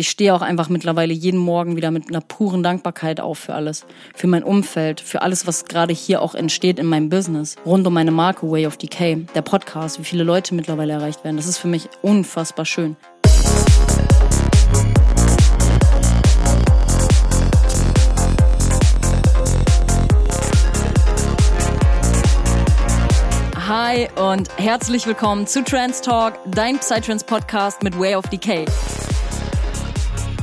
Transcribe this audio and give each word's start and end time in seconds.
ich 0.00 0.08
stehe 0.08 0.34
auch 0.34 0.40
einfach 0.40 0.70
mittlerweile 0.70 1.12
jeden 1.12 1.38
Morgen 1.38 1.76
wieder 1.76 1.90
mit 1.90 2.08
einer 2.08 2.22
puren 2.22 2.62
Dankbarkeit 2.62 3.20
auf 3.20 3.38
für 3.38 3.54
alles. 3.54 3.84
Für 4.14 4.28
mein 4.28 4.42
Umfeld, 4.42 4.98
für 4.98 5.20
alles, 5.20 5.46
was 5.46 5.66
gerade 5.66 5.92
hier 5.92 6.22
auch 6.22 6.34
entsteht 6.34 6.78
in 6.78 6.86
meinem 6.86 7.10
Business. 7.10 7.56
Rund 7.66 7.86
um 7.86 7.92
meine 7.92 8.10
Marke 8.10 8.50
Way 8.50 8.66
of 8.66 8.78
Decay, 8.78 9.26
der 9.34 9.42
Podcast, 9.42 9.98
wie 9.98 10.04
viele 10.04 10.24
Leute 10.24 10.54
mittlerweile 10.54 10.94
erreicht 10.94 11.22
werden. 11.22 11.36
Das 11.36 11.46
ist 11.46 11.58
für 11.58 11.68
mich 11.68 11.90
unfassbar 12.00 12.64
schön. 12.64 12.96
Hi 23.68 24.08
und 24.18 24.48
herzlich 24.56 25.06
willkommen 25.06 25.46
zu 25.46 25.62
Trans 25.62 26.00
Talk, 26.00 26.38
dein 26.46 26.78
Psytrance 26.78 27.24
Podcast 27.24 27.82
mit 27.82 27.98
Way 27.98 28.16
of 28.16 28.24
Decay. 28.28 28.64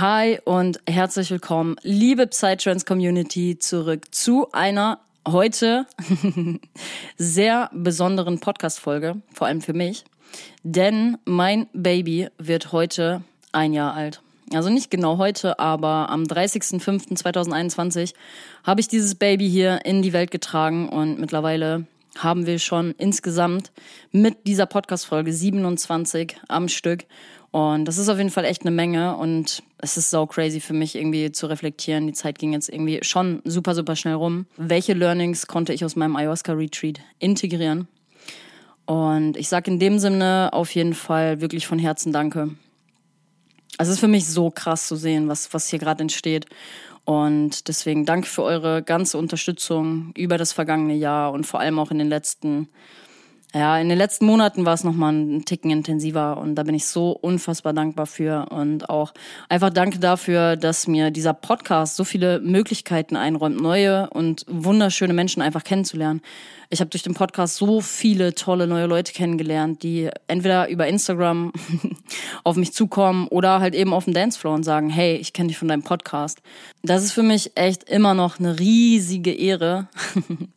Hi 0.00 0.38
und 0.44 0.78
herzlich 0.86 1.30
willkommen, 1.30 1.76
liebe 1.82 2.26
Psytrance 2.26 2.84
Community, 2.84 3.58
zurück 3.58 4.14
zu 4.14 4.52
einer 4.52 5.00
heute 5.26 5.86
sehr 7.16 7.70
besonderen 7.72 8.38
Podcast-Folge, 8.38 9.22
vor 9.32 9.46
allem 9.46 9.62
für 9.62 9.72
mich. 9.72 10.04
Denn 10.62 11.16
mein 11.24 11.68
Baby 11.72 12.28
wird 12.36 12.72
heute 12.72 13.22
ein 13.52 13.72
Jahr 13.72 13.94
alt. 13.94 14.20
Also 14.52 14.68
nicht 14.68 14.90
genau 14.90 15.16
heute, 15.16 15.58
aber 15.58 16.10
am 16.10 16.24
30.05.2021 16.24 18.12
habe 18.64 18.82
ich 18.82 18.88
dieses 18.88 19.14
Baby 19.14 19.48
hier 19.48 19.86
in 19.86 20.02
die 20.02 20.12
Welt 20.12 20.30
getragen 20.30 20.90
und 20.90 21.18
mittlerweile 21.18 21.86
haben 22.18 22.44
wir 22.44 22.58
schon 22.58 22.94
insgesamt 22.98 23.72
mit 24.12 24.46
dieser 24.46 24.66
Podcast-Folge 24.66 25.32
27 25.32 26.36
am 26.48 26.68
Stück 26.68 27.04
und 27.56 27.86
das 27.86 27.96
ist 27.96 28.10
auf 28.10 28.18
jeden 28.18 28.28
Fall 28.28 28.44
echt 28.44 28.66
eine 28.66 28.70
Menge 28.70 29.16
und 29.16 29.62
es 29.78 29.96
ist 29.96 30.10
so 30.10 30.26
crazy 30.26 30.60
für 30.60 30.74
mich 30.74 30.94
irgendwie 30.94 31.32
zu 31.32 31.46
reflektieren. 31.46 32.06
Die 32.06 32.12
Zeit 32.12 32.38
ging 32.38 32.52
jetzt 32.52 32.68
irgendwie 32.68 32.98
schon 33.00 33.40
super, 33.46 33.74
super 33.74 33.96
schnell 33.96 34.12
rum. 34.12 34.44
Welche 34.58 34.92
Learnings 34.92 35.46
konnte 35.46 35.72
ich 35.72 35.82
aus 35.82 35.96
meinem 35.96 36.16
Ayahuasca-Retreat 36.16 37.00
integrieren? 37.18 37.88
Und 38.84 39.38
ich 39.38 39.48
sage 39.48 39.70
in 39.70 39.78
dem 39.78 39.98
Sinne 39.98 40.50
auf 40.52 40.74
jeden 40.74 40.92
Fall 40.92 41.40
wirklich 41.40 41.66
von 41.66 41.78
Herzen 41.78 42.12
Danke. 42.12 42.50
Also 43.78 43.88
es 43.88 43.96
ist 43.96 44.00
für 44.00 44.08
mich 44.08 44.28
so 44.28 44.50
krass 44.50 44.86
zu 44.86 44.94
sehen, 44.94 45.26
was, 45.28 45.54
was 45.54 45.70
hier 45.70 45.78
gerade 45.78 46.02
entsteht. 46.02 46.44
Und 47.06 47.68
deswegen 47.68 48.04
danke 48.04 48.26
für 48.26 48.42
eure 48.42 48.82
ganze 48.82 49.16
Unterstützung 49.16 50.12
über 50.14 50.36
das 50.36 50.52
vergangene 50.52 50.94
Jahr 50.94 51.32
und 51.32 51.46
vor 51.46 51.60
allem 51.60 51.78
auch 51.78 51.90
in 51.90 51.96
den 51.96 52.10
letzten 52.10 52.68
ja, 53.54 53.78
in 53.78 53.88
den 53.88 53.96
letzten 53.96 54.26
Monaten 54.26 54.66
war 54.66 54.74
es 54.74 54.84
nochmal 54.84 55.12
ein 55.12 55.44
Ticken 55.44 55.70
intensiver 55.70 56.36
und 56.36 56.56
da 56.56 56.62
bin 56.62 56.74
ich 56.74 56.86
so 56.86 57.12
unfassbar 57.12 57.72
dankbar 57.72 58.06
für 58.06 58.46
und 58.50 58.90
auch 58.90 59.14
einfach 59.48 59.70
danke 59.70 59.98
dafür, 59.98 60.56
dass 60.56 60.86
mir 60.86 61.10
dieser 61.10 61.32
Podcast 61.32 61.96
so 61.96 62.04
viele 62.04 62.40
Möglichkeiten 62.40 63.16
einräumt, 63.16 63.60
neue 63.60 64.10
und 64.10 64.44
wunderschöne 64.48 65.14
Menschen 65.14 65.42
einfach 65.42 65.64
kennenzulernen. 65.64 66.20
Ich 66.68 66.80
habe 66.80 66.90
durch 66.90 67.04
den 67.04 67.14
Podcast 67.14 67.56
so 67.56 67.80
viele 67.80 68.34
tolle 68.34 68.66
neue 68.66 68.86
Leute 68.86 69.12
kennengelernt, 69.12 69.84
die 69.84 70.10
entweder 70.26 70.68
über 70.68 70.88
Instagram 70.88 71.52
auf 72.44 72.56
mich 72.56 72.72
zukommen 72.72 73.28
oder 73.28 73.60
halt 73.60 73.74
eben 73.74 73.92
auf 73.92 74.04
dem 74.04 74.14
Dancefloor 74.14 74.54
und 74.54 74.64
sagen, 74.64 74.90
hey, 74.90 75.14
ich 75.14 75.32
kenne 75.32 75.48
dich 75.48 75.58
von 75.58 75.68
deinem 75.68 75.84
Podcast. 75.84 76.42
Das 76.82 77.04
ist 77.04 77.12
für 77.12 77.22
mich 77.22 77.52
echt 77.56 77.88
immer 77.88 78.14
noch 78.14 78.40
eine 78.40 78.58
riesige 78.58 79.32
Ehre. 79.32 79.88
und 80.28 80.50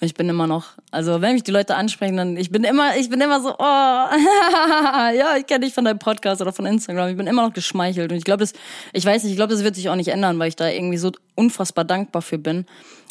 ich 0.00 0.14
bin 0.14 0.30
immer 0.30 0.46
noch, 0.46 0.68
also 0.90 1.20
wenn 1.20 1.34
mich 1.34 1.44
die 1.44 1.50
Leute 1.50 1.74
ansprechen, 1.74 2.16
dann 2.16 2.29
ich 2.36 2.50
bin 2.50 2.64
immer, 2.64 2.96
ich 2.96 3.10
bin 3.10 3.20
immer 3.20 3.40
so, 3.40 3.50
oh, 3.50 3.56
ja, 3.58 5.36
ich 5.38 5.46
kenne 5.46 5.64
dich 5.64 5.74
von 5.74 5.84
deinem 5.84 5.98
Podcast 5.98 6.40
oder 6.40 6.52
von 6.52 6.66
Instagram. 6.66 7.08
Ich 7.08 7.16
bin 7.16 7.26
immer 7.26 7.46
noch 7.46 7.52
geschmeichelt 7.52 8.10
und 8.12 8.18
ich 8.18 8.24
glaube, 8.24 8.40
das, 8.40 8.52
ich 8.92 9.04
weiß 9.04 9.22
nicht, 9.22 9.32
ich 9.32 9.36
glaube, 9.36 9.52
das 9.52 9.64
wird 9.64 9.74
sich 9.74 9.88
auch 9.88 9.96
nicht 9.96 10.08
ändern, 10.08 10.38
weil 10.38 10.48
ich 10.48 10.56
da 10.56 10.68
irgendwie 10.68 10.98
so 10.98 11.12
unfassbar 11.34 11.84
dankbar 11.84 12.22
für 12.22 12.38
bin 12.38 12.66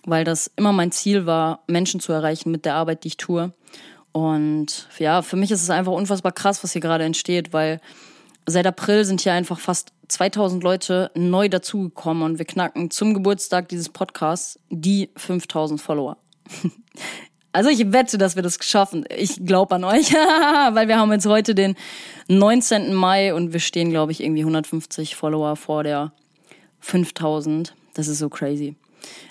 weil 0.06 0.24
das 0.24 0.52
immer 0.56 0.72
mein 0.72 0.92
Ziel 0.92 1.26
war, 1.26 1.64
Menschen 1.68 2.00
zu 2.00 2.12
erreichen 2.12 2.52
mit 2.52 2.66
der 2.66 2.76
Arbeit, 2.76 3.04
die 3.04 3.10
ich 3.10 3.18
tue. 3.18 3.54
Und 4.12 4.88
ja, 4.98 5.22
für 5.22 5.36
mich 5.36 5.52
ist 5.52 5.62
es 5.62 5.70
einfach 5.70 5.92
unfassbar 5.92 6.32
krass, 6.32 6.64
was 6.64 6.72
hier 6.72 6.82
gerade 6.82 7.04
entsteht, 7.04 7.54
weil 7.54 7.80
seit 8.46 8.66
April 8.66 9.06
sind 9.06 9.22
hier 9.22 9.34
einfach 9.34 9.60
fast 9.60 9.94
2000 10.08 10.64
Leute 10.64 11.12
neu 11.14 11.50
dazugekommen 11.50 12.24
und 12.24 12.40
wir 12.40 12.46
knacken 12.46 12.90
zum 12.90 13.14
Geburtstag 13.14 13.70
dieses 13.70 13.90
Podcasts 13.90 14.60
die 14.70 15.12
5000 15.16 15.80
Follower. 15.80 16.18
Also 17.52 17.70
ich 17.70 17.92
wette, 17.92 18.18
dass 18.18 18.36
wir 18.36 18.44
das 18.44 18.60
schaffen. 18.62 19.06
Ich 19.16 19.46
glaube 19.46 19.76
an 19.76 19.84
euch, 19.84 20.14
weil 20.14 20.88
wir 20.88 21.00
haben 21.00 21.12
jetzt 21.12 21.26
heute 21.26 21.56
den 21.56 21.76
19. 22.28 22.94
Mai 22.94 23.34
und 23.34 23.54
wir 23.54 23.60
stehen, 23.60 23.90
glaube 23.90 24.12
ich, 24.12 24.22
irgendwie 24.22 24.42
150 24.42 25.16
Follower 25.16 25.56
vor 25.56 25.84
der 25.84 26.14
5000. 26.80 27.74
Das 27.96 28.08
ist 28.08 28.20
so 28.20 28.30
crazy. 28.30 28.76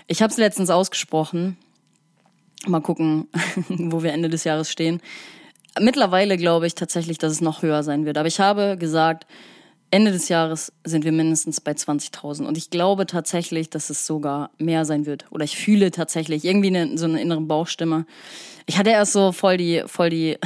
Ich 0.08 0.20
habe 0.20 0.32
es 0.32 0.36
letztens 0.36 0.70
ausgesprochen. 0.70 1.56
Mal 2.66 2.80
gucken, 2.80 3.28
wo 3.68 4.02
wir 4.02 4.12
Ende 4.12 4.28
des 4.28 4.44
Jahres 4.44 4.70
stehen. 4.70 5.00
Mittlerweile 5.78 6.36
glaube 6.36 6.66
ich 6.66 6.74
tatsächlich, 6.74 7.18
dass 7.18 7.32
es 7.32 7.40
noch 7.40 7.62
höher 7.62 7.84
sein 7.84 8.04
wird. 8.04 8.18
Aber 8.18 8.26
ich 8.26 8.40
habe 8.40 8.76
gesagt, 8.76 9.26
Ende 9.90 10.12
des 10.12 10.28
Jahres 10.28 10.72
sind 10.84 11.04
wir 11.04 11.12
mindestens 11.12 11.60
bei 11.60 11.72
20.000. 11.72 12.44
Und 12.44 12.58
ich 12.58 12.70
glaube 12.70 13.06
tatsächlich, 13.06 13.70
dass 13.70 13.90
es 13.90 14.06
sogar 14.06 14.50
mehr 14.58 14.84
sein 14.84 15.06
wird. 15.06 15.26
Oder 15.30 15.44
ich 15.44 15.56
fühle 15.56 15.90
tatsächlich 15.90 16.44
irgendwie 16.44 16.68
eine, 16.68 16.98
so 16.98 17.06
eine 17.06 17.20
innere 17.20 17.40
Bauchstimme. 17.40 18.04
Ich 18.66 18.78
hatte 18.78 18.90
erst 18.90 19.12
so 19.12 19.32
voll 19.32 19.56
die, 19.56 19.82
voll 19.86 20.10
die, 20.10 20.38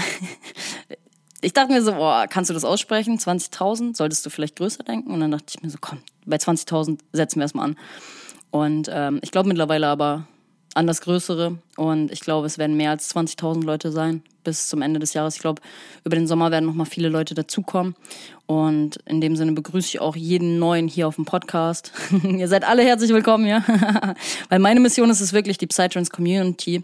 ich 1.41 1.53
dachte 1.53 1.73
mir 1.73 1.83
so, 1.83 1.93
boah, 1.93 2.27
kannst 2.29 2.51
du 2.51 2.55
das 2.55 2.65
aussprechen? 2.65 3.19
20.000? 3.19 3.97
Solltest 3.97 4.25
du 4.25 4.31
vielleicht 4.31 4.57
größer 4.57 4.85
denken? 4.85 5.13
Und 5.13 5.21
dann 5.21 5.33
dachte 5.33 5.47
ich 5.49 5.63
mir 5.63 5.71
so, 5.71 5.79
komm, 5.81 5.99
bei 6.25 6.37
20.000 6.37 7.01
setzen 7.13 7.37
wir 7.41 7.43
erstmal 7.43 7.71
an. 7.71 7.77
Und 8.53 8.89
ähm, 8.93 9.19
ich 9.23 9.33
glaube 9.33 9.49
mittlerweile 9.49 9.89
aber 9.89 10.29
an 10.75 10.87
das 10.87 11.01
Größere. 11.01 11.59
Und 11.77 12.11
ich 12.11 12.21
glaube, 12.21 12.47
es 12.47 12.59
werden 12.59 12.77
mehr 12.77 12.91
als 12.91 13.15
20.000 13.15 13.65
Leute 13.65 13.93
sein 13.93 14.23
bis 14.45 14.69
zum 14.69 14.83
Ende 14.83 14.99
des 14.99 15.15
Jahres. 15.15 15.37
Ich 15.37 15.41
glaube, 15.41 15.63
über 16.05 16.17
den 16.17 16.27
Sommer 16.27 16.51
werden 16.51 16.67
noch 16.67 16.75
mal 16.75 16.85
viele 16.85 17.09
Leute 17.09 17.35
dazukommen. 17.35 17.95
Und 18.47 18.97
in 19.07 19.21
dem 19.21 19.37
Sinne 19.37 19.53
begrüße 19.53 19.89
ich 19.89 20.01
auch 20.01 20.17
jeden 20.17 20.59
Neuen 20.59 20.89
hier 20.89 21.09
auf 21.09 21.17
dem 21.17 21.25
Podcast. 21.25 21.93
Ihr 22.23 22.49
seid 22.49 22.65
alle 22.65 22.83
herzlich 22.83 23.11
willkommen, 23.11 23.47
ja. 23.47 23.65
Weil 24.49 24.59
meine 24.59 24.81
Mission 24.81 25.11
ist 25.11 25.21
es 25.21 25.33
wirklich, 25.33 25.59
die 25.59 25.67
Psytrance 25.67 26.11
Community 26.11 26.83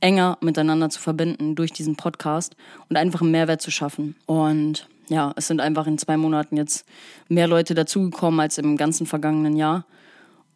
enger 0.00 0.38
miteinander 0.40 0.88
zu 0.88 1.00
verbinden 1.00 1.56
durch 1.56 1.72
diesen 1.72 1.96
Podcast 1.96 2.56
und 2.88 2.96
einfach 2.96 3.20
einen 3.20 3.32
Mehrwert 3.32 3.60
zu 3.60 3.70
schaffen. 3.70 4.14
Und 4.26 4.88
ja, 5.08 5.32
es 5.36 5.48
sind 5.48 5.60
einfach 5.60 5.86
in 5.86 5.98
zwei 5.98 6.16
Monaten 6.16 6.56
jetzt 6.56 6.86
mehr 7.28 7.48
Leute 7.48 7.74
dazugekommen 7.74 8.40
als 8.40 8.58
im 8.58 8.76
ganzen 8.76 9.06
vergangenen 9.06 9.56
Jahr. 9.56 9.84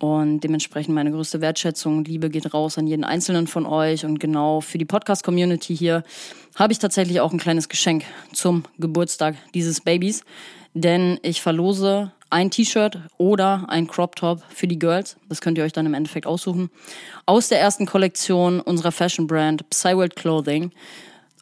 Und 0.04 0.40
dementsprechend 0.40 0.94
meine 0.94 1.10
größte 1.10 1.40
Wertschätzung 1.40 1.96
und 1.96 2.08
Liebe 2.08 2.28
geht 2.28 2.52
raus 2.52 2.76
an 2.76 2.86
jeden 2.86 3.04
einzelnen 3.04 3.46
von 3.46 3.64
euch. 3.64 4.04
Und 4.04 4.20
genau 4.20 4.60
für 4.60 4.76
die 4.76 4.84
Podcast-Community 4.84 5.74
hier 5.74 6.04
habe 6.56 6.74
ich 6.74 6.78
tatsächlich 6.78 7.20
auch 7.20 7.32
ein 7.32 7.38
kleines 7.38 7.70
Geschenk 7.70 8.04
zum 8.34 8.64
Geburtstag 8.78 9.34
dieses 9.54 9.80
Babys. 9.80 10.22
Denn 10.74 11.18
ich 11.22 11.40
verlose 11.40 12.12
ein 12.28 12.50
T-Shirt 12.50 12.98
oder 13.16 13.64
ein 13.68 13.86
Crop 13.86 14.14
Top 14.14 14.42
für 14.50 14.66
die 14.66 14.78
Girls. 14.78 15.16
Das 15.30 15.40
könnt 15.40 15.56
ihr 15.56 15.64
euch 15.64 15.72
dann 15.72 15.86
im 15.86 15.94
Endeffekt 15.94 16.26
aussuchen. 16.26 16.68
Aus 17.24 17.48
der 17.48 17.60
ersten 17.60 17.86
Kollektion 17.86 18.60
unserer 18.60 18.92
Fashion 18.92 19.26
Brand 19.26 19.70
Psyworld 19.70 20.16
Clothing. 20.16 20.70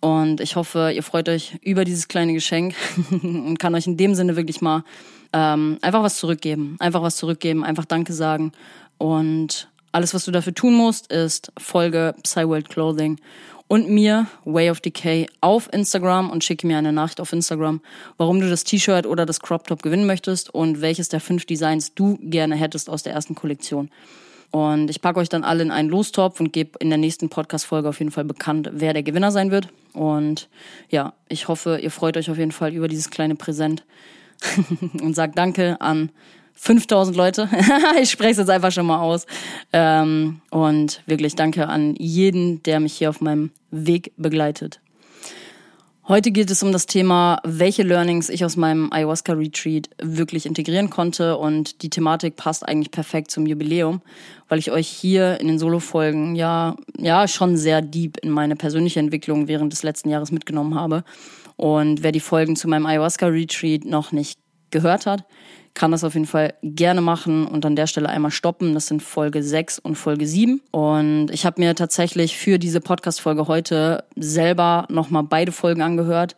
Und 0.01 0.41
ich 0.41 0.55
hoffe, 0.55 0.93
ihr 0.95 1.03
freut 1.03 1.29
euch 1.29 1.59
über 1.63 1.85
dieses 1.85 2.07
kleine 2.07 2.33
Geschenk 2.33 2.77
und 3.11 3.59
kann 3.59 3.75
euch 3.75 3.89
in 3.89 3.97
dem 3.97 4.15
Sinne 4.15 4.37
wirklich 4.37 4.61
mal 4.61 4.85
ähm, 5.33 5.79
einfach 5.83 6.03
was 6.03 6.17
zurückgeben. 6.17 6.77
Einfach 6.79 7.03
was 7.03 7.17
zurückgeben, 7.17 7.65
einfach 7.65 7.85
Danke 7.85 8.13
sagen. 8.13 8.53
Und 8.99 9.69
alles, 9.93 10.15
was 10.15 10.25
du 10.25 10.31
dafür 10.31 10.55
tun 10.55 10.75
musst, 10.75 11.13
ist 11.13 11.53
Folge 11.59 12.15
Psyworld 12.23 12.69
Clothing 12.69 13.19
und 13.73 13.89
mir, 13.89 14.27
Way 14.45 14.71
of 14.71 14.81
Decay, 14.81 15.27
auf 15.41 15.73
Instagram 15.73 16.31
und 16.31 16.45
schicke 16.45 16.67
mir 16.67 16.77
eine 16.77 16.93
Nachricht 16.93 17.21
auf 17.21 17.33
Instagram, 17.33 17.81
warum 18.19 18.41
du 18.41 18.51
das 18.51 18.65
T-Shirt 18.65 19.07
oder 19.07 19.25
das 19.25 19.41
Crop 19.41 19.67
Top 19.67 19.83
gewinnen 19.83 20.07
möchtest 20.07 20.55
und 20.55 20.83
welches 20.83 21.09
der 21.09 21.21
fünf 21.21 21.47
Designs 21.47 21.95
du 21.95 22.19
gerne 22.21 22.55
hättest 22.55 22.91
aus 22.91 23.03
der 23.03 23.15
ersten 23.15 23.35
Kollektion. 23.35 23.91
Und 24.51 24.91
ich 24.91 25.01
packe 25.01 25.19
euch 25.19 25.31
dann 25.31 25.45
alle 25.45 25.63
in 25.63 25.71
einen 25.71 25.89
Lostopf 25.89 26.39
und 26.39 26.53
gebe 26.53 26.79
in 26.81 26.91
der 26.91 26.99
nächsten 26.99 27.31
Podcast-Folge 27.31 27.89
auf 27.89 27.99
jeden 27.99 28.11
Fall 28.11 28.25
bekannt, 28.25 28.69
wer 28.75 28.93
der 28.93 29.03
Gewinner 29.03 29.33
sein 29.33 29.51
wird. 29.51 29.69
Und 29.95 30.51
ja, 30.91 31.15
ich 31.31 31.49
hoffe, 31.49 31.79
ihr 31.83 31.91
freut 31.91 32.19
euch 32.19 32.31
auf 32.31 32.37
jeden 32.37 32.53
Fall 32.53 32.75
über 32.75 32.89
dieses 32.89 33.09
kleine 33.09 33.37
Präsent 33.37 33.85
und 35.01 35.15
sagt 35.15 35.39
Danke 35.39 35.81
an 35.81 36.11
5000 36.55 37.17
Leute. 37.17 37.49
ich 38.03 38.11
spreche 38.11 38.33
es 38.33 38.39
jetzt 38.39 38.51
einfach 38.51 38.73
schon 38.73 38.87
mal 38.87 39.01
aus. 39.01 39.27
Ähm, 39.73 40.41
und 40.51 41.03
wirklich 41.07 41.35
danke 41.35 41.69
an 41.69 41.95
jeden, 41.97 42.63
der 42.63 42.81
mich 42.81 42.95
hier 42.95 43.11
auf 43.11 43.21
meinem 43.21 43.51
Weg 43.71 44.13
begleitet. 44.17 44.81
Heute 46.09 46.33
geht 46.33 46.51
es 46.51 46.65
um 46.65 46.73
das 46.73 46.87
Thema, 46.87 47.39
welche 47.45 47.85
Learnings 47.85 48.29
ich 48.29 48.45
aus 48.45 48.57
meinem 48.57 48.93
Ayahuasca 48.93 49.35
Retreat 49.35 49.89
wirklich 50.03 50.47
integrieren 50.47 50.91
konnte 50.91 51.37
und 51.37 51.83
die 51.83 51.91
Thematik 51.91 52.35
passt 52.35 52.67
eigentlich 52.67 52.91
perfekt 52.91 53.31
zum 53.31 53.47
Jubiläum, 53.47 54.03
weil 54.49 54.59
ich 54.59 54.73
euch 54.73 54.89
hier 54.89 55.41
in 55.41 55.47
den 55.47 55.61
Solo-Folgen 55.61 56.35
ja, 56.35 56.75
ja 56.99 57.29
schon 57.29 57.57
sehr 57.57 57.83
deep 57.83 58.19
in 58.19 58.31
meine 58.31 58.57
persönliche 58.57 58.99
Entwicklung 58.99 59.47
während 59.47 59.73
des 59.73 59.85
letzten 59.85 60.11
Jahres 60.11 60.33
mitgenommen 60.33 60.75
habe. 60.75 61.05
Und 61.57 62.03
wer 62.03 62.13
die 62.13 62.21
Folgen 62.21 62.57
zu 62.57 62.69
meinem 62.69 62.87
Ayahuasca 62.87 63.27
Retreat 63.27 63.85
noch 63.85 64.13
nicht 64.13 64.39
gehört 64.71 65.07
hat, 65.07 65.25
kann 65.75 65.91
das 65.91 66.05
auf 66.05 66.15
jeden 66.15 66.27
Fall 66.27 66.55
gerne 66.63 67.01
machen 67.01 67.47
und 67.47 67.65
an 67.65 67.77
der 67.77 67.87
Stelle 67.87 68.09
einmal 68.09 68.31
stoppen. 68.31 68.75
Das 68.75 68.89
sind 68.89 69.03
Folge 69.03 69.43
6 69.43 69.79
und 69.79 69.97
Folge 69.97 70.27
7. 70.27 70.61
Und 70.71 71.31
ich 71.31 71.47
habe 71.47 71.61
mir 71.61 71.75
tatsächlich 71.75 72.37
für 72.37 72.59
diese 72.59 72.81
Podcast-Folge 72.81 73.49
heute 73.49 74.05
selber 74.17 74.87
nochmal 74.91 75.23
beide 75.23 75.53
Folgen 75.53 75.81
angehört, 75.81 76.37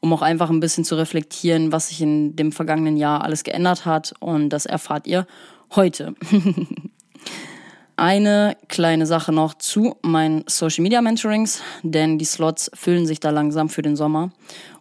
um 0.00 0.12
auch 0.12 0.22
einfach 0.22 0.50
ein 0.50 0.60
bisschen 0.60 0.84
zu 0.84 0.94
reflektieren, 0.94 1.72
was 1.72 1.88
sich 1.88 2.00
in 2.00 2.36
dem 2.36 2.52
vergangenen 2.52 2.96
Jahr 2.96 3.24
alles 3.24 3.42
geändert 3.42 3.86
hat. 3.86 4.14
Und 4.20 4.50
das 4.50 4.66
erfahrt 4.66 5.06
ihr 5.06 5.26
heute. 5.74 6.14
Eine 7.98 8.58
kleine 8.68 9.06
Sache 9.06 9.32
noch 9.32 9.54
zu 9.54 9.96
meinen 10.02 10.44
Social 10.46 10.82
Media 10.82 11.00
Mentorings, 11.00 11.62
denn 11.82 12.18
die 12.18 12.26
Slots 12.26 12.70
füllen 12.74 13.06
sich 13.06 13.20
da 13.20 13.30
langsam 13.30 13.70
für 13.70 13.80
den 13.80 13.96
Sommer. 13.96 14.32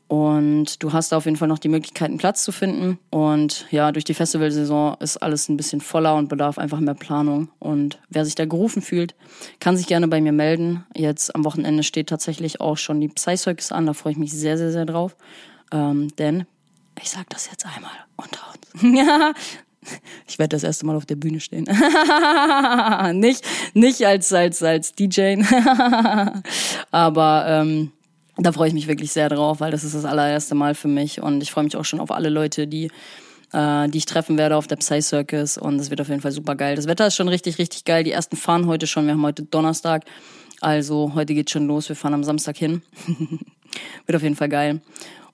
Und 0.08 0.84
du 0.84 0.94
hast 0.94 1.12
da 1.12 1.18
auf 1.18 1.26
jeden 1.26 1.38
Fall 1.38 1.48
noch 1.48 1.58
die 1.58 1.70
Möglichkeit, 1.70 2.10
einen 2.10 2.20
Platz 2.20 2.44
zu 2.44 2.52
finden. 2.52 3.00
Und 3.10 3.66
ja, 3.72 3.92
durch 3.92 4.04
die 4.04 4.14
Festivalsaison 4.14 4.98
ist 5.00 5.18
alles 5.18 5.50
ein 5.50 5.58
bisschen 5.58 5.82
voller 5.82 6.16
und 6.16 6.28
bedarf 6.28 6.60
einfach 6.60 6.80
mehr 6.80 6.94
Planung. 6.94 7.50
Und 7.58 8.00
wer 8.10 8.26
sich 8.26 8.36
da 8.36 8.46
gerufen 8.46 8.82
fühlt, 8.82 9.16
kann 9.60 9.78
sich 9.78 9.88
gerne 9.88 10.08
bei 10.08 10.22
mir 10.22 10.34
melden. 10.34 10.86
Jetzt 10.94 11.34
am 11.34 11.44
Wochenende 11.44 11.84
steht 11.84 12.10
tatsächlich 12.10 12.62
auch 12.62 12.78
schon 12.78 13.02
die 13.02 13.08
Psy-Circus 13.08 13.72
an. 13.72 13.88
Da 13.88 13.94
freue 13.94 14.12
ich 14.12 14.20
mich 14.20 14.32
sehr, 14.32 14.58
sehr, 14.58 14.72
sehr 14.72 14.86
drauf. 14.86 15.16
Ähm, 15.72 16.10
denn 16.18 16.46
ich 17.02 17.10
sag 17.10 17.30
das 17.30 17.50
jetzt 17.50 17.66
einmal 17.66 17.92
unter 18.16 18.42
uns. 18.50 18.66
Ja, 18.82 19.34
ich 20.28 20.40
werde 20.40 20.56
das 20.56 20.64
erste 20.64 20.86
Mal 20.86 20.96
auf 20.96 21.06
der 21.06 21.16
Bühne 21.16 21.40
stehen. 21.40 21.66
nicht, 23.14 23.46
nicht 23.74 24.06
als, 24.06 24.32
als, 24.34 24.62
als 24.64 24.94
DJ. 24.94 25.36
Aber 26.92 27.46
ähm, 27.48 27.92
da 28.38 28.52
freue 28.52 28.68
ich 28.68 28.74
mich 28.74 28.88
wirklich 28.88 29.12
sehr 29.12 29.30
drauf, 29.30 29.60
weil 29.60 29.72
das 29.72 29.84
ist 29.84 29.96
das 29.96 30.06
allererste 30.06 30.56
Mal 30.56 30.76
für 30.76 30.88
mich 30.88 31.22
und 31.22 31.42
ich 31.42 31.52
freue 31.52 31.64
mich 31.64 31.78
auch 31.78 31.86
schon 31.86 32.00
auf 32.00 32.12
alle 32.12 32.30
Leute, 32.30 32.68
die 32.68 32.90
äh, 33.54 33.88
die 33.90 34.00
ich 34.00 34.06
treffen 34.06 34.38
werde 34.38 34.58
auf 34.58 34.68
der 34.68 34.76
Psy 34.76 35.02
Circus 35.02 35.58
und 35.58 35.80
es 35.80 35.90
wird 35.90 36.02
auf 36.02 36.10
jeden 36.10 36.22
Fall 36.22 36.32
super 36.32 36.56
geil. 36.56 36.76
Das 36.76 36.88
Wetter 36.88 37.08
ist 37.08 37.16
schon 37.16 37.28
richtig, 37.28 37.58
richtig 37.58 37.86
geil. 37.86 38.04
Die 38.04 38.12
ersten 38.12 38.36
fahren 38.36 38.68
heute 38.68 38.88
schon. 38.88 39.06
Wir 39.06 39.14
haben 39.14 39.22
heute 39.22 39.44
Donnerstag, 39.44 40.04
also 40.62 41.14
heute 41.16 41.34
geht's 41.34 41.52
schon 41.52 41.68
los. 41.68 41.88
Wir 41.88 41.96
fahren 41.96 42.14
am 42.14 42.24
Samstag 42.24 42.58
hin. 42.58 42.82
wird 44.06 44.16
auf 44.16 44.24
jeden 44.24 44.36
Fall 44.36 44.50
geil. 44.50 44.82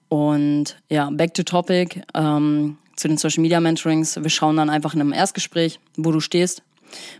Und 0.09 0.77
ja, 0.89 1.09
back 1.09 1.33
to 1.33 1.43
topic 1.43 2.03
ähm, 2.13 2.77
zu 3.01 3.07
den 3.07 3.17
Social 3.17 3.41
Media 3.41 3.59
Mentorings. 3.59 4.21
Wir 4.21 4.29
schauen 4.29 4.57
dann 4.57 4.69
einfach 4.69 4.93
in 4.93 5.01
einem 5.01 5.11
Erstgespräch, 5.11 5.79
wo 5.97 6.11
du 6.11 6.19
stehst 6.19 6.61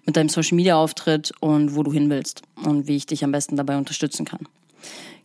mit 0.05 0.15
deinem 0.15 0.29
Social 0.29 0.55
Media 0.55 0.75
Auftritt 0.75 1.31
und 1.39 1.75
wo 1.75 1.81
du 1.81 1.91
hin 1.91 2.09
willst 2.09 2.43
und 2.63 2.87
wie 2.87 2.97
ich 2.97 3.07
dich 3.07 3.23
am 3.23 3.31
besten 3.31 3.55
dabei 3.55 3.77
unterstützen 3.77 4.25
kann. 4.25 4.47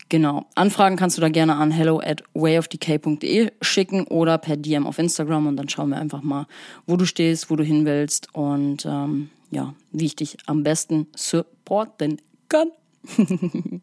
Genau. 0.09 0.47
Anfragen 0.55 0.97
kannst 0.97 1.19
du 1.19 1.21
da 1.21 1.29
gerne 1.29 1.57
an 1.57 1.73
hello 1.73 2.01
at 2.01 2.23
wayofdk.de 2.33 3.51
schicken 3.61 4.07
oder 4.07 4.39
per 4.39 4.57
DM 4.57 4.87
auf 4.87 4.99
Instagram 4.99 5.47
und 5.49 5.57
dann 5.57 5.69
schauen 5.69 5.91
wir 5.91 5.99
einfach 5.99 6.23
mal, 6.23 6.47
wo 6.87 6.97
du 6.97 7.05
stehst, 7.05 7.51
wo 7.51 7.57
du 7.57 7.65
hin 7.65 7.85
willst 7.85 8.35
und 8.35 8.87
ähm, 8.87 9.29
ja, 9.51 9.75
wie 9.93 10.07
ich 10.07 10.17
dich 10.17 10.39
am 10.47 10.63
besten 10.63 11.09
supporten 11.15 12.23
kann. 12.49 12.71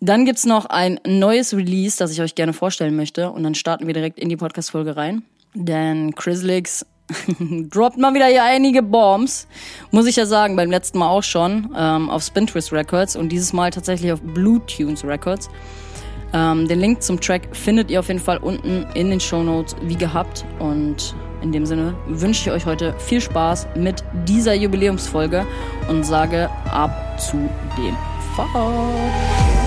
dann 0.00 0.24
gibt's 0.24 0.46
noch 0.46 0.66
ein 0.66 0.98
neues 1.06 1.54
Release, 1.54 1.98
das 1.98 2.10
ich 2.10 2.20
euch 2.20 2.34
gerne 2.34 2.54
vorstellen 2.54 2.96
möchte 2.96 3.30
und 3.30 3.44
dann 3.44 3.54
starten 3.54 3.86
wir 3.86 3.94
direkt 3.94 4.18
in 4.18 4.28
die 4.28 4.36
Podcast-Folge 4.36 4.96
rein. 4.96 5.22
Denn 5.58 6.14
Chrislix 6.14 6.86
Droppt 7.70 7.98
mal 7.98 8.14
wieder 8.14 8.26
hier 8.26 8.44
einige 8.44 8.82
Bombs. 8.82 9.46
Muss 9.90 10.06
ich 10.06 10.16
ja 10.16 10.26
sagen, 10.26 10.56
beim 10.56 10.70
letzten 10.70 10.98
Mal 10.98 11.08
auch 11.08 11.22
schon 11.22 11.74
ähm, 11.76 12.10
auf 12.10 12.22
Spintwist 12.22 12.72
Records 12.72 13.16
und 13.16 13.30
dieses 13.30 13.52
Mal 13.52 13.70
tatsächlich 13.70 14.12
auf 14.12 14.20
Blue 14.20 14.60
Records. 15.04 15.48
Ähm, 16.34 16.68
den 16.68 16.80
Link 16.80 17.02
zum 17.02 17.20
Track 17.20 17.48
findet 17.52 17.90
ihr 17.90 18.00
auf 18.00 18.08
jeden 18.08 18.20
Fall 18.20 18.36
unten 18.38 18.86
in 18.94 19.10
den 19.10 19.20
Show 19.20 19.42
Notes 19.42 19.74
wie 19.82 19.96
gehabt. 19.96 20.44
Und 20.58 21.14
in 21.40 21.52
dem 21.52 21.64
Sinne 21.64 21.94
wünsche 22.06 22.50
ich 22.50 22.54
euch 22.54 22.66
heute 22.66 22.94
viel 22.98 23.20
Spaß 23.20 23.68
mit 23.76 24.04
dieser 24.26 24.54
Jubiläumsfolge 24.54 25.46
und 25.88 26.04
sage 26.04 26.50
ab 26.70 27.18
zu 27.18 27.36
dem 27.78 27.96
Fahrt. 28.36 29.57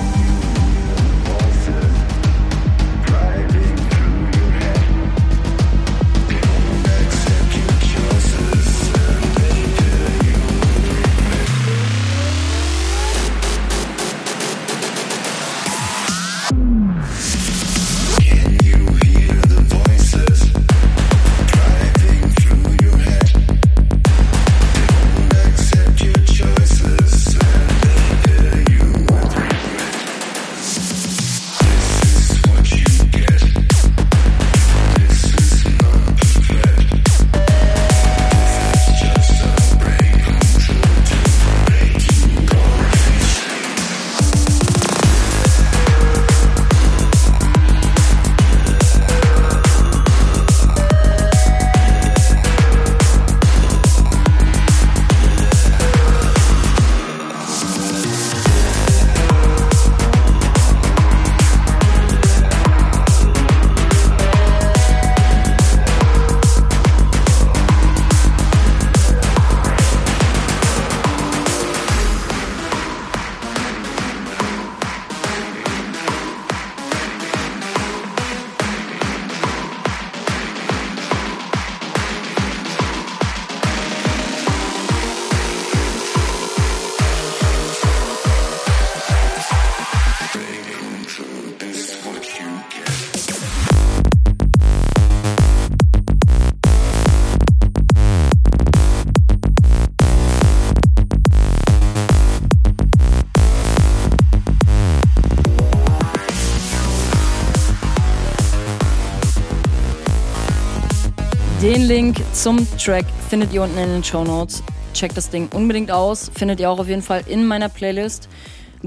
Link 111.92 112.22
zum 112.32 112.66
Track 112.78 113.06
findet 113.28 113.52
ihr 113.52 113.62
unten 113.62 113.78
in 113.78 113.90
den 113.90 114.02
Show 114.02 114.24
Notes. 114.24 114.64
Checkt 114.94 115.18
das 115.18 115.30
Ding 115.30 115.50
unbedingt 115.54 115.92
aus. 115.92 116.32
Findet 116.34 116.62
ihr 116.62 116.70
auch 116.70 116.80
auf 116.80 116.88
jeden 116.88 117.02
Fall 117.02 117.22
in 117.28 117.46
meiner 117.46 117.68
Playlist. 117.68 118.30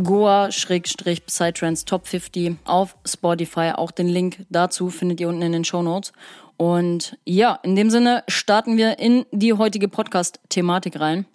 Goa-Psytrance 0.02 1.84
Top 1.84 2.06
50 2.06 2.56
auf 2.64 2.96
Spotify. 3.06 3.72
Auch 3.76 3.90
den 3.90 4.08
Link 4.08 4.46
dazu 4.48 4.88
findet 4.88 5.20
ihr 5.20 5.28
unten 5.28 5.42
in 5.42 5.52
den 5.52 5.64
Show 5.66 5.82
Notes. 5.82 6.14
Und 6.56 7.18
ja, 7.26 7.58
in 7.62 7.76
dem 7.76 7.90
Sinne 7.90 8.24
starten 8.26 8.78
wir 8.78 8.98
in 8.98 9.26
die 9.32 9.52
heutige 9.52 9.88
Podcast-Thematik 9.88 10.98
rein. 10.98 11.26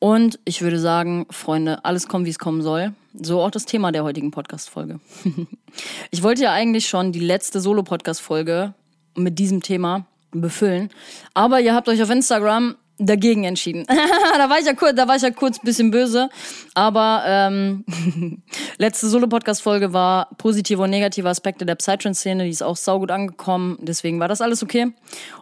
Und 0.00 0.40
ich 0.44 0.62
würde 0.62 0.80
sagen, 0.80 1.26
Freunde, 1.30 1.84
alles 1.84 2.08
kommt, 2.08 2.26
wie 2.26 2.30
es 2.30 2.40
kommen 2.40 2.62
soll. 2.62 2.92
So 3.14 3.40
auch 3.40 3.52
das 3.52 3.66
Thema 3.66 3.92
der 3.92 4.02
heutigen 4.02 4.32
Podcast-Folge. 4.32 4.98
ich 6.10 6.24
wollte 6.24 6.42
ja 6.42 6.52
eigentlich 6.52 6.88
schon 6.88 7.12
die 7.12 7.20
letzte 7.20 7.60
Solo-Podcast-Folge 7.60 8.74
mit 9.18 9.38
diesem 9.38 9.62
Thema 9.62 10.06
befüllen. 10.30 10.90
Aber 11.34 11.60
ihr 11.60 11.74
habt 11.74 11.88
euch 11.88 12.02
auf 12.02 12.10
Instagram 12.10 12.76
dagegen 12.98 13.44
entschieden. 13.44 13.84
da 14.36 14.50
war 14.50 14.58
ich 14.58 14.66
ja 14.66 14.74
kurz, 14.74 14.96
da 14.96 15.06
war 15.06 15.16
ich 15.16 15.22
ja 15.22 15.30
kurz 15.30 15.58
bisschen 15.60 15.90
böse, 15.90 16.28
aber 16.74 17.22
ähm, 17.26 17.84
letzte 18.78 19.08
Solo-Podcast-Folge 19.08 19.92
war 19.92 20.30
positive 20.36 20.82
und 20.82 20.90
negative 20.90 21.28
Aspekte 21.28 21.64
der 21.64 21.76
Psytrance-Szene, 21.76 22.44
die 22.44 22.50
ist 22.50 22.62
auch 22.62 22.76
saugut 22.76 23.10
angekommen, 23.10 23.78
deswegen 23.80 24.18
war 24.18 24.28
das 24.28 24.40
alles 24.40 24.62
okay. 24.62 24.92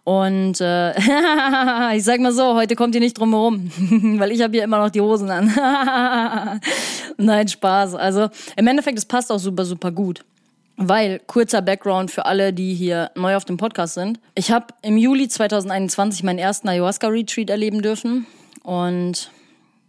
Und 0.04 0.60
äh, 0.60 0.90
ich 1.96 2.04
sag 2.04 2.20
mal 2.20 2.32
so, 2.32 2.54
heute 2.54 2.76
kommt 2.76 2.94
ihr 2.94 3.00
nicht 3.00 3.18
drum 3.18 3.30
herum, 3.30 3.70
weil 4.18 4.32
ich 4.32 4.42
habe 4.42 4.52
hier 4.52 4.64
immer 4.64 4.78
noch 4.78 4.90
die 4.90 5.00
Hosen 5.00 5.30
an. 5.30 6.60
Nein, 7.16 7.48
Spaß. 7.48 7.94
Also 7.94 8.28
im 8.56 8.66
Endeffekt, 8.66 8.98
es 8.98 9.06
passt 9.06 9.32
auch 9.32 9.38
super, 9.38 9.64
super 9.64 9.90
gut. 9.90 10.24
Weil, 10.76 11.20
kurzer 11.26 11.62
Background 11.62 12.10
für 12.10 12.26
alle, 12.26 12.52
die 12.52 12.74
hier 12.74 13.10
neu 13.14 13.36
auf 13.36 13.46
dem 13.46 13.56
Podcast 13.56 13.94
sind. 13.94 14.20
Ich 14.34 14.50
habe 14.50 14.66
im 14.82 14.98
Juli 14.98 15.26
2021 15.26 16.22
meinen 16.22 16.38
ersten 16.38 16.68
Ayahuasca-Retreat 16.68 17.48
erleben 17.48 17.80
dürfen. 17.80 18.26
Und 18.62 19.30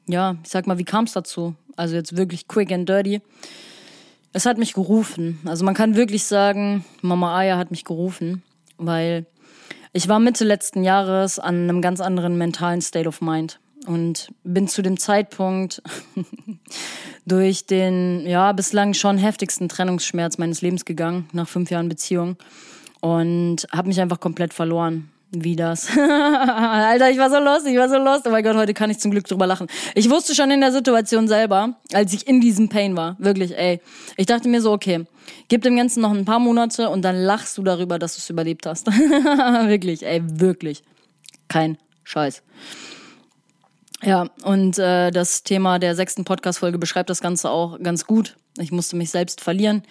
ja, 0.07 0.37
ich 0.43 0.49
sag 0.49 0.65
mal, 0.65 0.77
wie 0.77 0.85
kam 0.85 1.03
es 1.03 1.11
dazu? 1.11 1.55
Also 1.75 1.95
jetzt 1.95 2.15
wirklich 2.15 2.47
quick 2.47 2.71
and 2.71 2.87
dirty. 2.87 3.21
Es 4.31 4.45
hat 4.45 4.57
mich 4.57 4.73
gerufen. 4.73 5.39
Also 5.45 5.65
man 5.65 5.73
kann 5.73 5.95
wirklich 5.95 6.23
sagen, 6.23 6.85
Mama 7.01 7.37
Aya 7.37 7.57
hat 7.57 7.71
mich 7.71 7.83
gerufen, 7.83 8.43
weil 8.77 9.25
ich 9.91 10.07
war 10.07 10.19
Mitte 10.19 10.45
letzten 10.45 10.83
Jahres 10.83 11.37
an 11.37 11.63
einem 11.63 11.81
ganz 11.81 11.99
anderen 11.99 12.37
mentalen 12.37 12.81
State 12.81 13.07
of 13.07 13.19
Mind 13.19 13.59
und 13.87 14.29
bin 14.43 14.67
zu 14.67 14.81
dem 14.81 14.97
Zeitpunkt 14.97 15.81
durch 17.25 17.65
den 17.65 18.27
ja 18.27 18.51
bislang 18.51 18.93
schon 18.93 19.17
heftigsten 19.17 19.69
Trennungsschmerz 19.69 20.37
meines 20.37 20.61
Lebens 20.61 20.85
gegangen 20.85 21.29
nach 21.31 21.47
fünf 21.47 21.71
Jahren 21.71 21.89
Beziehung 21.89 22.37
und 23.01 23.67
habe 23.71 23.87
mich 23.87 23.99
einfach 24.01 24.19
komplett 24.19 24.53
verloren. 24.53 25.09
Wie 25.31 25.57
das? 25.57 25.89
Alter, 25.97 27.11
ich 27.11 27.17
war 27.17 27.29
so 27.29 27.37
lost, 27.37 27.67
ich 27.67 27.75
war 27.75 27.89
so 27.89 27.97
lost. 27.97 28.25
Oh 28.25 28.29
mein 28.29 28.43
Gott, 28.43 28.55
heute 28.55 28.73
kann 28.73 28.89
ich 28.89 28.99
zum 28.99 29.11
Glück 29.11 29.27
drüber 29.27 29.45
lachen. 29.45 29.67
Ich 29.93 30.09
wusste 30.09 30.33
schon 30.33 30.51
in 30.51 30.61
der 30.61 30.71
Situation 30.71 31.27
selber, 31.27 31.75
als 31.91 32.13
ich 32.13 32.27
in 32.27 32.39
diesem 32.39 32.69
Pain 32.69 32.95
war, 32.95 33.17
wirklich, 33.19 33.57
ey. 33.57 33.81
Ich 34.15 34.25
dachte 34.25 34.47
mir 34.47 34.61
so, 34.61 34.71
okay, 34.71 35.05
gib 35.49 35.63
dem 35.63 35.75
Ganzen 35.75 36.01
noch 36.01 36.11
ein 36.11 36.23
paar 36.23 36.39
Monate 36.39 36.89
und 36.89 37.01
dann 37.01 37.17
lachst 37.17 37.57
du 37.57 37.63
darüber, 37.63 37.99
dass 37.99 38.15
du 38.15 38.19
es 38.19 38.29
überlebt 38.29 38.65
hast. 38.65 38.87
wirklich, 38.87 40.05
ey, 40.05 40.21
wirklich. 40.23 40.81
Kein 41.49 41.77
Scheiß. 42.05 42.41
Ja, 44.03 44.27
und 44.43 44.77
äh, 44.77 45.09
das 45.09 45.43
Thema 45.43 45.79
der 45.79 45.95
sechsten 45.95 46.23
Podcast-Folge 46.23 46.77
beschreibt 46.77 47.09
das 47.09 47.19
Ganze 47.19 47.49
auch 47.49 47.79
ganz 47.81 48.05
gut. 48.05 48.37
Ich 48.59 48.71
musste 48.71 48.95
mich 48.95 49.09
selbst 49.09 49.41
verlieren, 49.41 49.83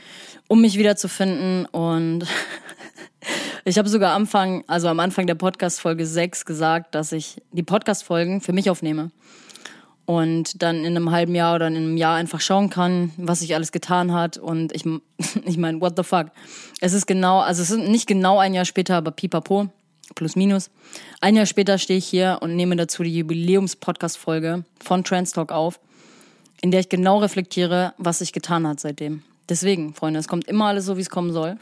um 0.48 0.60
mich 0.60 0.78
wiederzufinden. 0.78 1.66
Und 1.66 2.24
ich 3.64 3.78
habe 3.78 3.88
sogar 3.88 4.14
Anfang, 4.14 4.62
also 4.68 4.88
am 4.88 5.00
Anfang 5.00 5.26
der 5.26 5.34
Podcast-Folge 5.34 6.06
6 6.06 6.44
gesagt, 6.44 6.94
dass 6.94 7.10
ich 7.10 7.42
die 7.50 7.64
Podcast-Folgen 7.64 8.40
für 8.40 8.52
mich 8.52 8.70
aufnehme. 8.70 9.10
Und 10.04 10.62
dann 10.62 10.84
in 10.84 10.96
einem 10.96 11.10
halben 11.10 11.34
Jahr 11.34 11.56
oder 11.56 11.66
in 11.66 11.74
einem 11.74 11.96
Jahr 11.96 12.14
einfach 12.14 12.40
schauen 12.40 12.70
kann, 12.70 13.10
was 13.16 13.40
sich 13.40 13.56
alles 13.56 13.72
getan 13.72 14.12
hat. 14.12 14.38
Und 14.38 14.72
ich, 14.72 14.84
ich 15.44 15.58
meine, 15.58 15.80
what 15.80 15.94
the 15.96 16.04
fuck? 16.04 16.28
Es 16.80 16.92
ist 16.92 17.06
genau, 17.06 17.40
also 17.40 17.60
es 17.60 17.70
ist 17.70 17.88
nicht 17.88 18.06
genau 18.06 18.38
ein 18.38 18.54
Jahr 18.54 18.66
später, 18.66 18.94
aber 18.94 19.10
pipapo 19.10 19.68
plus 20.14 20.36
minus. 20.36 20.70
Ein 21.20 21.36
Jahr 21.36 21.46
später 21.46 21.78
stehe 21.78 21.98
ich 21.98 22.06
hier 22.06 22.38
und 22.40 22.56
nehme 22.56 22.76
dazu 22.76 23.02
die 23.02 23.16
Jubiläums-Podcast-Folge 23.18 24.64
von 24.82 25.04
Trans 25.04 25.32
Talk 25.32 25.52
auf, 25.52 25.80
in 26.60 26.70
der 26.70 26.80
ich 26.80 26.88
genau 26.88 27.18
reflektiere, 27.18 27.94
was 27.98 28.20
sich 28.20 28.32
getan 28.32 28.66
hat 28.66 28.80
seitdem. 28.80 29.22
Deswegen, 29.48 29.94
Freunde, 29.94 30.20
es 30.20 30.28
kommt 30.28 30.48
immer 30.48 30.66
alles 30.66 30.86
so, 30.86 30.96
wie 30.96 31.02
es 31.02 31.10
kommen 31.10 31.32
soll. 31.32 31.56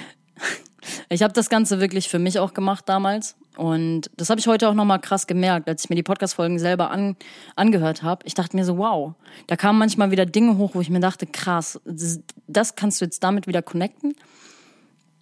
ich 1.08 1.22
habe 1.22 1.32
das 1.32 1.48
Ganze 1.48 1.80
wirklich 1.80 2.08
für 2.08 2.18
mich 2.18 2.38
auch 2.38 2.54
gemacht 2.54 2.88
damals. 2.88 3.36
Und 3.56 4.10
das 4.16 4.30
habe 4.30 4.40
ich 4.40 4.46
heute 4.46 4.68
auch 4.68 4.74
nochmal 4.74 5.00
krass 5.00 5.26
gemerkt, 5.26 5.68
als 5.68 5.84
ich 5.84 5.90
mir 5.90 5.96
die 5.96 6.02
Podcast-Folgen 6.02 6.58
selber 6.58 6.90
an, 6.90 7.16
angehört 7.56 8.02
habe. 8.02 8.22
Ich 8.26 8.34
dachte 8.34 8.56
mir 8.56 8.64
so, 8.64 8.78
wow, 8.78 9.14
da 9.48 9.56
kamen 9.56 9.78
manchmal 9.78 10.10
wieder 10.10 10.24
Dinge 10.24 10.56
hoch, 10.56 10.70
wo 10.74 10.80
ich 10.80 10.88
mir 10.88 11.00
dachte, 11.00 11.26
krass, 11.26 11.80
das, 11.84 12.20
das 12.46 12.74
kannst 12.74 13.00
du 13.00 13.04
jetzt 13.04 13.22
damit 13.22 13.46
wieder 13.46 13.60
connecten. 13.60 14.14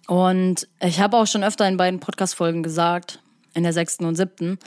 Und 0.09 0.67
ich 0.81 0.99
habe 0.99 1.17
auch 1.17 1.27
schon 1.27 1.43
öfter 1.43 1.67
in 1.67 1.77
beiden 1.77 1.99
Podcast-Folgen 1.99 2.63
gesagt, 2.63 3.19
in 3.53 3.61
der 3.61 3.73
sechsten 3.73 4.05
und 4.05 4.15
siebten, 4.15 4.57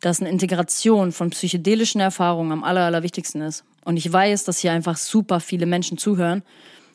dass 0.00 0.20
eine 0.20 0.30
Integration 0.30 1.12
von 1.12 1.30
psychedelischen 1.30 2.00
Erfahrungen 2.00 2.50
am 2.50 2.64
aller, 2.64 2.86
allerwichtigsten 2.86 3.40
ist. 3.40 3.62
Und 3.84 3.98
ich 3.98 4.12
weiß, 4.12 4.42
dass 4.42 4.58
hier 4.58 4.72
einfach 4.72 4.96
super 4.96 5.38
viele 5.38 5.66
Menschen 5.66 5.96
zuhören, 5.96 6.42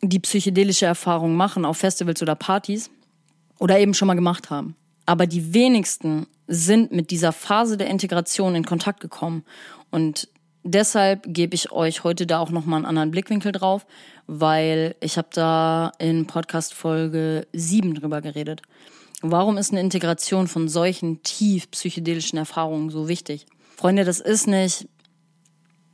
die 0.02 0.18
psychedelische 0.18 0.84
Erfahrungen 0.84 1.36
machen 1.36 1.64
auf 1.64 1.78
Festivals 1.78 2.20
oder 2.20 2.34
Partys 2.34 2.90
oder 3.58 3.78
eben 3.78 3.94
schon 3.94 4.08
mal 4.08 4.14
gemacht 4.14 4.50
haben. 4.50 4.76
Aber 5.06 5.26
die 5.26 5.54
wenigsten 5.54 6.26
sind 6.48 6.92
mit 6.92 7.10
dieser 7.10 7.32
Phase 7.32 7.78
der 7.78 7.86
Integration 7.86 8.56
in 8.56 8.66
Kontakt 8.66 9.00
gekommen. 9.00 9.42
Und 9.90 10.28
deshalb 10.66 11.22
gebe 11.26 11.54
ich 11.54 11.72
euch 11.72 12.04
heute 12.04 12.26
da 12.26 12.38
auch 12.38 12.50
nochmal 12.50 12.78
einen 12.78 12.86
anderen 12.86 13.10
Blickwinkel 13.10 13.52
drauf, 13.52 13.86
weil 14.26 14.96
ich 15.00 15.16
habe 15.16 15.28
da 15.32 15.92
in 15.98 16.26
Podcast 16.26 16.74
Folge 16.74 17.46
7 17.52 17.94
drüber 17.94 18.20
geredet. 18.20 18.62
Warum 19.22 19.56
ist 19.56 19.70
eine 19.72 19.80
Integration 19.80 20.46
von 20.46 20.68
solchen 20.68 21.22
tief 21.22 21.70
psychedelischen 21.70 22.38
Erfahrungen 22.38 22.90
so 22.90 23.08
wichtig? 23.08 23.46
Freunde, 23.76 24.04
das 24.04 24.20
ist 24.20 24.46
nicht. 24.46 24.88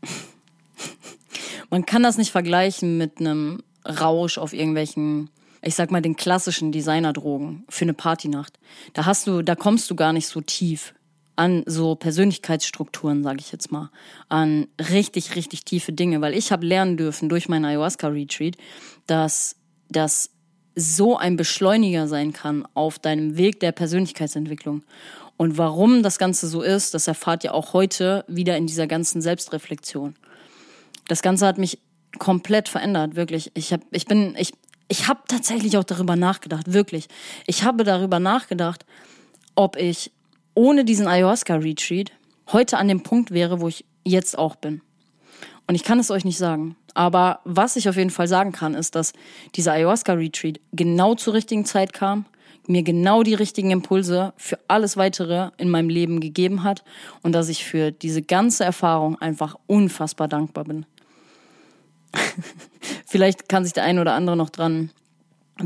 Man 1.70 1.86
kann 1.86 2.02
das 2.02 2.18
nicht 2.18 2.32
vergleichen 2.32 2.98
mit 2.98 3.20
einem 3.20 3.62
Rausch 3.86 4.38
auf 4.38 4.52
irgendwelchen, 4.52 5.30
ich 5.62 5.74
sag 5.74 5.90
mal, 5.90 6.02
den 6.02 6.16
klassischen 6.16 6.72
Designerdrogen 6.72 7.64
für 7.68 7.84
eine 7.84 7.94
Partynacht. 7.94 8.58
Da 8.92 9.06
hast 9.06 9.26
du, 9.26 9.42
da 9.42 9.54
kommst 9.54 9.90
du 9.90 9.94
gar 9.94 10.12
nicht 10.12 10.26
so 10.26 10.40
tief 10.40 10.94
an 11.42 11.64
so 11.66 11.96
Persönlichkeitsstrukturen, 11.96 13.24
sage 13.24 13.40
ich 13.40 13.50
jetzt 13.50 13.72
mal, 13.72 13.90
an 14.28 14.68
richtig, 14.78 15.34
richtig 15.34 15.64
tiefe 15.64 15.92
Dinge, 15.92 16.20
weil 16.20 16.34
ich 16.34 16.52
habe 16.52 16.64
lernen 16.64 16.96
dürfen 16.96 17.28
durch 17.28 17.48
meinen 17.48 17.64
Ayahuasca-Retreat, 17.64 18.56
dass 19.08 19.56
das 19.88 20.30
so 20.76 21.16
ein 21.16 21.36
Beschleuniger 21.36 22.06
sein 22.06 22.32
kann 22.32 22.64
auf 22.74 23.00
deinem 23.00 23.36
Weg 23.36 23.58
der 23.58 23.72
Persönlichkeitsentwicklung. 23.72 24.84
Und 25.36 25.58
warum 25.58 26.04
das 26.04 26.20
Ganze 26.20 26.46
so 26.46 26.62
ist, 26.62 26.94
das 26.94 27.08
erfahrt 27.08 27.42
ihr 27.42 27.54
auch 27.54 27.72
heute 27.72 28.24
wieder 28.28 28.56
in 28.56 28.68
dieser 28.68 28.86
ganzen 28.86 29.20
Selbstreflexion. 29.20 30.14
Das 31.08 31.22
Ganze 31.22 31.44
hat 31.44 31.58
mich 31.58 31.80
komplett 32.20 32.68
verändert, 32.68 33.16
wirklich. 33.16 33.50
Ich 33.54 33.72
hab, 33.72 33.80
ich 33.90 34.06
bin, 34.06 34.36
ich, 34.38 34.52
ich 34.86 35.08
habe 35.08 35.22
tatsächlich 35.26 35.76
auch 35.76 35.82
darüber 35.82 36.14
nachgedacht, 36.14 36.72
wirklich. 36.72 37.08
Ich 37.48 37.64
habe 37.64 37.82
darüber 37.82 38.20
nachgedacht, 38.20 38.86
ob 39.56 39.74
ich 39.76 40.12
ohne 40.54 40.84
diesen 40.84 41.06
Ayahuasca-Retreat 41.06 42.12
heute 42.52 42.78
an 42.78 42.88
dem 42.88 43.02
Punkt 43.02 43.30
wäre, 43.30 43.60
wo 43.60 43.68
ich 43.68 43.84
jetzt 44.04 44.38
auch 44.38 44.56
bin. 44.56 44.82
Und 45.66 45.74
ich 45.74 45.84
kann 45.84 45.98
es 45.98 46.10
euch 46.10 46.24
nicht 46.24 46.38
sagen. 46.38 46.76
Aber 46.94 47.40
was 47.44 47.76
ich 47.76 47.88
auf 47.88 47.96
jeden 47.96 48.10
Fall 48.10 48.28
sagen 48.28 48.52
kann, 48.52 48.74
ist, 48.74 48.94
dass 48.94 49.12
dieser 49.54 49.72
Ayahuasca-Retreat 49.72 50.60
genau 50.72 51.14
zur 51.14 51.34
richtigen 51.34 51.64
Zeit 51.64 51.92
kam, 51.92 52.26
mir 52.66 52.82
genau 52.82 53.22
die 53.22 53.34
richtigen 53.34 53.70
Impulse 53.70 54.34
für 54.36 54.58
alles 54.68 54.96
weitere 54.96 55.50
in 55.56 55.68
meinem 55.70 55.88
Leben 55.88 56.20
gegeben 56.20 56.62
hat 56.62 56.84
und 57.22 57.32
dass 57.32 57.48
ich 57.48 57.64
für 57.64 57.90
diese 57.90 58.22
ganze 58.22 58.64
Erfahrung 58.64 59.20
einfach 59.20 59.56
unfassbar 59.66 60.28
dankbar 60.28 60.64
bin. 60.64 60.86
Vielleicht 63.06 63.48
kann 63.48 63.64
sich 63.64 63.72
der 63.72 63.84
eine 63.84 64.00
oder 64.00 64.14
andere 64.14 64.36
noch 64.36 64.50
dran 64.50 64.90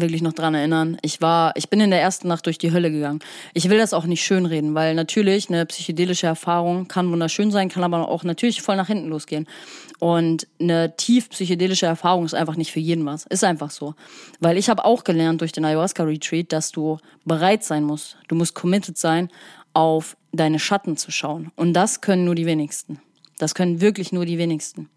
wirklich 0.00 0.22
noch 0.22 0.32
dran 0.32 0.54
erinnern. 0.54 0.98
Ich 1.02 1.20
war, 1.20 1.52
ich 1.56 1.68
bin 1.68 1.80
in 1.80 1.90
der 1.90 2.00
ersten 2.00 2.28
Nacht 2.28 2.46
durch 2.46 2.58
die 2.58 2.72
Hölle 2.72 2.90
gegangen. 2.90 3.20
Ich 3.54 3.68
will 3.68 3.78
das 3.78 3.92
auch 3.92 4.04
nicht 4.04 4.24
schönreden, 4.24 4.74
weil 4.74 4.94
natürlich 4.94 5.48
eine 5.48 5.66
psychedelische 5.66 6.26
Erfahrung 6.26 6.88
kann 6.88 7.10
wunderschön 7.10 7.50
sein, 7.50 7.68
kann 7.68 7.84
aber 7.84 8.08
auch 8.08 8.24
natürlich 8.24 8.62
voll 8.62 8.76
nach 8.76 8.86
hinten 8.86 9.08
losgehen. 9.08 9.46
Und 9.98 10.46
eine 10.60 10.96
tief 10.96 11.30
psychedelische 11.30 11.86
Erfahrung 11.86 12.24
ist 12.24 12.34
einfach 12.34 12.56
nicht 12.56 12.72
für 12.72 12.80
jeden 12.80 13.06
was. 13.06 13.26
Ist 13.26 13.44
einfach 13.44 13.70
so. 13.70 13.94
Weil 14.40 14.58
ich 14.58 14.68
habe 14.68 14.84
auch 14.84 15.04
gelernt 15.04 15.40
durch 15.40 15.52
den 15.52 15.64
Ayahuasca-Retreat, 15.64 16.52
dass 16.52 16.72
du 16.72 16.98
bereit 17.24 17.64
sein 17.64 17.84
musst. 17.84 18.16
Du 18.28 18.34
musst 18.34 18.54
committed 18.54 18.98
sein, 18.98 19.30
auf 19.72 20.16
deine 20.32 20.58
Schatten 20.58 20.96
zu 20.96 21.10
schauen. 21.10 21.50
Und 21.56 21.72
das 21.72 22.00
können 22.00 22.24
nur 22.24 22.34
die 22.34 22.46
wenigsten. 22.46 23.00
Das 23.38 23.54
können 23.54 23.80
wirklich 23.80 24.12
nur 24.12 24.26
die 24.26 24.38
wenigsten. 24.38 24.88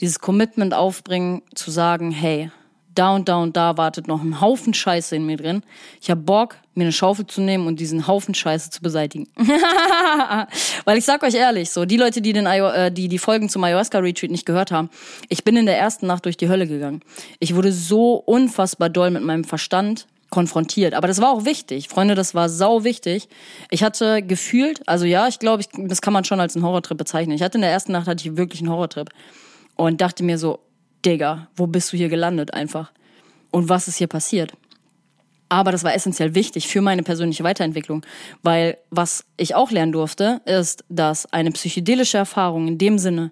Dieses 0.00 0.20
Commitment 0.20 0.74
aufbringen, 0.74 1.42
zu 1.54 1.70
sagen, 1.70 2.10
hey, 2.10 2.50
da 2.98 3.14
und 3.14 3.28
da 3.28 3.36
und 3.36 3.56
da 3.56 3.76
wartet 3.76 4.08
noch 4.08 4.22
ein 4.22 4.40
Haufen 4.40 4.74
Scheiße 4.74 5.14
in 5.16 5.26
mir 5.26 5.36
drin. 5.36 5.62
Ich 6.00 6.10
habe 6.10 6.20
Bock, 6.20 6.56
mir 6.74 6.84
eine 6.84 6.92
Schaufel 6.92 7.26
zu 7.26 7.40
nehmen 7.40 7.66
und 7.66 7.80
diesen 7.80 8.06
Haufen 8.06 8.34
Scheiße 8.34 8.70
zu 8.70 8.82
beseitigen. 8.82 9.28
Weil 10.84 10.98
ich 10.98 11.04
sag 11.04 11.22
euch 11.22 11.34
ehrlich, 11.34 11.70
so 11.70 11.84
die 11.84 11.96
Leute, 11.96 12.20
die 12.20 12.32
den 12.32 12.46
äh, 12.46 12.92
die 12.92 13.08
die 13.08 13.18
Folgen 13.18 13.48
zum 13.48 13.64
Ayahuasca 13.64 13.98
Retreat 13.98 14.30
nicht 14.30 14.46
gehört 14.46 14.72
haben, 14.72 14.90
ich 15.28 15.44
bin 15.44 15.56
in 15.56 15.66
der 15.66 15.78
ersten 15.78 16.06
Nacht 16.06 16.24
durch 16.24 16.36
die 16.36 16.48
Hölle 16.48 16.66
gegangen. 16.66 17.00
Ich 17.38 17.54
wurde 17.54 17.72
so 17.72 18.14
unfassbar 18.14 18.88
doll 18.90 19.10
mit 19.10 19.22
meinem 19.22 19.44
Verstand 19.44 20.06
konfrontiert. 20.30 20.94
Aber 20.94 21.08
das 21.08 21.20
war 21.20 21.30
auch 21.30 21.44
wichtig. 21.44 21.88
Freunde, 21.88 22.14
das 22.14 22.34
war 22.34 22.48
sau 22.48 22.84
wichtig. 22.84 23.28
Ich 23.70 23.82
hatte 23.82 24.22
gefühlt, 24.22 24.86
also 24.88 25.04
ja, 25.04 25.28
ich 25.28 25.38
glaube, 25.38 25.62
ich, 25.62 25.68
das 25.88 26.02
kann 26.02 26.12
man 26.12 26.24
schon 26.24 26.40
als 26.40 26.56
einen 26.56 26.64
Horrortrip 26.64 26.98
bezeichnen. 26.98 27.34
Ich 27.36 27.42
hatte 27.42 27.58
in 27.58 27.62
der 27.62 27.70
ersten 27.70 27.92
Nacht 27.92 28.08
hatte 28.08 28.28
ich 28.28 28.36
wirklich 28.36 28.60
einen 28.60 28.70
Horrortrip 28.70 29.10
und 29.76 30.00
dachte 30.00 30.24
mir 30.24 30.38
so, 30.38 30.58
Digga, 31.06 31.48
wo 31.54 31.68
bist 31.68 31.92
du 31.92 31.96
hier 31.96 32.08
gelandet 32.08 32.52
einfach? 32.52 32.90
Und 33.52 33.68
was 33.68 33.86
ist 33.86 33.96
hier 33.96 34.08
passiert? 34.08 34.52
Aber 35.48 35.70
das 35.70 35.84
war 35.84 35.94
essentiell 35.94 36.34
wichtig 36.34 36.66
für 36.66 36.80
meine 36.80 37.04
persönliche 37.04 37.44
Weiterentwicklung, 37.44 38.04
weil 38.42 38.78
was 38.90 39.24
ich 39.36 39.54
auch 39.54 39.70
lernen 39.70 39.92
durfte, 39.92 40.40
ist, 40.44 40.84
dass 40.88 41.32
eine 41.32 41.52
psychedelische 41.52 42.18
Erfahrung 42.18 42.66
in 42.66 42.78
dem 42.78 42.98
Sinne, 42.98 43.30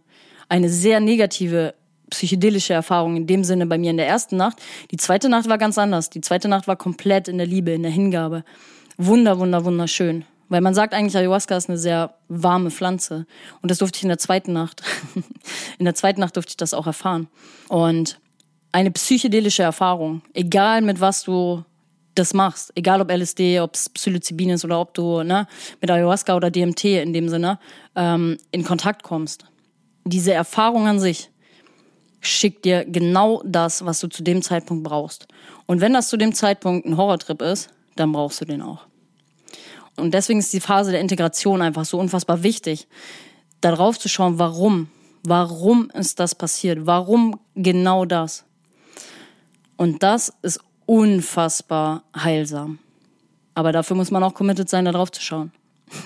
eine 0.48 0.68
sehr 0.68 1.00
negative 1.00 1.74
psychedelische 2.10 2.74
Erfahrung 2.74 3.16
in 3.16 3.26
dem 3.26 3.42
Sinne 3.42 3.66
bei 3.66 3.76
mir 3.76 3.90
in 3.90 3.96
der 3.96 4.06
ersten 4.06 4.36
Nacht, 4.36 4.58
die 4.92 4.96
zweite 4.96 5.28
Nacht 5.28 5.48
war 5.48 5.58
ganz 5.58 5.76
anders. 5.76 6.10
Die 6.10 6.20
zweite 6.20 6.48
Nacht 6.48 6.68
war 6.68 6.76
komplett 6.76 7.26
in 7.26 7.38
der 7.38 7.46
Liebe, 7.46 7.72
in 7.72 7.82
der 7.82 7.90
Hingabe. 7.90 8.44
Wunder, 8.96 9.40
wunder, 9.40 9.64
wunderschön. 9.64 10.24
Weil 10.48 10.60
man 10.60 10.74
sagt 10.74 10.94
eigentlich, 10.94 11.16
Ayahuasca 11.16 11.56
ist 11.56 11.68
eine 11.68 11.78
sehr 11.78 12.14
warme 12.28 12.70
Pflanze. 12.70 13.26
Und 13.62 13.70
das 13.70 13.78
durfte 13.78 13.98
ich 13.98 14.02
in 14.02 14.08
der 14.08 14.18
zweiten 14.18 14.52
Nacht. 14.52 14.82
in 15.78 15.84
der 15.84 15.94
zweiten 15.94 16.20
Nacht 16.20 16.36
durfte 16.36 16.50
ich 16.50 16.56
das 16.56 16.74
auch 16.74 16.86
erfahren. 16.86 17.28
Und 17.68 18.18
eine 18.72 18.90
psychedelische 18.90 19.62
Erfahrung, 19.62 20.22
egal 20.34 20.82
mit 20.82 21.00
was 21.00 21.22
du 21.22 21.64
das 22.14 22.34
machst, 22.34 22.72
egal 22.74 23.00
ob 23.00 23.10
LSD, 23.10 23.60
ob 23.60 23.74
es 23.74 23.88
Psilocybin 23.88 24.50
ist 24.50 24.64
oder 24.64 24.80
ob 24.80 24.94
du 24.94 25.22
ne, 25.22 25.46
mit 25.80 25.90
Ayahuasca 25.90 26.36
oder 26.36 26.50
DMT 26.50 26.84
in 26.84 27.12
dem 27.12 27.28
Sinne 27.28 27.58
ähm, 27.96 28.38
in 28.50 28.64
Kontakt 28.64 29.02
kommst. 29.02 29.46
Diese 30.04 30.32
Erfahrung 30.32 30.86
an 30.86 31.00
sich 31.00 31.30
schickt 32.20 32.64
dir 32.64 32.84
genau 32.84 33.42
das, 33.44 33.84
was 33.84 34.00
du 34.00 34.08
zu 34.08 34.22
dem 34.22 34.42
Zeitpunkt 34.42 34.84
brauchst. 34.84 35.26
Und 35.66 35.80
wenn 35.80 35.92
das 35.92 36.08
zu 36.08 36.16
dem 36.16 36.34
Zeitpunkt 36.34 36.86
ein 36.86 36.96
Horrortrip 36.96 37.42
ist, 37.42 37.70
dann 37.96 38.12
brauchst 38.12 38.40
du 38.40 38.44
den 38.44 38.62
auch. 38.62 38.86
Und 39.96 40.14
deswegen 40.14 40.38
ist 40.38 40.52
die 40.52 40.60
Phase 40.60 40.90
der 40.90 41.00
Integration 41.00 41.62
einfach 41.62 41.84
so 41.84 41.98
unfassbar 41.98 42.42
wichtig, 42.42 42.88
darauf 43.60 43.98
zu 43.98 44.08
schauen, 44.08 44.38
warum. 44.38 44.88
Warum 45.26 45.90
ist 45.90 46.20
das 46.20 46.34
passiert? 46.34 46.86
Warum 46.86 47.40
genau 47.54 48.04
das? 48.04 48.44
Und 49.76 50.02
das 50.02 50.32
ist 50.42 50.60
unfassbar 50.86 52.04
heilsam. 52.16 52.78
Aber 53.54 53.72
dafür 53.72 53.96
muss 53.96 54.10
man 54.10 54.22
auch 54.22 54.34
committed 54.34 54.68
sein, 54.68 54.84
darauf 54.84 55.10
zu 55.12 55.22
schauen. 55.22 55.52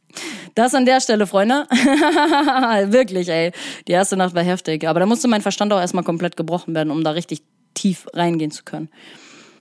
Das 0.54 0.74
an 0.74 0.86
der 0.86 1.02
Stelle, 1.02 1.26
Freunde. 1.26 1.66
Wirklich, 1.70 3.28
ey. 3.28 3.52
Die 3.86 3.92
erste 3.92 4.16
Nacht 4.16 4.34
war 4.34 4.42
heftig. 4.42 4.88
Aber 4.88 5.00
da 5.00 5.04
musste 5.04 5.28
mein 5.28 5.42
Verstand 5.42 5.70
auch 5.70 5.78
erstmal 5.78 6.04
komplett 6.04 6.34
gebrochen 6.34 6.74
werden, 6.74 6.90
um 6.90 7.04
da 7.04 7.10
richtig 7.10 7.42
tief 7.74 8.06
reingehen 8.14 8.50
zu 8.50 8.64
können. 8.64 8.88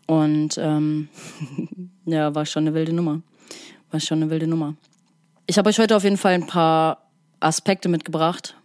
Und 0.08 0.58
ähm, 0.58 1.10
ja, 2.06 2.34
war 2.34 2.46
schon 2.46 2.64
eine 2.64 2.74
wilde 2.74 2.94
Nummer. 2.94 3.22
War 3.96 4.02
schon 4.02 4.22
eine 4.22 4.30
wilde 4.30 4.46
Nummer. 4.46 4.76
Ich 5.48 5.58
habe 5.58 5.70
euch 5.70 5.80
heute 5.80 5.96
auf 5.96 6.04
jeden 6.04 6.18
Fall 6.18 6.34
ein 6.34 6.48
paar 6.48 7.08
Aspekte 7.40 7.88
mitgebracht, 7.88 8.58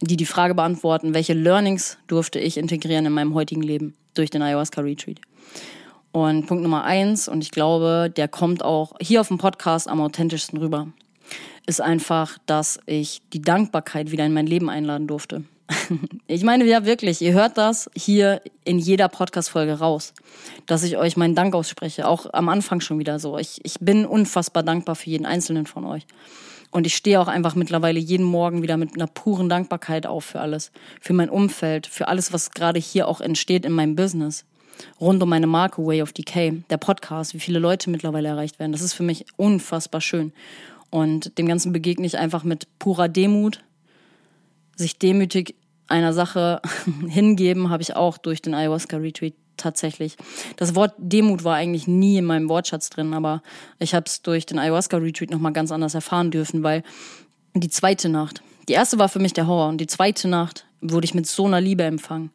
die 0.00 0.16
die 0.16 0.24
Frage 0.24 0.54
beantworten, 0.54 1.14
welche 1.14 1.34
Learnings 1.34 1.98
durfte 2.06 2.38
ich 2.38 2.56
integrieren 2.56 3.04
in 3.04 3.12
meinem 3.12 3.34
heutigen 3.34 3.64
Leben 3.64 3.96
durch 4.14 4.30
den 4.30 4.40
Ayahuasca 4.40 4.80
Retreat. 4.80 5.20
Und 6.12 6.46
Punkt 6.46 6.62
Nummer 6.62 6.84
eins, 6.84 7.26
und 7.26 7.42
ich 7.42 7.50
glaube, 7.50 8.08
der 8.16 8.28
kommt 8.28 8.62
auch 8.62 8.92
hier 9.00 9.20
auf 9.20 9.26
dem 9.26 9.38
Podcast 9.38 9.88
am 9.88 10.00
authentischsten 10.00 10.60
rüber, 10.60 10.86
ist 11.66 11.80
einfach, 11.80 12.38
dass 12.46 12.78
ich 12.86 13.20
die 13.32 13.42
Dankbarkeit 13.42 14.12
wieder 14.12 14.26
in 14.26 14.32
mein 14.32 14.46
Leben 14.46 14.70
einladen 14.70 15.08
durfte. 15.08 15.42
Ich 16.30 16.44
meine, 16.44 16.66
ja 16.66 16.84
wirklich, 16.84 17.22
ihr 17.22 17.32
hört 17.32 17.56
das 17.56 17.90
hier 17.96 18.42
in 18.64 18.78
jeder 18.78 19.08
Podcast-Folge 19.08 19.78
raus, 19.78 20.12
dass 20.66 20.82
ich 20.82 20.98
euch 20.98 21.16
meinen 21.16 21.34
Dank 21.34 21.54
ausspreche. 21.54 22.06
Auch 22.06 22.26
am 22.34 22.50
Anfang 22.50 22.80
schon 22.80 22.98
wieder 22.98 23.18
so. 23.18 23.38
Ich, 23.38 23.60
ich 23.64 23.76
bin 23.80 24.04
unfassbar 24.04 24.62
dankbar 24.62 24.94
für 24.94 25.08
jeden 25.08 25.24
einzelnen 25.24 25.64
von 25.64 25.86
euch. 25.86 26.06
Und 26.70 26.86
ich 26.86 26.94
stehe 26.94 27.18
auch 27.20 27.28
einfach 27.28 27.54
mittlerweile 27.54 27.98
jeden 27.98 28.26
Morgen 28.26 28.62
wieder 28.62 28.76
mit 28.76 28.94
einer 28.94 29.06
puren 29.06 29.48
Dankbarkeit 29.48 30.06
auf 30.06 30.24
für 30.26 30.40
alles. 30.40 30.70
Für 31.00 31.14
mein 31.14 31.30
Umfeld, 31.30 31.86
für 31.86 32.08
alles, 32.08 32.32
was 32.32 32.50
gerade 32.50 32.78
hier 32.78 33.08
auch 33.08 33.22
entsteht 33.22 33.64
in 33.64 33.72
meinem 33.72 33.96
Business. 33.96 34.44
Rund 35.00 35.22
um 35.22 35.28
meine 35.30 35.46
Marke 35.46 35.84
Way 35.84 36.02
of 36.02 36.12
Decay, 36.12 36.62
der 36.70 36.76
Podcast, 36.76 37.34
wie 37.34 37.40
viele 37.40 37.58
Leute 37.58 37.90
mittlerweile 37.90 38.28
erreicht 38.28 38.58
werden. 38.58 38.72
Das 38.72 38.82
ist 38.82 38.92
für 38.92 39.02
mich 39.02 39.24
unfassbar 39.36 40.00
schön. 40.00 40.32
Und 40.90 41.38
dem 41.38 41.48
Ganzen 41.48 41.72
begegne 41.72 42.06
ich 42.06 42.18
einfach 42.18 42.44
mit 42.44 42.66
purer 42.78 43.08
Demut, 43.08 43.60
sich 44.76 44.98
demütig 44.98 45.54
einer 45.88 46.12
Sache 46.12 46.62
hingeben, 47.08 47.70
habe 47.70 47.82
ich 47.82 47.96
auch 47.96 48.18
durch 48.18 48.42
den 48.42 48.54
Ayahuasca-Retreat 48.54 49.34
tatsächlich. 49.56 50.16
Das 50.56 50.74
Wort 50.74 50.94
Demut 50.98 51.44
war 51.44 51.56
eigentlich 51.56 51.88
nie 51.88 52.18
in 52.18 52.24
meinem 52.24 52.48
Wortschatz 52.48 52.90
drin, 52.90 53.12
aber 53.12 53.42
ich 53.78 53.94
habe 53.94 54.04
es 54.06 54.22
durch 54.22 54.46
den 54.46 54.58
Ayahuasca-Retreat 54.58 55.30
nochmal 55.30 55.52
ganz 55.52 55.72
anders 55.72 55.94
erfahren 55.94 56.30
dürfen, 56.30 56.62
weil 56.62 56.82
die 57.54 57.68
zweite 57.68 58.08
Nacht, 58.08 58.42
die 58.68 58.74
erste 58.74 58.98
war 58.98 59.08
für 59.08 59.18
mich 59.18 59.32
der 59.32 59.46
Horror 59.46 59.68
und 59.68 59.80
die 59.80 59.86
zweite 59.86 60.28
Nacht 60.28 60.66
wurde 60.80 61.04
ich 61.04 61.14
mit 61.14 61.26
so 61.26 61.46
einer 61.46 61.60
Liebe 61.60 61.82
empfangen. 61.82 62.30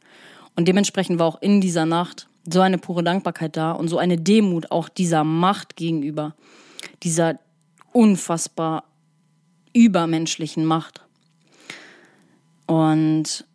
Und 0.56 0.68
dementsprechend 0.68 1.20
war 1.20 1.28
auch 1.28 1.42
in 1.42 1.62
dieser 1.62 1.86
Nacht 1.86 2.28
so 2.50 2.62
eine 2.62 2.78
pure 2.78 3.04
Dankbarkeit 3.04 3.56
da 3.56 3.72
und 3.72 3.88
so 3.88 3.98
eine 3.98 4.18
Demut 4.18 4.72
auch 4.72 4.90
dieser 4.90 5.24
Macht 5.24 5.76
gegenüber, 5.76 6.36
dieser 7.04 7.40
unfassbar 7.92 8.84
übermenschlichen 9.74 10.66
Macht. 10.66 11.02
Und 12.66 13.46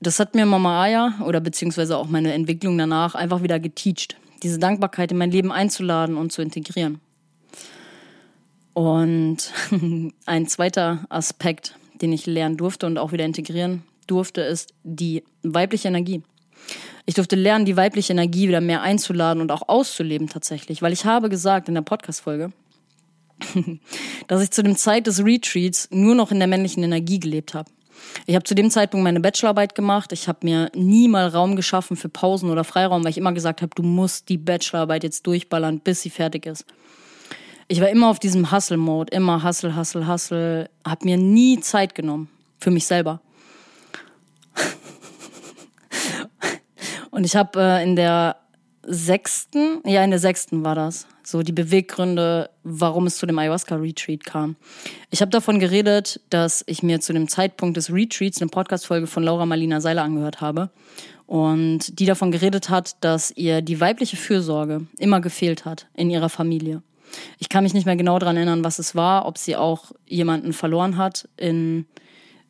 das 0.00 0.18
hat 0.18 0.34
mir 0.34 0.46
Mama 0.46 0.82
Aya 0.82 1.14
oder 1.24 1.40
beziehungsweise 1.40 1.96
auch 1.96 2.08
meine 2.08 2.32
Entwicklung 2.32 2.76
danach 2.78 3.14
einfach 3.14 3.42
wieder 3.42 3.58
geteacht, 3.60 4.16
diese 4.42 4.58
Dankbarkeit 4.58 5.12
in 5.12 5.18
mein 5.18 5.30
Leben 5.30 5.52
einzuladen 5.52 6.16
und 6.16 6.32
zu 6.32 6.42
integrieren. 6.42 7.00
Und 8.74 9.52
ein 10.26 10.46
zweiter 10.46 11.06
Aspekt, 11.08 11.76
den 12.00 12.12
ich 12.12 12.26
lernen 12.26 12.56
durfte 12.56 12.86
und 12.86 12.98
auch 12.98 13.12
wieder 13.12 13.24
integrieren 13.24 13.82
durfte, 14.06 14.42
ist 14.42 14.74
die 14.82 15.24
weibliche 15.42 15.88
Energie. 15.88 16.22
Ich 17.06 17.14
durfte 17.14 17.36
lernen, 17.36 17.64
die 17.64 17.76
weibliche 17.76 18.12
Energie 18.12 18.48
wieder 18.48 18.60
mehr 18.60 18.82
einzuladen 18.82 19.40
und 19.40 19.52
auch 19.52 19.68
auszuleben 19.68 20.28
tatsächlich, 20.28 20.82
weil 20.82 20.92
ich 20.92 21.04
habe 21.04 21.28
gesagt 21.28 21.68
in 21.68 21.74
der 21.74 21.82
Podcast-Folge, 21.82 22.52
dass 24.28 24.42
ich 24.42 24.50
zu 24.50 24.62
dem 24.62 24.76
Zeit 24.76 25.06
des 25.06 25.24
Retreats 25.24 25.88
nur 25.90 26.14
noch 26.14 26.30
in 26.30 26.38
der 26.38 26.48
männlichen 26.48 26.82
Energie 26.82 27.20
gelebt 27.20 27.54
habe. 27.54 27.70
Ich 28.26 28.34
habe 28.34 28.44
zu 28.44 28.54
dem 28.54 28.70
Zeitpunkt 28.70 29.04
meine 29.04 29.20
Bachelorarbeit 29.20 29.74
gemacht. 29.74 30.12
Ich 30.12 30.28
habe 30.28 30.38
mir 30.42 30.70
nie 30.74 31.08
mal 31.08 31.28
Raum 31.28 31.56
geschaffen 31.56 31.96
für 31.96 32.08
Pausen 32.08 32.50
oder 32.50 32.64
Freiraum, 32.64 33.04
weil 33.04 33.10
ich 33.10 33.18
immer 33.18 33.32
gesagt 33.32 33.60
habe, 33.60 33.72
du 33.74 33.82
musst 33.82 34.28
die 34.28 34.38
Bachelorarbeit 34.38 35.02
jetzt 35.02 35.26
durchballern, 35.26 35.80
bis 35.80 36.02
sie 36.02 36.10
fertig 36.10 36.46
ist. 36.46 36.64
Ich 37.68 37.80
war 37.80 37.88
immer 37.88 38.08
auf 38.08 38.18
diesem 38.18 38.52
Hustle-Mode, 38.52 39.14
immer 39.14 39.42
Hustle, 39.42 39.76
Hustle, 39.76 40.06
Hustle. 40.06 40.70
Hab 40.86 41.04
mir 41.04 41.16
nie 41.16 41.60
Zeit 41.60 41.94
genommen 41.94 42.28
für 42.58 42.70
mich 42.70 42.86
selber. 42.86 43.20
Und 47.10 47.24
ich 47.24 47.36
habe 47.36 47.60
äh, 47.60 47.82
in 47.82 47.96
der 47.96 48.36
sechsten, 48.86 49.80
ja 49.86 50.04
in 50.04 50.10
der 50.10 50.18
sechsten 50.18 50.64
war 50.64 50.74
das, 50.74 51.06
so 51.26 51.42
die 51.42 51.52
Beweggründe, 51.52 52.50
warum 52.62 53.06
es 53.06 53.16
zu 53.16 53.26
dem 53.26 53.38
Ayahuasca-Retreat 53.38 54.24
kam. 54.24 54.56
Ich 55.10 55.20
habe 55.20 55.30
davon 55.30 55.58
geredet, 55.58 56.20
dass 56.30 56.64
ich 56.66 56.82
mir 56.82 57.00
zu 57.00 57.12
dem 57.12 57.28
Zeitpunkt 57.28 57.76
des 57.76 57.92
Retreats 57.92 58.40
eine 58.40 58.48
Podcast-Folge 58.48 59.06
von 59.06 59.22
Laura 59.22 59.46
Marlina 59.46 59.80
Seiler 59.80 60.02
angehört 60.02 60.40
habe 60.40 60.70
und 61.26 61.98
die 61.98 62.06
davon 62.06 62.30
geredet 62.30 62.68
hat, 62.70 62.96
dass 63.00 63.30
ihr 63.36 63.62
die 63.62 63.80
weibliche 63.80 64.16
Fürsorge 64.16 64.86
immer 64.98 65.20
gefehlt 65.20 65.64
hat 65.64 65.86
in 65.94 66.10
ihrer 66.10 66.28
Familie. 66.28 66.82
Ich 67.38 67.48
kann 67.48 67.64
mich 67.64 67.74
nicht 67.74 67.86
mehr 67.86 67.96
genau 67.96 68.18
daran 68.18 68.36
erinnern, 68.36 68.64
was 68.64 68.78
es 68.78 68.94
war, 68.94 69.26
ob 69.26 69.38
sie 69.38 69.56
auch 69.56 69.92
jemanden 70.06 70.52
verloren 70.52 70.96
hat 70.96 71.28
in 71.36 71.86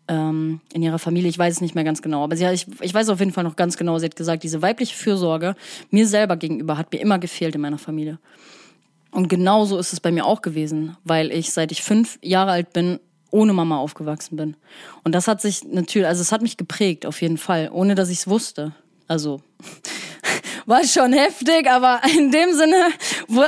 ähm, 0.08 0.60
in 0.72 0.82
ihrer 0.82 0.98
Familie, 0.98 1.30
ich 1.30 1.38
weiß 1.38 1.54
es 1.54 1.60
nicht 1.60 1.74
mehr 1.74 1.84
ganz 1.84 2.02
genau, 2.02 2.24
aber 2.24 2.36
sie, 2.36 2.44
ich, 2.46 2.66
ich 2.80 2.92
weiß 2.92 3.08
auf 3.08 3.20
jeden 3.20 3.32
Fall 3.32 3.44
noch 3.44 3.56
ganz 3.56 3.76
genau, 3.76 3.98
sie 3.98 4.06
hat 4.06 4.16
gesagt, 4.16 4.42
diese 4.42 4.60
weibliche 4.60 4.94
Fürsorge 4.94 5.56
mir 5.90 6.06
selber 6.06 6.36
gegenüber 6.36 6.76
hat 6.76 6.92
mir 6.92 6.98
immer 7.00 7.18
gefehlt 7.18 7.54
in 7.54 7.60
meiner 7.60 7.78
Familie. 7.78 8.18
Und 9.14 9.28
genauso 9.28 9.78
ist 9.78 9.92
es 9.92 10.00
bei 10.00 10.10
mir 10.10 10.26
auch 10.26 10.42
gewesen, 10.42 10.96
weil 11.04 11.30
ich 11.30 11.52
seit 11.52 11.70
ich 11.70 11.82
fünf 11.82 12.18
Jahre 12.20 12.50
alt 12.50 12.72
bin 12.72 12.98
ohne 13.30 13.52
Mama 13.52 13.78
aufgewachsen 13.78 14.36
bin. 14.36 14.56
Und 15.02 15.14
das 15.14 15.28
hat 15.28 15.40
sich 15.40 15.64
natürlich, 15.64 16.06
also 16.06 16.20
es 16.20 16.32
hat 16.32 16.42
mich 16.42 16.56
geprägt 16.56 17.06
auf 17.06 17.22
jeden 17.22 17.38
Fall, 17.38 17.70
ohne 17.72 17.94
dass 17.94 18.08
ich 18.08 18.18
es 18.18 18.28
wusste. 18.28 18.72
Also 19.06 19.40
war 20.66 20.84
schon 20.84 21.12
heftig, 21.12 21.70
aber 21.70 22.00
in 22.16 22.30
dem 22.30 22.54
Sinne 22.54 22.90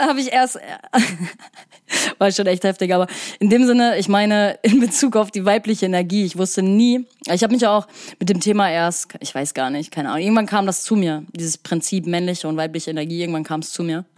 habe 0.07 0.20
ich 0.20 0.33
erst 0.33 0.59
war 2.18 2.31
schon 2.33 2.46
echt 2.46 2.64
heftig. 2.64 2.94
Aber 2.94 3.07
in 3.38 3.50
dem 3.50 3.66
Sinne, 3.66 3.98
ich 3.98 4.09
meine, 4.09 4.59
in 4.62 4.81
Bezug 4.81 5.16
auf 5.16 5.31
die 5.31 5.44
weibliche 5.44 5.87
Energie, 5.87 6.24
ich 6.24 6.38
wusste 6.38 6.62
nie, 6.62 7.07
ich 7.33 7.42
habe 7.42 7.52
mich 7.52 7.66
auch 7.66 7.87
mit 8.18 8.29
dem 8.29 8.40
Thema 8.40 8.70
erst, 8.70 9.14
ich 9.20 9.35
weiß 9.35 9.55
gar 9.55 9.70
nicht, 9.70 9.90
keine 9.90 10.11
Ahnung, 10.11 10.22
irgendwann 10.22 10.46
kam 10.46 10.66
das 10.66 10.85
zu 10.85 10.96
mir, 10.96 11.24
dieses 11.33 11.59
Prinzip 11.59 12.07
männliche 12.07 12.48
und 12.48 12.57
weibliche 12.57 12.90
Energie, 12.90 13.20
irgendwann 13.20 13.44
kam 13.44 13.61
es 13.61 13.72
zu 13.72 13.83
mir. 13.83 14.05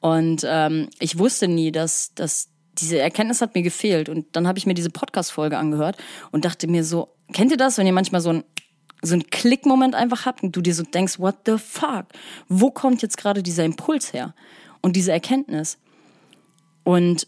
Und 0.00 0.44
ähm, 0.46 0.88
ich 0.98 1.18
wusste 1.18 1.48
nie, 1.48 1.72
dass, 1.72 2.14
dass 2.14 2.48
diese 2.78 2.98
Erkenntnis 2.98 3.40
hat 3.40 3.54
mir 3.54 3.62
gefehlt. 3.62 4.08
Und 4.08 4.26
dann 4.32 4.46
habe 4.46 4.58
ich 4.58 4.66
mir 4.66 4.74
diese 4.74 4.90
Podcast-Folge 4.90 5.58
angehört 5.58 5.96
und 6.32 6.44
dachte 6.44 6.66
mir 6.66 6.84
so, 6.84 7.14
kennt 7.32 7.50
ihr 7.50 7.56
das, 7.56 7.78
wenn 7.78 7.86
ihr 7.86 7.92
manchmal 7.92 8.20
so 8.20 8.30
ein 8.30 8.44
so 9.06 9.14
einen 9.14 9.26
Klickmoment 9.26 9.94
einfach 9.94 10.24
habt 10.24 10.42
und 10.42 10.56
du 10.56 10.62
dir 10.62 10.74
so 10.74 10.82
denkst, 10.82 11.18
what 11.18 11.36
the 11.46 11.58
fuck? 11.58 12.06
Wo 12.48 12.70
kommt 12.70 13.02
jetzt 13.02 13.18
gerade 13.18 13.42
dieser 13.42 13.64
Impuls 13.64 14.12
her? 14.12 14.34
Und 14.80 14.96
diese 14.96 15.12
Erkenntnis. 15.12 15.78
Und 16.84 17.26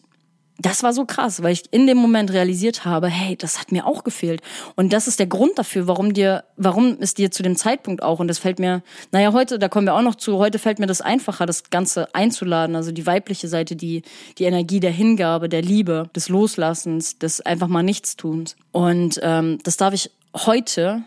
das 0.59 0.83
war 0.83 0.93
so 0.93 1.05
krass, 1.05 1.43
weil 1.43 1.53
ich 1.53 1.65
in 1.71 1.87
dem 1.87 1.99
Moment 1.99 2.33
realisiert 2.33 2.85
habe, 2.85 3.09
hey, 3.09 3.37
das 3.37 3.61
hat 3.61 3.73
mir 3.73 3.87
auch 3.87 4.05
gefehlt. 4.05 4.41
Und 4.75 4.93
das 4.93 5.07
ist 5.07 5.19
der 5.19 5.27
Grund 5.27 5.59
dafür, 5.59 5.87
warum 5.87 6.15
dir, 6.15 6.45
warum 6.57 6.97
es 6.99 7.13
dir 7.15 7.31
zu 7.31 7.43
dem 7.43 7.57
Zeitpunkt 7.57 8.03
auch, 8.03 8.21
und 8.21 8.29
das 8.29 8.39
fällt 8.39 8.59
mir, 8.59 8.83
naja, 9.13 9.33
heute, 9.33 9.59
da 9.59 9.69
kommen 9.69 9.87
wir 9.87 9.95
auch 9.95 10.03
noch 10.03 10.15
zu, 10.15 10.39
heute 10.39 10.59
fällt 10.59 10.79
mir 10.79 10.87
das 10.87 11.03
einfacher, 11.03 11.45
das 11.45 11.71
Ganze 11.71 12.15
einzuladen, 12.15 12.75
also 12.75 12.91
die 12.91 13.07
weibliche 13.07 13.49
Seite, 13.49 13.77
die, 13.77 14.03
die 14.39 14.45
Energie 14.45 14.81
der 14.81 14.93
Hingabe, 14.93 15.49
der 15.49 15.63
Liebe, 15.63 16.09
des 16.17 16.31
Loslassens, 16.31 17.19
des 17.19 17.43
einfach 17.43 17.69
mal 17.69 17.83
Nichtstuns. 17.83 18.57
Und 18.73 19.21
ähm, 19.23 19.59
das 19.63 19.77
darf 19.77 19.93
ich 19.93 20.11
heute, 20.35 21.03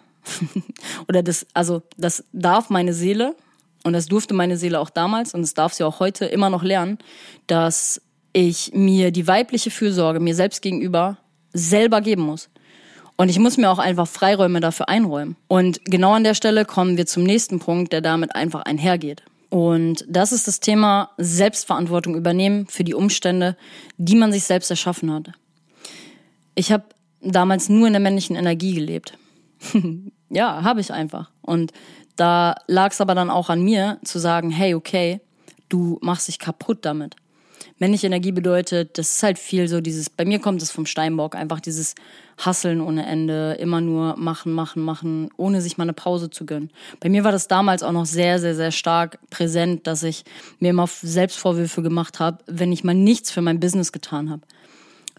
oder 1.07 1.23
das, 1.23 1.47
also 1.53 1.81
das 1.97 2.23
darf 2.33 2.69
meine 2.69 2.93
Seele, 2.93 3.35
und 3.83 3.93
das 3.93 4.07
durfte 4.07 4.33
meine 4.33 4.57
Seele 4.57 4.79
auch 4.79 4.89
damals, 4.89 5.33
und 5.33 5.41
das 5.41 5.53
darf 5.53 5.73
sie 5.73 5.83
auch 5.85 5.99
heute 5.99 6.25
immer 6.25 6.49
noch 6.49 6.63
lernen, 6.63 6.99
dass 7.47 8.01
ich 8.33 8.71
mir 8.73 9.11
die 9.11 9.27
weibliche 9.27 9.71
Fürsorge 9.71 10.19
mir 10.19 10.35
selbst 10.35 10.61
gegenüber 10.61 11.17
selber 11.53 12.01
geben 12.01 12.23
muss. 12.23 12.49
Und 13.17 13.29
ich 13.29 13.39
muss 13.39 13.57
mir 13.57 13.69
auch 13.69 13.79
einfach 13.79 14.07
Freiräume 14.07 14.61
dafür 14.61 14.87
einräumen. 14.87 15.35
Und 15.47 15.83
genau 15.83 16.13
an 16.13 16.23
der 16.23 16.35
Stelle 16.35 16.63
kommen 16.63 16.95
wir 16.95 17.05
zum 17.05 17.23
nächsten 17.23 17.59
Punkt, 17.59 17.91
der 17.91 18.01
damit 18.01 18.35
einfach 18.35 18.61
einhergeht. 18.61 19.23
Und 19.49 20.05
das 20.07 20.31
ist 20.31 20.47
das 20.47 20.59
Thema 20.59 21.09
Selbstverantwortung 21.17 22.15
übernehmen 22.15 22.67
für 22.67 22.83
die 22.83 22.93
Umstände, 22.93 23.57
die 23.97 24.15
man 24.15 24.31
sich 24.31 24.43
selbst 24.43 24.69
erschaffen 24.69 25.11
hat. 25.11 25.31
Ich 26.55 26.71
habe 26.71 26.85
damals 27.21 27.67
nur 27.67 27.87
in 27.87 27.93
der 27.93 27.99
männlichen 27.99 28.35
Energie 28.35 28.73
gelebt. 28.73 29.17
ja, 30.29 30.63
habe 30.63 30.81
ich 30.81 30.93
einfach. 30.93 31.31
Und 31.41 31.73
da 32.15 32.55
lag 32.67 32.91
es 32.91 33.01
aber 33.01 33.15
dann 33.15 33.29
auch 33.29 33.49
an 33.49 33.61
mir 33.61 33.97
zu 34.03 34.19
sagen, 34.19 34.51
hey, 34.51 34.75
okay, 34.75 35.19
du 35.67 35.97
machst 36.01 36.27
dich 36.27 36.39
kaputt 36.39 36.79
damit. 36.85 37.15
Männliche 37.79 38.07
Energie 38.07 38.33
bedeutet, 38.33 38.97
das 38.97 39.13
ist 39.13 39.23
halt 39.23 39.39
viel 39.39 39.67
so 39.69 39.79
dieses, 39.79 40.09
bei 40.09 40.25
mir 40.25 40.39
kommt 40.39 40.61
es 40.61 40.69
vom 40.69 40.85
Steinbock, 40.85 41.35
einfach 41.35 41.61
dieses 41.61 41.95
Hasseln 42.37 42.81
ohne 42.81 43.05
Ende, 43.05 43.53
immer 43.59 43.79
nur 43.79 44.17
machen, 44.17 44.51
machen, 44.51 44.83
machen, 44.83 45.29
ohne 45.37 45.61
sich 45.61 45.77
mal 45.77 45.83
eine 45.83 45.93
Pause 45.93 46.29
zu 46.29 46.45
gönnen. 46.45 46.71
Bei 46.99 47.09
mir 47.09 47.23
war 47.23 47.31
das 47.31 47.47
damals 47.47 47.81
auch 47.81 47.93
noch 47.93 48.05
sehr, 48.05 48.39
sehr, 48.39 48.53
sehr 48.53 48.71
stark 48.71 49.19
präsent, 49.29 49.87
dass 49.87 50.03
ich 50.03 50.25
mir 50.59 50.69
immer 50.71 50.87
Selbstvorwürfe 50.87 51.81
gemacht 51.81 52.19
habe, 52.19 52.39
wenn 52.47 52.71
ich 52.71 52.83
mal 52.83 52.93
nichts 52.93 53.31
für 53.31 53.41
mein 53.41 53.59
Business 53.59 53.91
getan 53.91 54.29
habe. 54.29 54.41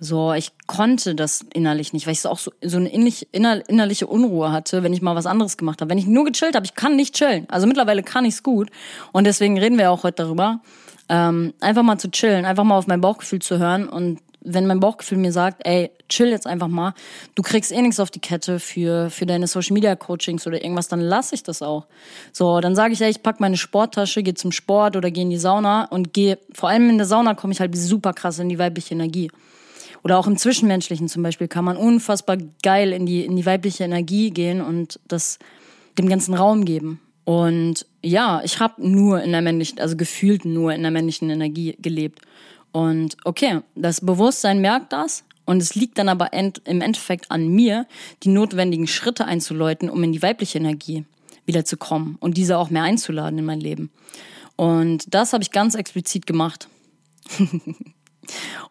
So, 0.02 0.32
ich 0.32 0.52
konnte 0.66 1.14
das 1.14 1.44
innerlich 1.52 1.92
nicht, 1.92 2.06
weil 2.06 2.14
ich 2.14 2.26
auch 2.26 2.38
so, 2.38 2.52
so 2.62 2.78
eine 2.78 2.90
innerlich, 2.90 3.28
inner, 3.32 3.68
innerliche 3.68 4.06
Unruhe 4.06 4.50
hatte, 4.50 4.82
wenn 4.82 4.94
ich 4.94 5.02
mal 5.02 5.14
was 5.14 5.26
anderes 5.26 5.58
gemacht 5.58 5.82
habe. 5.82 5.90
Wenn 5.90 5.98
ich 5.98 6.06
nur 6.06 6.24
gechillt 6.24 6.54
habe, 6.54 6.64
ich 6.64 6.74
kann 6.74 6.96
nicht 6.96 7.14
chillen. 7.14 7.46
Also 7.50 7.66
mittlerweile 7.66 8.02
kann 8.02 8.24
ich's 8.24 8.42
gut. 8.42 8.70
Und 9.12 9.24
deswegen 9.24 9.58
reden 9.58 9.76
wir 9.76 9.90
auch 9.90 10.02
heute 10.02 10.22
darüber 10.22 10.60
ähm, 11.10 11.52
einfach 11.60 11.82
mal 11.82 11.98
zu 11.98 12.10
chillen, 12.10 12.46
einfach 12.46 12.64
mal 12.64 12.78
auf 12.78 12.86
mein 12.86 13.00
Bauchgefühl 13.00 13.42
zu 13.42 13.58
hören 13.58 13.88
und 13.88 14.20
wenn 14.42 14.66
mein 14.66 14.80
Bauchgefühl 14.80 15.18
mir 15.18 15.32
sagt, 15.32 15.66
ey, 15.66 15.90
chill 16.08 16.28
jetzt 16.28 16.46
einfach 16.46 16.68
mal, 16.68 16.94
du 17.34 17.42
kriegst 17.42 17.72
eh 17.72 17.82
nichts 17.82 18.00
auf 18.00 18.10
die 18.10 18.20
Kette 18.20 18.58
für, 18.58 19.10
für 19.10 19.26
deine 19.26 19.46
Social 19.46 19.74
Media 19.74 19.94
Coachings 19.96 20.46
oder 20.46 20.62
irgendwas, 20.62 20.88
dann 20.88 21.00
lasse 21.00 21.34
ich 21.34 21.42
das 21.42 21.60
auch. 21.60 21.86
So, 22.32 22.60
dann 22.60 22.74
sage 22.74 22.94
ich, 22.94 23.02
ey, 23.02 23.10
ich 23.10 23.22
pack 23.22 23.40
meine 23.40 23.58
Sporttasche, 23.58 24.22
gehe 24.22 24.34
zum 24.34 24.50
Sport 24.52 24.96
oder 24.96 25.10
gehe 25.10 25.24
in 25.24 25.30
die 25.30 25.36
Sauna 25.36 25.84
und 25.86 26.14
gehe, 26.14 26.38
vor 26.54 26.70
allem 26.70 26.88
in 26.88 26.96
der 26.96 27.06
Sauna 27.06 27.34
komme 27.34 27.52
ich 27.52 27.60
halt 27.60 27.76
super 27.76 28.14
krass 28.14 28.38
in 28.38 28.48
die 28.48 28.58
weibliche 28.58 28.94
Energie. 28.94 29.30
Oder 30.02 30.18
auch 30.18 30.26
im 30.26 30.38
Zwischenmenschlichen 30.38 31.08
zum 31.08 31.22
Beispiel 31.22 31.48
kann 31.48 31.64
man 31.64 31.76
unfassbar 31.76 32.38
geil 32.62 32.92
in 32.94 33.04
die, 33.04 33.26
in 33.26 33.36
die 33.36 33.44
weibliche 33.44 33.84
Energie 33.84 34.30
gehen 34.30 34.62
und 34.62 34.98
das 35.06 35.38
dem 35.98 36.08
ganzen 36.08 36.32
Raum 36.32 36.64
geben. 36.64 37.00
Und 37.30 37.86
ja, 38.02 38.42
ich 38.42 38.58
habe 38.58 38.84
nur 38.84 39.22
in 39.22 39.30
der 39.30 39.40
männlichen, 39.40 39.78
also 39.78 39.96
gefühlt 39.96 40.44
nur 40.44 40.74
in 40.74 40.82
der 40.82 40.90
männlichen 40.90 41.30
Energie 41.30 41.76
gelebt. 41.80 42.22
Und 42.72 43.16
okay, 43.24 43.60
das 43.76 44.00
Bewusstsein 44.00 44.60
merkt 44.60 44.92
das. 44.92 45.22
Und 45.44 45.62
es 45.62 45.76
liegt 45.76 45.98
dann 45.98 46.08
aber 46.08 46.32
end, 46.32 46.60
im 46.64 46.80
Endeffekt 46.80 47.30
an 47.30 47.46
mir, 47.46 47.86
die 48.24 48.30
notwendigen 48.30 48.88
Schritte 48.88 49.26
einzuläuten, 49.26 49.90
um 49.90 50.02
in 50.02 50.10
die 50.10 50.22
weibliche 50.22 50.58
Energie 50.58 51.04
wieder 51.46 51.64
zu 51.64 51.76
kommen 51.76 52.16
und 52.18 52.36
diese 52.36 52.58
auch 52.58 52.68
mehr 52.68 52.82
einzuladen 52.82 53.38
in 53.38 53.44
mein 53.44 53.60
Leben. 53.60 53.92
Und 54.56 55.14
das 55.14 55.32
habe 55.32 55.44
ich 55.44 55.52
ganz 55.52 55.76
explizit 55.76 56.26
gemacht. 56.26 56.68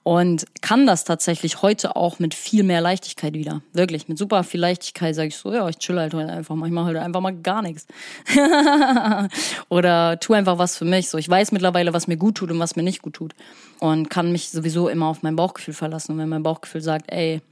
und 0.10 0.48
kann 0.63 0.88
das 0.88 1.04
tatsächlich 1.04 1.62
heute 1.62 1.95
auch 1.95 2.17
mit 2.17 2.34
viel 2.34 2.63
mehr 2.63 2.82
Leichtigkeit 2.82 3.36
wieder. 3.36 3.62
Wirklich, 3.74 4.08
mit 4.08 4.17
super 4.17 4.43
viel 4.43 4.60
Leichtigkeit 4.60 5.13
sage 5.13 5.28
ich 5.28 5.38
so, 5.38 5.54
ja, 5.54 5.69
ich 5.69 5.78
chill 5.78 6.00
halt 6.00 6.15
heute 6.15 6.32
einfach 6.32 6.56
mal, 6.56 6.65
ich 6.65 6.72
mache 6.72 6.88
halt 6.88 6.98
einfach 6.98 7.22
mal 7.22 7.36
gar 7.36 7.62
nichts. 7.62 7.86
Oder 9.69 10.19
tu 10.19 10.34
einfach 10.34 10.58
was 10.58 10.76
für 10.76 10.86
mich. 10.86 11.10
So, 11.10 11.19
ich 11.19 11.30
weiß 11.30 11.52
mittlerweile, 11.52 11.93
was 11.93 12.08
mir 12.08 12.17
gut 12.17 12.34
tut 12.34 12.50
und 12.50 12.58
was 12.58 12.76
mir 12.76 12.82
nicht 12.82 13.04
gut 13.04 13.13
tut. 13.13 13.36
Und 13.82 14.10
kann 14.10 14.32
mich 14.32 14.50
sowieso 14.50 14.89
immer 14.89 15.06
auf 15.06 15.22
mein 15.22 15.36
Bauchgefühl 15.36 15.76
verlassen. 15.76 16.13
Und 16.13 16.17
wenn 16.17 16.30
mein 16.30 16.41
Bauchgefühl 16.41 16.82
sagt, 16.82 17.12
ey, 17.12 17.43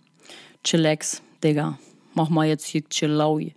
chillax, 0.63 1.21
Digga, 1.43 1.77
mach 2.15 2.29
mal 2.29 2.47
jetzt 2.47 2.65
hier 2.65 2.89
chillaui. 2.89 3.53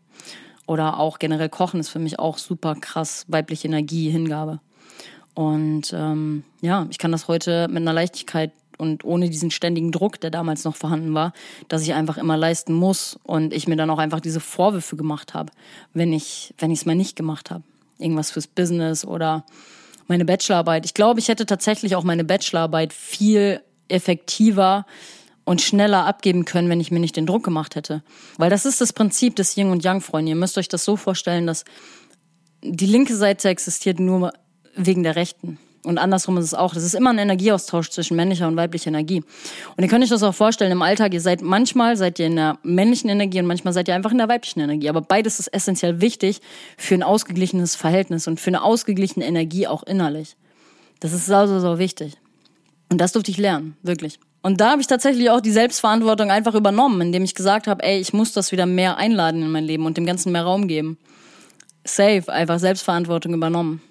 Oder 0.67 1.01
auch 1.01 1.19
generell 1.19 1.49
Kochen 1.49 1.81
ist 1.81 1.89
für 1.89 2.01
mich 2.01 2.19
auch 2.19 2.37
super 2.37 2.75
krass 2.75 3.25
weibliche 3.29 3.67
Energie, 3.67 4.11
Hingabe. 4.11 4.61
Und 5.33 5.95
ähm, 5.97 6.45
ja, 6.61 6.87
ich 6.91 6.99
kann 6.99 7.13
das 7.13 7.29
heute 7.29 7.67
mit 7.69 7.79
einer 7.79 7.95
Leichtigkeit 7.95 8.53
und 8.81 9.05
ohne 9.05 9.31
diesen 9.31 9.51
ständigen 9.51 9.93
Druck, 9.93 10.21
der 10.21 10.31
damals 10.31 10.65
noch 10.65 10.77
vorhanden 10.77 11.15
war, 11.15 11.33
dass 11.69 11.83
ich 11.83 11.95
einfach 11.95 12.19
immer 12.19 12.37
leisten 12.37 12.73
muss 12.73 13.19
und 13.23 13.53
ich 13.53 13.69
mir 13.69 13.77
dann 13.77 13.91
auch 13.91 13.99
einfach 13.99 14.21
diese 14.21 14.41
Vorwürfe 14.41 14.97
gemacht 14.97 15.35
habe, 15.35 15.53
wenn 15.95 16.13
ich 16.13 16.55
wenn 16.59 16.71
ich 16.71 16.81
es 16.81 16.87
mal 16.87 16.97
nicht 16.97 17.17
gemacht 17.17 17.51
habe, 17.51 17.63
irgendwas 17.99 18.31
fürs 18.31 18.47
Business 18.47 19.05
oder 19.05 19.45
meine 20.09 20.25
Bachelorarbeit. 20.25 20.87
Ich 20.87 20.95
glaube, 20.95 21.21
ich 21.21 21.29
hätte 21.29 21.47
tatsächlich 21.47 21.95
auch 21.95 22.03
meine 22.03 22.25
Bachelorarbeit 22.25 22.93
viel 22.93 23.61
effektiver 23.89 24.87
und 25.45 25.61
schneller 25.61 26.07
abgeben 26.07 26.45
können, 26.45 26.69
wenn 26.69 26.81
ich 26.81 26.91
mir 26.91 27.01
nicht 27.01 27.17
den 27.17 27.27
Druck 27.27 27.45
gemacht 27.45 27.77
hätte. 27.77 28.03
Weil 28.37 28.51
das 28.51 28.67
ist 28.67 28.81
das 28.81 28.93
Prinzip 28.93 29.37
des 29.37 29.57
Yin 29.57 29.71
und 29.71 29.85
Yang, 29.85 30.01
Freunde. 30.01 30.31
Ihr 30.31 30.37
müsst 30.37 30.59
euch 30.59 30.69
das 30.69 30.85
so 30.85 30.97
vorstellen, 30.97 31.47
dass 31.47 31.65
die 32.63 32.87
linke 32.87 33.17
Seite 33.17 33.49
existiert 33.49 34.01
nur 34.01 34.33
wegen 34.75 35.03
der 35.03 35.17
Rechten. 35.17 35.59
Und 35.83 35.97
andersrum 35.97 36.37
ist 36.37 36.45
es 36.45 36.55
auch. 36.55 36.75
Das 36.75 36.83
ist 36.83 36.95
immer 36.95 37.11
ein 37.11 37.19
Energieaustausch 37.19 37.89
zwischen 37.91 38.15
männlicher 38.15 38.47
und 38.47 38.57
weiblicher 38.57 38.89
Energie. 38.89 39.23
Und 39.77 39.83
ihr 39.83 39.89
könnt 39.89 40.05
euch 40.05 40.11
das 40.11 40.23
auch 40.23 40.35
vorstellen 40.35 40.73
im 40.73 40.83
Alltag. 40.83 41.15
Ihr 41.15 41.23
seid 41.23 41.41
manchmal 41.41 41.97
seid 41.97 42.19
ihr 42.19 42.27
in 42.27 42.37
der 42.37 42.59
männlichen 42.63 43.09
Energie 43.09 43.41
und 43.41 43.47
manchmal 43.47 43.73
seid 43.73 43.89
ihr 43.89 43.95
einfach 43.95 44.13
in 44.13 44.19
der 44.19 44.29
weiblichen 44.29 44.61
Energie. 44.61 44.91
Aber 44.91 45.01
beides 45.01 45.41
ist 45.41 45.49
essentiell 45.49 46.03
wichtig 46.03 46.41
für 46.77 46.95
ein 46.95 47.03
ausgeglichenes 47.03 47.77
Verhältnis 47.77 48.29
und 48.29 48.41
für 48.41 48.51
eine 48.51 48.63
ausgeglichene 48.63 49.25
Energie 49.25 49.67
auch 49.67 49.83
innerlich. 49.83 50.37
Das 51.01 51.15
ist 51.15 51.25
so, 51.25 51.47
so, 51.47 51.61
so 51.61 51.79
wichtig. 51.79 52.19
Und 52.91 53.01
das 53.01 53.13
durfte 53.13 53.31
ich 53.31 53.39
lernen, 53.39 53.77
wirklich. 53.83 54.19
Und 54.43 54.61
da 54.61 54.73
habe 54.73 54.81
ich 54.81 54.87
tatsächlich 54.87 55.31
auch 55.31 55.41
die 55.41 55.51
Selbstverantwortung 55.51 56.31
einfach 56.31 56.55
übernommen, 56.55 57.01
indem 57.01 57.25
ich 57.25 57.35
gesagt 57.35 57.67
habe, 57.67 57.83
ey, 57.83 58.01
ich 58.01 58.13
muss 58.13 58.33
das 58.33 58.53
wieder 58.53 58.67
mehr 58.67 58.97
einladen 58.97 59.43
in 59.43 59.51
mein 59.51 59.65
Leben 59.65 59.87
und 59.87 59.97
dem 59.97 60.07
Ganzen 60.07 60.33
mehr 60.33 60.45
Raum 60.45 60.67
geben. 60.67 60.99
Safe, 61.85 62.25
einfach 62.29 62.59
Selbstverantwortung 62.59 63.35
übernommen. 63.35 63.83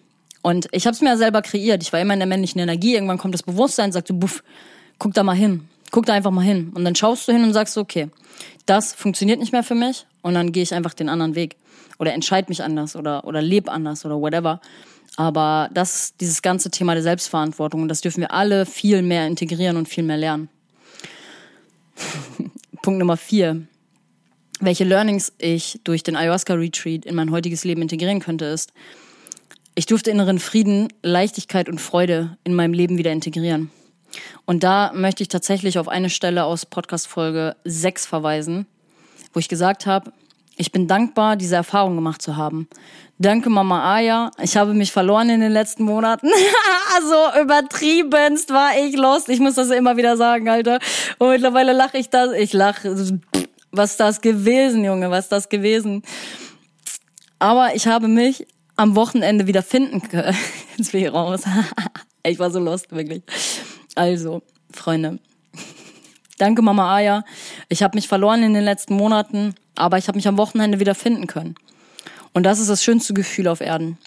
Und 0.41 0.67
ich 0.71 0.85
habe 0.85 0.95
es 0.95 1.01
mir 1.01 1.09
ja 1.09 1.17
selber 1.17 1.41
kreiert. 1.41 1.83
Ich 1.83 1.91
war 1.91 1.99
immer 1.99 2.13
in 2.13 2.19
der 2.19 2.27
männlichen 2.27 2.59
Energie. 2.59 2.93
Irgendwann 2.93 3.17
kommt 3.17 3.33
das 3.33 3.43
Bewusstsein, 3.43 3.91
sagt 3.91 4.09
du, 4.09 4.13
buff, 4.13 4.43
guck 4.97 5.13
da 5.13 5.23
mal 5.23 5.35
hin. 5.35 5.67
Guck 5.91 6.05
da 6.05 6.13
einfach 6.13 6.31
mal 6.31 6.43
hin. 6.43 6.71
Und 6.75 6.85
dann 6.85 6.95
schaust 6.95 7.27
du 7.27 7.33
hin 7.33 7.43
und 7.43 7.53
sagst, 7.53 7.77
okay, 7.77 8.09
das 8.65 8.93
funktioniert 8.93 9.39
nicht 9.39 9.51
mehr 9.51 9.63
für 9.63 9.75
mich. 9.75 10.05
Und 10.21 10.35
dann 10.35 10.51
gehe 10.51 10.63
ich 10.63 10.73
einfach 10.73 10.93
den 10.93 11.09
anderen 11.09 11.35
Weg. 11.35 11.57
Oder 11.97 12.13
entscheide 12.13 12.49
mich 12.49 12.63
anders 12.63 12.95
oder, 12.95 13.25
oder 13.25 13.41
lebe 13.41 13.71
anders 13.71 14.05
oder 14.05 14.21
whatever. 14.21 14.61
Aber 15.17 15.69
das 15.73 16.15
dieses 16.15 16.41
ganze 16.41 16.71
Thema 16.71 16.93
der 16.93 17.03
Selbstverantwortung. 17.03 17.89
Das 17.89 18.01
dürfen 18.01 18.21
wir 18.21 18.31
alle 18.31 18.65
viel 18.65 19.01
mehr 19.01 19.27
integrieren 19.27 19.75
und 19.75 19.89
viel 19.89 20.03
mehr 20.03 20.17
lernen. 20.17 20.49
Punkt 22.81 22.99
Nummer 22.99 23.17
vier. 23.17 23.67
Welche 24.61 24.83
Learnings 24.83 25.33
ich 25.37 25.81
durch 25.83 26.03
den 26.03 26.15
Ayahuasca 26.15 26.53
Retreat 26.53 27.05
in 27.05 27.15
mein 27.15 27.31
heutiges 27.31 27.63
Leben 27.63 27.81
integrieren 27.81 28.19
könnte, 28.19 28.45
ist, 28.45 28.71
ich 29.79 29.85
durfte 29.85 30.11
inneren 30.11 30.39
Frieden, 30.39 30.89
Leichtigkeit 31.03 31.69
und 31.69 31.79
Freude 31.79 32.37
in 32.43 32.53
meinem 32.53 32.73
Leben 32.73 32.97
wieder 32.97 33.13
integrieren. 33.13 33.71
Und 34.45 34.61
da 34.61 34.91
möchte 34.93 35.23
ich 35.23 35.29
tatsächlich 35.29 35.79
auf 35.79 35.87
eine 35.87 36.09
Stelle 36.09 36.43
aus 36.43 36.65
Podcast 36.65 37.07
Folge 37.07 37.55
6 37.63 38.05
verweisen, 38.05 38.65
wo 39.31 39.39
ich 39.39 39.47
gesagt 39.47 39.85
habe, 39.85 40.11
Ich 40.57 40.73
bin 40.73 40.89
dankbar, 40.89 41.37
diese 41.37 41.55
Erfahrung 41.55 41.95
gemacht 41.95 42.21
zu 42.21 42.35
haben. 42.35 42.67
Danke, 43.19 43.49
Mama 43.49 43.95
Aya. 43.95 44.31
Ich 44.41 44.57
habe 44.57 44.73
mich 44.73 44.91
verloren 44.91 45.29
in 45.29 45.39
den 45.39 45.53
letzten 45.53 45.83
Monaten. 45.83 46.27
so 47.09 47.41
übertriebenst 47.41 48.49
war 48.49 48.71
ich 48.77 48.97
lost. 48.97 49.29
Ich 49.29 49.39
muss 49.39 49.55
das 49.55 49.69
immer 49.69 49.95
wieder 49.95 50.17
sagen, 50.17 50.49
Alter. 50.49 50.79
Und 51.19 51.29
mittlerweile 51.29 51.71
lache 51.71 51.97
ich 51.97 52.09
das. 52.09 52.33
Ich 52.33 52.51
lache. 52.51 53.17
Was 53.71 53.91
ist 53.91 53.99
das 54.01 54.19
gewesen, 54.19 54.83
Junge? 54.83 55.09
Was 55.09 55.27
ist 55.27 55.31
das 55.31 55.47
gewesen? 55.47 56.03
Aber 57.39 57.73
ich 57.75 57.87
habe 57.87 58.09
mich 58.09 58.45
am 58.79 58.95
Wochenende 58.95 59.47
wieder 59.47 59.63
finden 59.63 60.01
können. 60.01 60.35
Jetzt 60.77 60.91
bin 60.91 61.03
ich 61.03 61.13
raus. 61.13 61.41
ich 62.23 62.39
war 62.39 62.51
so 62.51 62.59
lost, 62.59 62.91
wirklich. 62.91 63.23
Also, 63.95 64.41
Freunde. 64.71 65.19
Danke, 66.37 66.61
Mama 66.61 66.95
Aya. 66.95 67.23
Ich 67.67 67.83
habe 67.83 67.97
mich 67.97 68.07
verloren 68.07 68.43
in 68.43 68.53
den 68.53 68.63
letzten 68.63 68.95
Monaten 68.95 69.55
aber 69.79 69.97
ich 69.97 70.07
habe 70.07 70.17
mich 70.17 70.27
am 70.27 70.37
Wochenende 70.37 70.79
wieder 70.79 70.93
finden 70.93 71.25
können. 71.25 71.55
Und 72.33 72.43
das 72.43 72.59
ist 72.59 72.69
das 72.69 72.83
schönste 72.83 73.13
Gefühl 73.13 73.47
auf 73.47 73.61
Erden. 73.61 73.97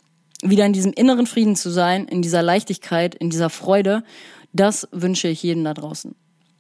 Wieder 0.43 0.67
in 0.67 0.73
diesem 0.73 0.93
inneren 0.93 1.27
Frieden 1.27 1.57
zu 1.57 1.71
sein, 1.71 2.07
in 2.07 2.23
dieser 2.23 2.43
Leichtigkeit, 2.43 3.15
in 3.15 3.31
dieser 3.31 3.51
Freude, 3.51 4.05
das 4.53 4.87
wünsche 4.93 5.29
ich 5.29 5.43
jedem 5.43 5.65
da 5.65 5.75
draußen. 5.75 6.15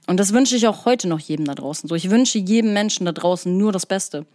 Und 0.06 0.18
das 0.18 0.32
wünsche 0.32 0.56
ich 0.56 0.66
auch 0.66 0.84
heute 0.84 1.08
noch 1.08 1.20
jedem 1.20 1.44
da 1.44 1.54
draußen. 1.54 1.88
So, 1.88 1.94
ich 1.94 2.10
wünsche 2.10 2.38
jedem 2.38 2.72
Menschen 2.72 3.06
da 3.06 3.12
draußen 3.12 3.56
nur 3.56 3.70
das 3.70 3.86
Beste. 3.86 4.26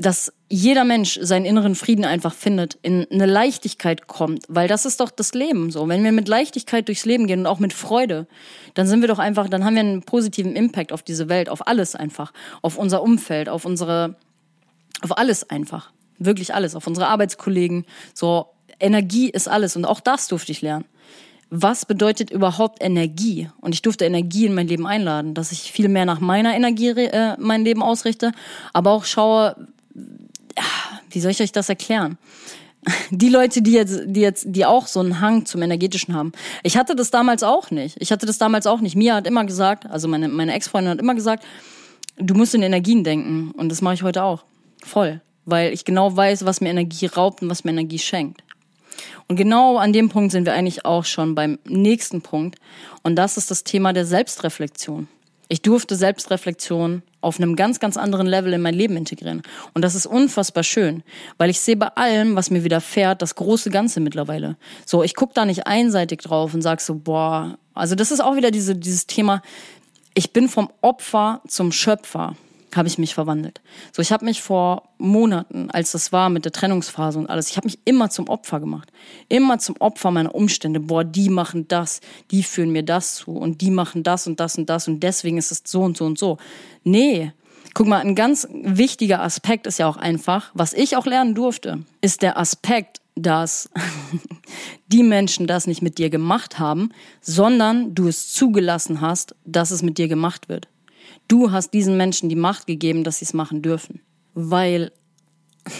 Dass 0.00 0.32
jeder 0.48 0.84
Mensch 0.84 1.18
seinen 1.20 1.44
inneren 1.44 1.74
Frieden 1.74 2.06
einfach 2.06 2.32
findet, 2.32 2.78
in 2.80 3.06
eine 3.10 3.26
Leichtigkeit 3.26 4.06
kommt, 4.06 4.44
weil 4.48 4.66
das 4.66 4.86
ist 4.86 5.00
doch 5.00 5.10
das 5.10 5.34
Leben 5.34 5.70
so. 5.70 5.88
Wenn 5.88 6.02
wir 6.02 6.12
mit 6.12 6.26
Leichtigkeit 6.26 6.88
durchs 6.88 7.04
Leben 7.04 7.26
gehen 7.26 7.40
und 7.40 7.46
auch 7.46 7.58
mit 7.58 7.74
Freude, 7.74 8.26
dann 8.74 8.86
sind 8.86 9.02
wir 9.02 9.08
doch 9.08 9.18
einfach, 9.18 9.48
dann 9.48 9.64
haben 9.64 9.74
wir 9.74 9.80
einen 9.80 10.02
positiven 10.02 10.56
Impact 10.56 10.92
auf 10.92 11.02
diese 11.02 11.28
Welt, 11.28 11.50
auf 11.50 11.66
alles 11.66 11.94
einfach, 11.94 12.32
auf 12.62 12.78
unser 12.78 13.02
Umfeld, 13.02 13.50
auf 13.50 13.66
unsere, 13.66 14.16
auf 15.02 15.18
alles 15.18 15.50
einfach. 15.50 15.92
Wirklich 16.18 16.54
alles, 16.54 16.74
auf 16.74 16.86
unsere 16.86 17.08
Arbeitskollegen. 17.08 17.84
So, 18.14 18.46
Energie 18.80 19.28
ist 19.28 19.48
alles 19.48 19.76
und 19.76 19.84
auch 19.84 20.00
das 20.00 20.28
durfte 20.28 20.52
ich 20.52 20.62
lernen. 20.62 20.86
Was 21.50 21.84
bedeutet 21.84 22.30
überhaupt 22.30 22.82
Energie? 22.82 23.50
Und 23.60 23.74
ich 23.74 23.82
durfte 23.82 24.04
Energie 24.04 24.46
in 24.46 24.54
mein 24.54 24.68
Leben 24.68 24.86
einladen, 24.86 25.34
dass 25.34 25.50
ich 25.50 25.72
viel 25.72 25.88
mehr 25.88 26.04
nach 26.04 26.20
meiner 26.20 26.54
Energie 26.54 26.90
äh, 26.90 27.36
mein 27.38 27.64
Leben 27.64 27.82
ausrichte, 27.82 28.30
aber 28.72 28.92
auch 28.92 29.04
schaue, 29.04 29.56
wie 31.10 31.20
soll 31.20 31.30
ich 31.30 31.40
euch 31.40 31.52
das 31.52 31.68
erklären? 31.68 32.18
Die 33.10 33.28
Leute, 33.28 33.60
die 33.60 33.72
jetzt, 33.72 34.00
die 34.06 34.20
jetzt, 34.20 34.46
die 34.48 34.64
auch 34.64 34.86
so 34.86 35.00
einen 35.00 35.20
Hang 35.20 35.44
zum 35.44 35.60
Energetischen 35.60 36.14
haben. 36.14 36.32
Ich 36.62 36.78
hatte 36.78 36.96
das 36.96 37.10
damals 37.10 37.42
auch 37.42 37.70
nicht. 37.70 37.96
Ich 38.00 38.10
hatte 38.10 38.24
das 38.24 38.38
damals 38.38 38.66
auch 38.66 38.80
nicht. 38.80 38.96
Mia 38.96 39.16
hat 39.16 39.26
immer 39.26 39.44
gesagt, 39.44 39.84
also 39.86 40.08
meine, 40.08 40.28
meine 40.28 40.54
Ex-Freundin 40.54 40.92
hat 40.92 40.98
immer 40.98 41.14
gesagt, 41.14 41.44
du 42.16 42.34
musst 42.34 42.54
in 42.54 42.62
Energien 42.62 43.04
denken. 43.04 43.50
Und 43.50 43.68
das 43.68 43.82
mache 43.82 43.94
ich 43.94 44.02
heute 44.02 44.22
auch. 44.22 44.44
Voll. 44.82 45.20
Weil 45.44 45.74
ich 45.74 45.84
genau 45.84 46.16
weiß, 46.16 46.46
was 46.46 46.62
mir 46.62 46.70
Energie 46.70 47.06
raubt 47.06 47.42
und 47.42 47.50
was 47.50 47.64
mir 47.64 47.70
Energie 47.72 47.98
schenkt. 47.98 48.42
Und 49.28 49.36
genau 49.36 49.76
an 49.76 49.92
dem 49.92 50.08
Punkt 50.08 50.32
sind 50.32 50.46
wir 50.46 50.54
eigentlich 50.54 50.84
auch 50.84 51.04
schon 51.04 51.34
beim 51.34 51.58
nächsten 51.66 52.22
Punkt. 52.22 52.58
Und 53.02 53.16
das 53.16 53.36
ist 53.36 53.50
das 53.50 53.62
Thema 53.62 53.92
der 53.92 54.06
Selbstreflexion. 54.06 55.06
Ich 55.48 55.62
durfte 55.62 55.96
Selbstreflexion 55.96 57.02
auf 57.20 57.38
einem 57.38 57.56
ganz, 57.56 57.80
ganz 57.80 57.96
anderen 57.96 58.26
Level 58.26 58.52
in 58.52 58.62
mein 58.62 58.74
Leben 58.74 58.96
integrieren. 58.96 59.42
Und 59.74 59.82
das 59.82 59.94
ist 59.94 60.06
unfassbar 60.06 60.62
schön, 60.62 61.02
weil 61.38 61.50
ich 61.50 61.60
sehe 61.60 61.76
bei 61.76 61.88
allem, 61.88 62.36
was 62.36 62.50
mir 62.50 62.64
widerfährt, 62.64 63.22
das 63.22 63.34
große 63.34 63.70
Ganze 63.70 64.00
mittlerweile. 64.00 64.56
So, 64.86 65.02
ich 65.02 65.14
gucke 65.14 65.34
da 65.34 65.44
nicht 65.44 65.66
einseitig 65.66 66.20
drauf 66.20 66.54
und 66.54 66.62
sag 66.62 66.80
so, 66.80 66.94
boah, 66.94 67.58
also 67.74 67.94
das 67.94 68.10
ist 68.10 68.20
auch 68.20 68.36
wieder 68.36 68.50
diese, 68.50 68.74
dieses 68.74 69.06
Thema, 69.06 69.42
ich 70.14 70.32
bin 70.32 70.48
vom 70.48 70.70
Opfer 70.80 71.40
zum 71.46 71.72
Schöpfer 71.72 72.36
habe 72.76 72.88
ich 72.88 72.98
mich 72.98 73.14
verwandelt. 73.14 73.60
So, 73.92 74.02
ich 74.02 74.12
habe 74.12 74.24
mich 74.24 74.42
vor 74.42 74.90
Monaten, 74.98 75.70
als 75.70 75.92
das 75.92 76.12
war 76.12 76.28
mit 76.28 76.44
der 76.44 76.52
Trennungsphase 76.52 77.18
und 77.18 77.28
alles, 77.28 77.50
ich 77.50 77.56
habe 77.56 77.66
mich 77.66 77.78
immer 77.84 78.10
zum 78.10 78.28
Opfer 78.28 78.60
gemacht. 78.60 78.90
Immer 79.28 79.58
zum 79.58 79.76
Opfer 79.78 80.10
meiner 80.10 80.34
Umstände. 80.34 80.80
Boah, 80.80 81.04
die 81.04 81.28
machen 81.28 81.68
das, 81.68 82.00
die 82.30 82.42
führen 82.42 82.70
mir 82.70 82.82
das 82.82 83.16
zu 83.16 83.32
und 83.32 83.60
die 83.60 83.70
machen 83.70 84.02
das 84.02 84.26
und 84.26 84.40
das 84.40 84.58
und 84.58 84.68
das 84.70 84.88
und 84.88 85.00
deswegen 85.00 85.38
ist 85.38 85.52
es 85.52 85.62
so 85.64 85.82
und 85.82 85.96
so 85.96 86.04
und 86.04 86.18
so. 86.18 86.38
Nee. 86.84 87.32
Guck 87.72 87.86
mal, 87.86 88.00
ein 88.00 88.16
ganz 88.16 88.48
wichtiger 88.50 89.22
Aspekt 89.22 89.68
ist 89.68 89.78
ja 89.78 89.88
auch 89.88 89.96
einfach, 89.96 90.50
was 90.54 90.72
ich 90.72 90.96
auch 90.96 91.06
lernen 91.06 91.36
durfte, 91.36 91.84
ist 92.00 92.22
der 92.22 92.36
Aspekt, 92.36 93.00
dass 93.14 93.70
die 94.88 95.02
Menschen 95.02 95.46
das 95.46 95.66
nicht 95.66 95.82
mit 95.82 95.98
dir 95.98 96.10
gemacht 96.10 96.58
haben, 96.58 96.90
sondern 97.20 97.94
du 97.94 98.08
es 98.08 98.32
zugelassen 98.32 99.00
hast, 99.00 99.34
dass 99.44 99.70
es 99.70 99.82
mit 99.82 99.98
dir 99.98 100.08
gemacht 100.08 100.48
wird. 100.48 100.68
Du 101.30 101.52
hast 101.52 101.72
diesen 101.72 101.96
Menschen 101.96 102.28
die 102.28 102.34
Macht 102.34 102.66
gegeben, 102.66 103.04
dass 103.04 103.20
sie 103.20 103.24
es 103.24 103.34
machen 103.34 103.62
dürfen. 103.62 104.00
Weil 104.34 104.90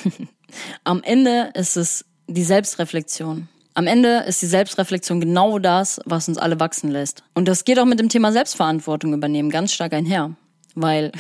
am 0.85 1.03
Ende 1.03 1.51
ist 1.55 1.77
es 1.77 2.05
die 2.29 2.45
Selbstreflexion. 2.45 3.49
Am 3.75 3.89
Ende 3.89 4.19
ist 4.29 4.41
die 4.43 4.47
Selbstreflexion 4.47 5.21
genau 5.21 5.59
das, 5.59 6.01
was 6.05 6.29
uns 6.29 6.39
alle 6.39 6.61
wachsen 6.61 6.93
lässt. 6.93 7.25
Und 7.35 7.49
das 7.49 7.65
geht 7.65 7.81
auch 7.81 7.85
mit 7.85 7.99
dem 7.99 8.09
Thema 8.09 8.31
Selbstverantwortung 8.31 9.13
übernehmen 9.13 9.51
ganz 9.51 9.73
stark 9.73 9.93
einher. 9.93 10.37
Weil 10.77 11.11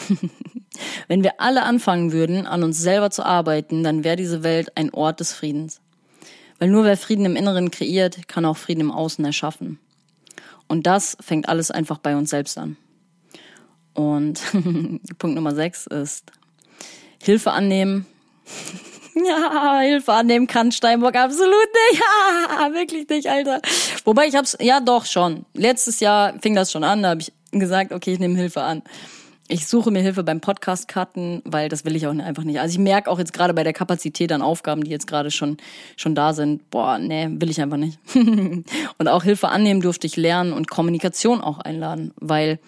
wenn 1.08 1.24
wir 1.24 1.40
alle 1.40 1.64
anfangen 1.64 2.12
würden, 2.12 2.46
an 2.46 2.62
uns 2.62 2.78
selber 2.78 3.10
zu 3.10 3.24
arbeiten, 3.24 3.82
dann 3.82 4.04
wäre 4.04 4.14
diese 4.14 4.44
Welt 4.44 4.76
ein 4.76 4.94
Ort 4.94 5.18
des 5.18 5.32
Friedens. 5.32 5.80
Weil 6.60 6.68
nur 6.68 6.84
wer 6.84 6.96
Frieden 6.96 7.24
im 7.24 7.34
Inneren 7.34 7.72
kreiert, 7.72 8.28
kann 8.28 8.44
auch 8.44 8.56
Frieden 8.56 8.82
im 8.82 8.92
Außen 8.92 9.24
erschaffen. 9.24 9.80
Und 10.68 10.86
das 10.86 11.16
fängt 11.18 11.48
alles 11.48 11.72
einfach 11.72 11.98
bei 11.98 12.14
uns 12.16 12.30
selbst 12.30 12.56
an. 12.58 12.76
Und 13.94 14.40
Punkt 15.18 15.34
Nummer 15.34 15.54
sechs 15.54 15.86
ist 15.86 16.32
Hilfe 17.22 17.52
annehmen. 17.52 18.06
ja, 19.14 19.80
Hilfe 19.80 20.12
annehmen 20.12 20.46
kann 20.46 20.72
Steinbock 20.72 21.16
absolut 21.16 21.50
nicht. 21.90 22.02
Ja, 22.60 22.72
wirklich 22.74 23.08
nicht, 23.08 23.28
Alter. 23.28 23.60
Wobei 24.04 24.26
ich 24.26 24.34
hab's, 24.34 24.56
ja 24.60 24.80
doch 24.80 25.06
schon. 25.06 25.46
Letztes 25.54 26.00
Jahr 26.00 26.34
fing 26.40 26.54
das 26.54 26.70
schon 26.70 26.84
an, 26.84 27.02
da 27.02 27.10
habe 27.10 27.20
ich 27.20 27.32
gesagt, 27.52 27.92
okay, 27.92 28.12
ich 28.12 28.18
nehme 28.18 28.36
Hilfe 28.36 28.62
an. 28.62 28.82
Ich 29.48 29.66
suche 29.66 29.90
mir 29.90 30.00
Hilfe 30.00 30.22
beim 30.22 30.40
Podcast-Cutten, 30.40 31.42
weil 31.44 31.68
das 31.68 31.84
will 31.84 31.96
ich 31.96 32.06
auch 32.06 32.16
einfach 32.16 32.44
nicht. 32.44 32.60
Also 32.60 32.72
ich 32.72 32.78
merke 32.78 33.10
auch 33.10 33.18
jetzt 33.18 33.32
gerade 33.32 33.52
bei 33.52 33.64
der 33.64 33.72
Kapazität 33.72 34.30
an 34.30 34.42
Aufgaben, 34.42 34.84
die 34.84 34.90
jetzt 34.90 35.08
gerade 35.08 35.30
schon, 35.30 35.56
schon 35.96 36.14
da 36.14 36.32
sind, 36.34 36.70
boah, 36.70 36.98
nee, 36.98 37.28
will 37.30 37.50
ich 37.50 37.60
einfach 37.60 37.76
nicht. 37.76 37.98
und 38.14 39.08
auch 39.08 39.24
Hilfe 39.24 39.48
annehmen 39.48 39.80
durfte 39.80 40.06
ich 40.06 40.16
lernen 40.16 40.52
und 40.52 40.70
Kommunikation 40.70 41.40
auch 41.40 41.58
einladen, 41.58 42.12
weil 42.16 42.60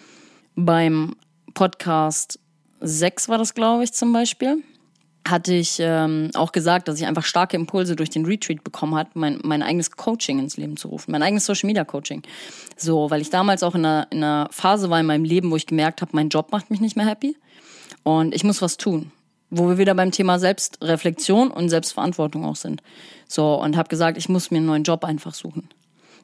beim 0.55 1.15
Podcast 1.53 2.39
6 2.81 3.29
war 3.29 3.37
das, 3.37 3.53
glaube 3.53 3.83
ich, 3.83 3.93
zum 3.93 4.11
Beispiel, 4.13 4.63
hatte 5.27 5.53
ich 5.53 5.77
ähm, 5.79 6.31
auch 6.33 6.51
gesagt, 6.51 6.87
dass 6.87 6.99
ich 6.99 7.05
einfach 7.05 7.23
starke 7.23 7.55
Impulse 7.55 7.95
durch 7.95 8.09
den 8.09 8.25
Retreat 8.25 8.63
bekommen 8.63 8.95
hat, 8.95 9.15
mein, 9.15 9.39
mein 9.43 9.63
eigenes 9.63 9.91
Coaching 9.91 10.39
ins 10.39 10.57
Leben 10.57 10.75
zu 10.75 10.89
rufen, 10.89 11.11
mein 11.11 11.23
eigenes 11.23 11.45
Social 11.45 11.67
Media 11.67 11.85
Coaching. 11.85 12.23
So, 12.75 13.09
weil 13.09 13.21
ich 13.21 13.29
damals 13.29 13.63
auch 13.63 13.75
in 13.75 13.85
einer, 13.85 14.07
in 14.11 14.23
einer 14.23 14.49
Phase 14.51 14.89
war 14.89 14.99
in 14.99 15.05
meinem 15.05 15.23
Leben, 15.23 15.49
wo 15.49 15.55
ich 15.55 15.65
gemerkt 15.65 16.01
habe, 16.01 16.11
mein 16.13 16.29
Job 16.29 16.51
macht 16.51 16.69
mich 16.69 16.81
nicht 16.81 16.97
mehr 16.97 17.05
happy 17.05 17.37
und 18.03 18.35
ich 18.35 18.43
muss 18.43 18.61
was 18.61 18.77
tun. 18.77 19.11
Wo 19.49 19.69
wir 19.69 19.77
wieder 19.77 19.93
beim 19.93 20.11
Thema 20.11 20.39
Selbstreflexion 20.39 21.51
und 21.51 21.69
Selbstverantwortung 21.69 22.43
auch 22.43 22.55
sind. 22.55 22.81
So, 23.27 23.53
und 23.61 23.77
habe 23.77 23.87
gesagt, 23.87 24.17
ich 24.17 24.27
muss 24.27 24.49
mir 24.49 24.57
einen 24.57 24.65
neuen 24.65 24.83
Job 24.83 25.05
einfach 25.05 25.35
suchen. 25.35 25.69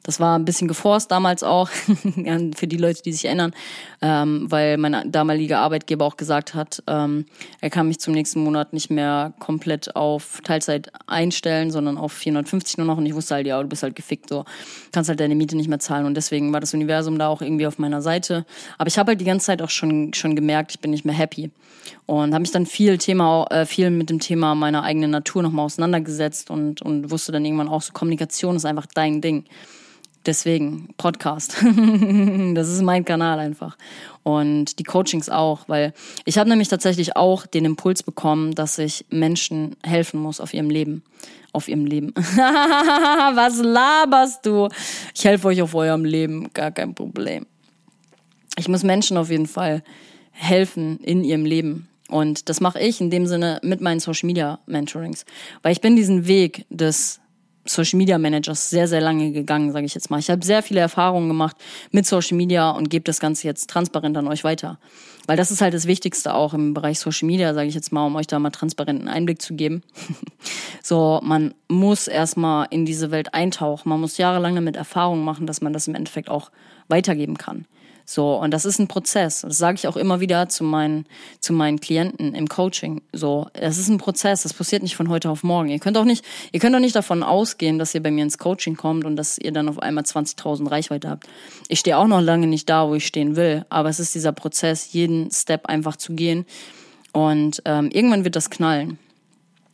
Das 0.02 0.18
war 0.18 0.38
ein 0.38 0.44
bisschen 0.44 0.68
geforst 0.68 1.10
damals 1.10 1.42
auch, 1.42 1.68
für 2.56 2.66
die 2.66 2.76
Leute, 2.76 3.02
die 3.02 3.12
sich 3.12 3.26
erinnern, 3.26 3.52
ähm, 4.00 4.46
weil 4.50 4.78
mein 4.78 5.10
damaliger 5.12 5.58
Arbeitgeber 5.58 6.04
auch 6.04 6.16
gesagt 6.16 6.54
hat, 6.54 6.82
ähm, 6.86 7.26
er 7.60 7.70
kann 7.70 7.88
mich 7.88 8.00
zum 8.00 8.14
nächsten 8.14 8.42
Monat 8.42 8.72
nicht 8.72 8.90
mehr 8.90 9.34
komplett 9.38 9.94
auf 9.96 10.40
Teilzeit 10.42 10.90
einstellen, 11.06 11.70
sondern 11.70 11.98
auf 11.98 12.12
450 12.12 12.78
nur 12.78 12.86
noch. 12.86 12.98
Und 12.98 13.06
ich 13.06 13.14
wusste 13.14 13.34
halt, 13.34 13.46
ja, 13.46 13.60
du 13.60 13.68
bist 13.68 13.82
halt 13.82 13.94
gefickt, 13.94 14.28
so 14.28 14.44
kannst 14.92 15.08
halt 15.08 15.20
deine 15.20 15.34
Miete 15.34 15.56
nicht 15.56 15.68
mehr 15.68 15.78
zahlen. 15.78 16.06
Und 16.06 16.14
deswegen 16.14 16.52
war 16.52 16.60
das 16.60 16.74
Universum 16.74 17.18
da 17.18 17.28
auch 17.28 17.42
irgendwie 17.42 17.66
auf 17.66 17.78
meiner 17.78 18.02
Seite. 18.02 18.46
Aber 18.78 18.88
ich 18.88 18.98
habe 18.98 19.10
halt 19.10 19.20
die 19.20 19.24
ganze 19.24 19.46
Zeit 19.46 19.62
auch 19.62 19.70
schon 19.70 20.14
schon 20.14 20.36
gemerkt, 20.36 20.72
ich 20.72 20.80
bin 20.80 20.90
nicht 20.90 21.04
mehr 21.04 21.14
happy 21.14 21.50
und 22.06 22.32
habe 22.32 22.40
mich 22.40 22.50
dann 22.50 22.66
viel 22.66 22.98
Thema 22.98 23.46
äh, 23.50 23.66
viel 23.66 23.90
mit 23.90 24.10
dem 24.10 24.20
Thema 24.20 24.54
meiner 24.54 24.82
eigenen 24.82 25.10
Natur 25.10 25.42
nochmal 25.42 25.66
auseinandergesetzt 25.66 26.50
und 26.50 26.82
und 26.82 27.10
wusste 27.10 27.32
dann 27.32 27.44
irgendwann 27.44 27.68
auch 27.68 27.82
so 27.82 27.92
Kommunikation 27.92 28.56
ist 28.56 28.64
einfach 28.64 28.86
dein 28.86 29.20
Ding. 29.20 29.44
Deswegen 30.26 30.92
Podcast. 30.98 31.56
das 32.54 32.68
ist 32.68 32.82
mein 32.82 33.04
Kanal 33.04 33.38
einfach. 33.38 33.78
Und 34.22 34.78
die 34.78 34.84
Coachings 34.84 35.30
auch, 35.30 35.60
weil 35.66 35.94
ich 36.26 36.36
habe 36.36 36.50
nämlich 36.50 36.68
tatsächlich 36.68 37.16
auch 37.16 37.46
den 37.46 37.64
Impuls 37.64 38.02
bekommen, 38.02 38.54
dass 38.54 38.78
ich 38.78 39.06
Menschen 39.08 39.76
helfen 39.82 40.20
muss 40.20 40.40
auf 40.40 40.52
ihrem 40.52 40.68
Leben. 40.68 41.02
Auf 41.52 41.68
ihrem 41.68 41.86
Leben. 41.86 42.12
Was 42.14 43.58
laberst 43.58 44.44
du? 44.44 44.68
Ich 45.14 45.24
helfe 45.24 45.48
euch 45.48 45.62
auf 45.62 45.74
eurem 45.74 46.04
Leben, 46.04 46.52
gar 46.52 46.70
kein 46.70 46.94
Problem. 46.94 47.46
Ich 48.58 48.68
muss 48.68 48.82
Menschen 48.82 49.16
auf 49.16 49.30
jeden 49.30 49.46
Fall 49.46 49.82
helfen 50.32 51.00
in 51.00 51.24
ihrem 51.24 51.46
Leben. 51.46 51.88
Und 52.08 52.48
das 52.48 52.60
mache 52.60 52.80
ich 52.80 53.00
in 53.00 53.10
dem 53.10 53.26
Sinne 53.26 53.60
mit 53.62 53.80
meinen 53.80 54.00
Social 54.00 54.26
Media 54.26 54.58
Mentorings. 54.66 55.24
Weil 55.62 55.72
ich 55.72 55.80
bin 55.80 55.96
diesen 55.96 56.26
Weg 56.26 56.66
des 56.68 57.20
Social 57.72 57.98
Media 57.98 58.18
Managers 58.18 58.70
sehr, 58.70 58.88
sehr 58.88 59.00
lange 59.00 59.32
gegangen, 59.32 59.72
sage 59.72 59.86
ich 59.86 59.94
jetzt 59.94 60.10
mal. 60.10 60.18
Ich 60.18 60.30
habe 60.30 60.44
sehr 60.44 60.62
viele 60.62 60.80
Erfahrungen 60.80 61.28
gemacht 61.28 61.56
mit 61.90 62.06
Social 62.06 62.36
Media 62.36 62.70
und 62.70 62.90
gebe 62.90 63.04
das 63.04 63.20
Ganze 63.20 63.46
jetzt 63.46 63.70
transparent 63.70 64.16
an 64.16 64.28
euch 64.28 64.44
weiter. 64.44 64.78
Weil 65.26 65.36
das 65.36 65.50
ist 65.50 65.60
halt 65.60 65.74
das 65.74 65.86
Wichtigste 65.86 66.34
auch 66.34 66.54
im 66.54 66.74
Bereich 66.74 66.98
Social 66.98 67.26
Media, 67.26 67.54
sage 67.54 67.68
ich 67.68 67.74
jetzt 67.74 67.92
mal, 67.92 68.06
um 68.06 68.16
euch 68.16 68.26
da 68.26 68.38
mal 68.38 68.50
transparenten 68.50 69.08
Einblick 69.08 69.40
zu 69.40 69.54
geben. 69.54 69.82
so, 70.82 71.20
man 71.22 71.54
muss 71.68 72.08
erstmal 72.08 72.66
in 72.70 72.84
diese 72.84 73.10
Welt 73.10 73.34
eintauchen. 73.34 73.88
Man 73.88 74.00
muss 74.00 74.18
jahrelang 74.18 74.54
damit 74.54 74.76
Erfahrung 74.76 75.22
machen, 75.24 75.46
dass 75.46 75.60
man 75.60 75.72
das 75.72 75.86
im 75.86 75.94
Endeffekt 75.94 76.30
auch 76.30 76.50
weitergeben 76.88 77.38
kann. 77.38 77.66
So, 78.12 78.34
und 78.34 78.50
das 78.50 78.64
ist 78.64 78.80
ein 78.80 78.88
Prozess. 78.88 79.42
Das 79.42 79.56
sage 79.56 79.76
ich 79.76 79.86
auch 79.86 79.96
immer 79.96 80.18
wieder 80.18 80.48
zu 80.48 80.64
meinen, 80.64 81.06
zu 81.38 81.52
meinen 81.52 81.78
Klienten 81.78 82.34
im 82.34 82.48
Coaching. 82.48 83.02
So, 83.12 83.46
das 83.52 83.78
ist 83.78 83.86
ein 83.86 83.98
Prozess. 83.98 84.42
Das 84.42 84.52
passiert 84.52 84.82
nicht 84.82 84.96
von 84.96 85.08
heute 85.08 85.30
auf 85.30 85.44
morgen. 85.44 85.68
Ihr 85.68 85.78
könnt 85.78 85.96
auch 85.96 86.04
nicht, 86.04 86.24
ihr 86.50 86.58
könnt 86.58 86.74
auch 86.74 86.80
nicht 86.80 86.96
davon 86.96 87.22
ausgehen, 87.22 87.78
dass 87.78 87.94
ihr 87.94 88.02
bei 88.02 88.10
mir 88.10 88.24
ins 88.24 88.38
Coaching 88.38 88.74
kommt 88.74 89.04
und 89.04 89.14
dass 89.14 89.38
ihr 89.38 89.52
dann 89.52 89.68
auf 89.68 89.78
einmal 89.78 90.02
20.000 90.02 90.68
Reichweite 90.68 91.08
habt. 91.08 91.28
Ich 91.68 91.78
stehe 91.78 91.96
auch 91.96 92.08
noch 92.08 92.20
lange 92.20 92.48
nicht 92.48 92.68
da, 92.68 92.88
wo 92.88 92.96
ich 92.96 93.06
stehen 93.06 93.36
will. 93.36 93.64
Aber 93.68 93.88
es 93.88 94.00
ist 94.00 94.12
dieser 94.12 94.32
Prozess, 94.32 94.92
jeden 94.92 95.30
Step 95.30 95.66
einfach 95.66 95.94
zu 95.94 96.14
gehen. 96.14 96.46
Und 97.12 97.62
ähm, 97.64 97.90
irgendwann 97.92 98.24
wird 98.24 98.34
das 98.34 98.50
knallen 98.50 98.98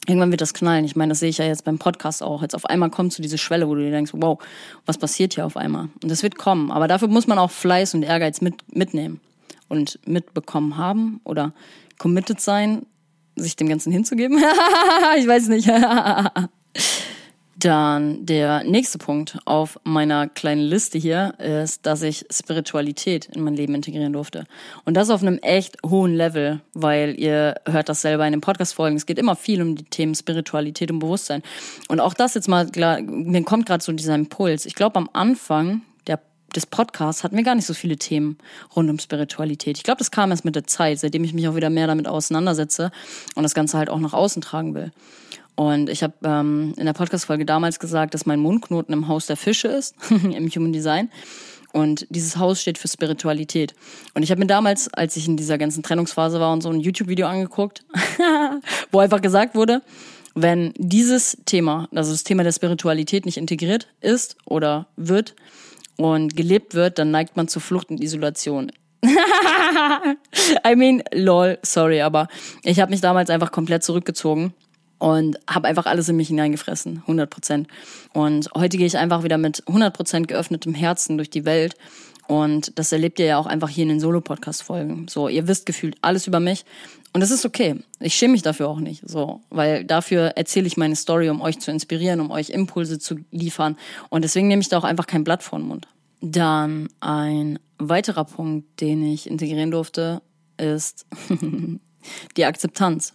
irgendwann 0.06 0.30
wird 0.30 0.40
das 0.40 0.54
knallen. 0.54 0.84
Ich 0.84 0.96
meine, 0.96 1.10
das 1.10 1.20
sehe 1.20 1.28
ich 1.28 1.38
ja 1.38 1.44
jetzt 1.44 1.64
beim 1.64 1.78
Podcast 1.78 2.22
auch. 2.22 2.42
Jetzt 2.42 2.54
auf 2.54 2.66
einmal 2.66 2.90
kommt 2.90 3.12
zu 3.12 3.22
diese 3.22 3.38
Schwelle, 3.38 3.68
wo 3.68 3.74
du 3.74 3.82
dir 3.82 3.90
denkst, 3.90 4.12
wow, 4.14 4.38
was 4.84 4.98
passiert 4.98 5.34
hier 5.34 5.46
auf 5.46 5.56
einmal? 5.56 5.88
Und 6.02 6.10
das 6.10 6.22
wird 6.22 6.36
kommen. 6.36 6.70
Aber 6.70 6.88
dafür 6.88 7.08
muss 7.08 7.26
man 7.26 7.38
auch 7.38 7.50
Fleiß 7.50 7.94
und 7.94 8.02
Ehrgeiz 8.02 8.40
mit, 8.40 8.54
mitnehmen 8.74 9.20
und 9.68 9.98
mitbekommen 10.06 10.76
haben 10.76 11.20
oder 11.24 11.52
committed 11.98 12.40
sein, 12.40 12.86
sich 13.36 13.56
dem 13.56 13.68
Ganzen 13.68 13.92
hinzugeben. 13.92 14.38
ich 15.18 15.26
weiß 15.26 15.48
nicht. 15.48 15.68
Dann 17.58 18.26
der 18.26 18.64
nächste 18.64 18.98
Punkt 18.98 19.38
auf 19.46 19.80
meiner 19.82 20.28
kleinen 20.28 20.60
Liste 20.60 20.98
hier 20.98 21.32
ist, 21.38 21.86
dass 21.86 22.02
ich 22.02 22.26
Spiritualität 22.30 23.30
in 23.34 23.42
mein 23.42 23.56
Leben 23.56 23.74
integrieren 23.74 24.12
durfte. 24.12 24.44
Und 24.84 24.94
das 24.94 25.08
auf 25.08 25.22
einem 25.22 25.38
echt 25.38 25.78
hohen 25.84 26.14
Level, 26.14 26.60
weil 26.74 27.18
ihr 27.18 27.54
hört 27.66 27.88
das 27.88 28.02
selber 28.02 28.26
in 28.26 28.32
den 28.32 28.42
Podcast-Folgen. 28.42 28.98
Es 28.98 29.06
geht 29.06 29.18
immer 29.18 29.36
viel 29.36 29.62
um 29.62 29.74
die 29.74 29.84
Themen 29.84 30.14
Spiritualität 30.14 30.90
und 30.90 30.98
Bewusstsein. 30.98 31.42
Und 31.88 31.98
auch 31.98 32.12
das 32.12 32.34
jetzt 32.34 32.46
mal, 32.46 32.66
mir 33.06 33.42
kommt 33.44 33.64
gerade 33.64 33.82
so 33.82 33.90
dieser 33.92 34.14
Impuls. 34.16 34.66
Ich 34.66 34.74
glaube, 34.74 34.96
am 34.96 35.08
Anfang 35.14 35.80
der, 36.06 36.20
des 36.54 36.66
Podcasts 36.66 37.24
hatten 37.24 37.38
wir 37.38 37.44
gar 37.44 37.54
nicht 37.54 37.66
so 37.66 37.72
viele 37.72 37.96
Themen 37.96 38.36
rund 38.74 38.90
um 38.90 38.98
Spiritualität. 38.98 39.78
Ich 39.78 39.82
glaube, 39.82 39.98
das 40.00 40.10
kam 40.10 40.30
erst 40.30 40.44
mit 40.44 40.56
der 40.56 40.66
Zeit, 40.66 40.98
seitdem 40.98 41.24
ich 41.24 41.32
mich 41.32 41.48
auch 41.48 41.56
wieder 41.56 41.70
mehr 41.70 41.86
damit 41.86 42.06
auseinandersetze 42.06 42.90
und 43.34 43.44
das 43.44 43.54
Ganze 43.54 43.78
halt 43.78 43.88
auch 43.88 43.98
nach 43.98 44.12
außen 44.12 44.42
tragen 44.42 44.74
will. 44.74 44.92
Und 45.56 45.88
ich 45.88 46.02
habe 46.02 46.14
ähm, 46.22 46.74
in 46.76 46.84
der 46.84 46.92
Podcast-Folge 46.92 47.46
damals 47.46 47.80
gesagt, 47.80 48.12
dass 48.14 48.26
mein 48.26 48.38
Mundknoten 48.38 48.92
im 48.92 49.08
Haus 49.08 49.26
der 49.26 49.36
Fische 49.36 49.68
ist, 49.68 49.94
im 50.10 50.48
Human 50.48 50.72
Design. 50.72 51.10
Und 51.72 52.06
dieses 52.10 52.36
Haus 52.36 52.60
steht 52.60 52.78
für 52.78 52.88
Spiritualität. 52.88 53.74
Und 54.14 54.22
ich 54.22 54.30
habe 54.30 54.38
mir 54.38 54.46
damals, 54.46 54.92
als 54.92 55.16
ich 55.16 55.26
in 55.26 55.36
dieser 55.36 55.58
ganzen 55.58 55.82
Trennungsphase 55.82 56.40
war 56.40 56.52
und 56.52 56.62
so 56.62 56.70
ein 56.70 56.80
YouTube-Video 56.80 57.26
angeguckt, 57.26 57.84
wo 58.92 58.98
einfach 59.00 59.20
gesagt 59.20 59.54
wurde, 59.54 59.82
wenn 60.34 60.72
dieses 60.76 61.38
Thema, 61.46 61.88
also 61.94 62.12
das 62.12 62.24
Thema 62.24 62.44
der 62.44 62.52
Spiritualität 62.52 63.24
nicht 63.24 63.38
integriert 63.38 63.88
ist 64.00 64.36
oder 64.44 64.86
wird 64.96 65.34
und 65.96 66.36
gelebt 66.36 66.74
wird, 66.74 66.98
dann 66.98 67.10
neigt 67.10 67.36
man 67.36 67.48
zu 67.48 67.60
Flucht 67.60 67.90
und 67.90 68.02
Isolation. 68.02 68.70
I 70.66 70.76
mean, 70.76 71.02
lol, 71.12 71.58
sorry, 71.62 72.02
aber 72.02 72.28
ich 72.62 72.80
habe 72.80 72.90
mich 72.90 73.00
damals 73.00 73.30
einfach 73.30 73.52
komplett 73.52 73.82
zurückgezogen 73.82 74.54
und 74.98 75.38
habe 75.48 75.68
einfach 75.68 75.86
alles 75.86 76.08
in 76.08 76.16
mich 76.16 76.28
hineingefressen, 76.28 76.98
100 76.98 77.28
Prozent. 77.28 77.68
Und 78.12 78.48
heute 78.56 78.78
gehe 78.78 78.86
ich 78.86 78.96
einfach 78.96 79.24
wieder 79.24 79.38
mit 79.38 79.62
100 79.66 79.94
Prozent 79.94 80.28
geöffnetem 80.28 80.74
Herzen 80.74 81.16
durch 81.16 81.30
die 81.30 81.44
Welt. 81.44 81.76
Und 82.28 82.76
das 82.78 82.90
erlebt 82.90 83.20
ihr 83.20 83.26
ja 83.26 83.38
auch 83.38 83.46
einfach 83.46 83.68
hier 83.68 83.82
in 83.82 83.88
den 83.88 84.00
Solo-Podcast-Folgen. 84.00 85.06
So, 85.08 85.28
ihr 85.28 85.46
wisst 85.46 85.64
gefühlt 85.64 85.96
alles 86.02 86.26
über 86.26 86.40
mich. 86.40 86.64
Und 87.12 87.20
das 87.20 87.30
ist 87.30 87.46
okay. 87.46 87.76
Ich 88.00 88.14
schäme 88.14 88.32
mich 88.32 88.42
dafür 88.42 88.68
auch 88.68 88.80
nicht. 88.80 89.08
So, 89.08 89.42
weil 89.48 89.84
dafür 89.84 90.32
erzähle 90.36 90.66
ich 90.66 90.76
meine 90.76 90.96
Story, 90.96 91.28
um 91.28 91.40
euch 91.40 91.60
zu 91.60 91.70
inspirieren, 91.70 92.20
um 92.20 92.30
euch 92.30 92.50
Impulse 92.50 92.98
zu 92.98 93.16
liefern. 93.30 93.76
Und 94.08 94.22
deswegen 94.22 94.48
nehme 94.48 94.60
ich 94.60 94.68
da 94.68 94.78
auch 94.78 94.84
einfach 94.84 95.06
kein 95.06 95.24
Blatt 95.24 95.42
vor 95.42 95.58
den 95.58 95.68
Mund. 95.68 95.86
Dann 96.20 96.88
ein 96.98 97.58
weiterer 97.78 98.24
Punkt, 98.24 98.80
den 98.80 99.04
ich 99.04 99.30
integrieren 99.30 99.70
durfte, 99.70 100.20
ist 100.56 101.06
die 102.36 102.44
Akzeptanz 102.44 103.12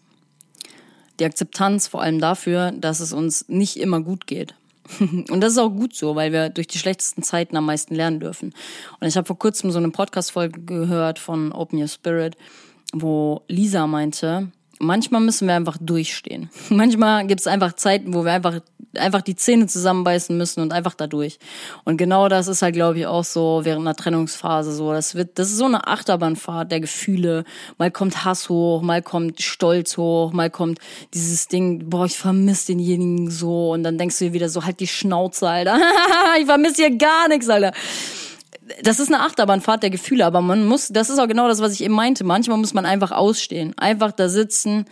die 1.19 1.25
Akzeptanz 1.25 1.87
vor 1.87 2.01
allem 2.01 2.19
dafür, 2.19 2.71
dass 2.71 2.99
es 2.99 3.13
uns 3.13 3.47
nicht 3.47 3.77
immer 3.77 4.01
gut 4.01 4.27
geht. 4.27 4.55
Und 4.99 5.41
das 5.41 5.53
ist 5.53 5.57
auch 5.59 5.69
gut 5.69 5.95
so, 5.95 6.15
weil 6.15 6.31
wir 6.31 6.49
durch 6.49 6.67
die 6.67 6.77
schlechtesten 6.77 7.23
Zeiten 7.23 7.55
am 7.55 7.65
meisten 7.65 7.95
lernen 7.95 8.19
dürfen. 8.19 8.53
Und 8.99 9.07
ich 9.07 9.15
habe 9.17 9.27
vor 9.27 9.37
kurzem 9.37 9.71
so 9.71 9.77
eine 9.77 9.89
Podcast-Folge 9.89 10.61
gehört 10.61 11.19
von 11.19 11.51
Open 11.51 11.79
Your 11.79 11.87
Spirit, 11.87 12.35
wo 12.93 13.43
Lisa 13.47 13.87
meinte, 13.87 14.51
manchmal 14.81 15.21
müssen 15.21 15.47
wir 15.47 15.55
einfach 15.55 15.77
durchstehen. 15.79 16.49
Manchmal 16.69 17.27
gibt 17.27 17.41
es 17.41 17.47
einfach 17.47 17.73
Zeiten, 17.73 18.13
wo 18.13 18.25
wir 18.25 18.31
einfach, 18.31 18.59
einfach 18.97 19.21
die 19.21 19.35
Zähne 19.35 19.67
zusammenbeißen 19.67 20.35
müssen 20.35 20.61
und 20.61 20.73
einfach 20.73 20.95
da 20.95 21.07
durch. 21.07 21.39
Und 21.85 21.97
genau 21.97 22.27
das 22.27 22.47
ist 22.47 22.61
halt, 22.61 22.73
glaube 22.73 22.99
ich, 22.99 23.05
auch 23.05 23.23
so 23.23 23.61
während 23.63 23.81
einer 23.81 23.95
Trennungsphase 23.95 24.73
so. 24.73 24.91
Das 24.91 25.15
wird, 25.15 25.39
das 25.39 25.49
ist 25.51 25.57
so 25.57 25.65
eine 25.65 25.87
Achterbahnfahrt 25.87 26.71
der 26.71 26.79
Gefühle. 26.79 27.45
Mal 27.77 27.91
kommt 27.91 28.25
Hass 28.25 28.49
hoch, 28.49 28.81
mal 28.81 29.01
kommt 29.01 29.41
Stolz 29.41 29.97
hoch, 29.97 30.33
mal 30.33 30.49
kommt 30.49 30.79
dieses 31.13 31.47
Ding, 31.47 31.89
boah, 31.89 32.05
ich 32.05 32.17
vermisse 32.17 32.67
denjenigen 32.67 33.29
so. 33.29 33.71
Und 33.71 33.83
dann 33.83 33.97
denkst 33.97 34.19
du 34.19 34.25
dir 34.25 34.33
wieder 34.33 34.49
so, 34.49 34.65
halt 34.65 34.79
die 34.79 34.87
Schnauze, 34.87 35.47
Alter. 35.47 35.79
ich 36.39 36.45
vermisse 36.45 36.87
hier 36.87 36.97
gar 36.97 37.27
nichts, 37.27 37.49
Alter 37.49 37.71
das 38.83 38.99
ist 38.99 39.07
eine 39.07 39.21
Achterbahnfahrt 39.21 39.83
der 39.83 39.89
Gefühle, 39.89 40.25
aber 40.25 40.41
man 40.41 40.65
muss, 40.65 40.89
das 40.89 41.09
ist 41.09 41.19
auch 41.19 41.27
genau 41.27 41.47
das, 41.47 41.61
was 41.61 41.73
ich 41.73 41.83
eben 41.83 41.93
meinte. 41.93 42.23
Manchmal 42.23 42.57
muss 42.57 42.73
man 42.73 42.85
einfach 42.85 43.11
ausstehen, 43.11 43.77
einfach 43.77 44.11
da 44.11 44.29
sitzen, 44.29 44.85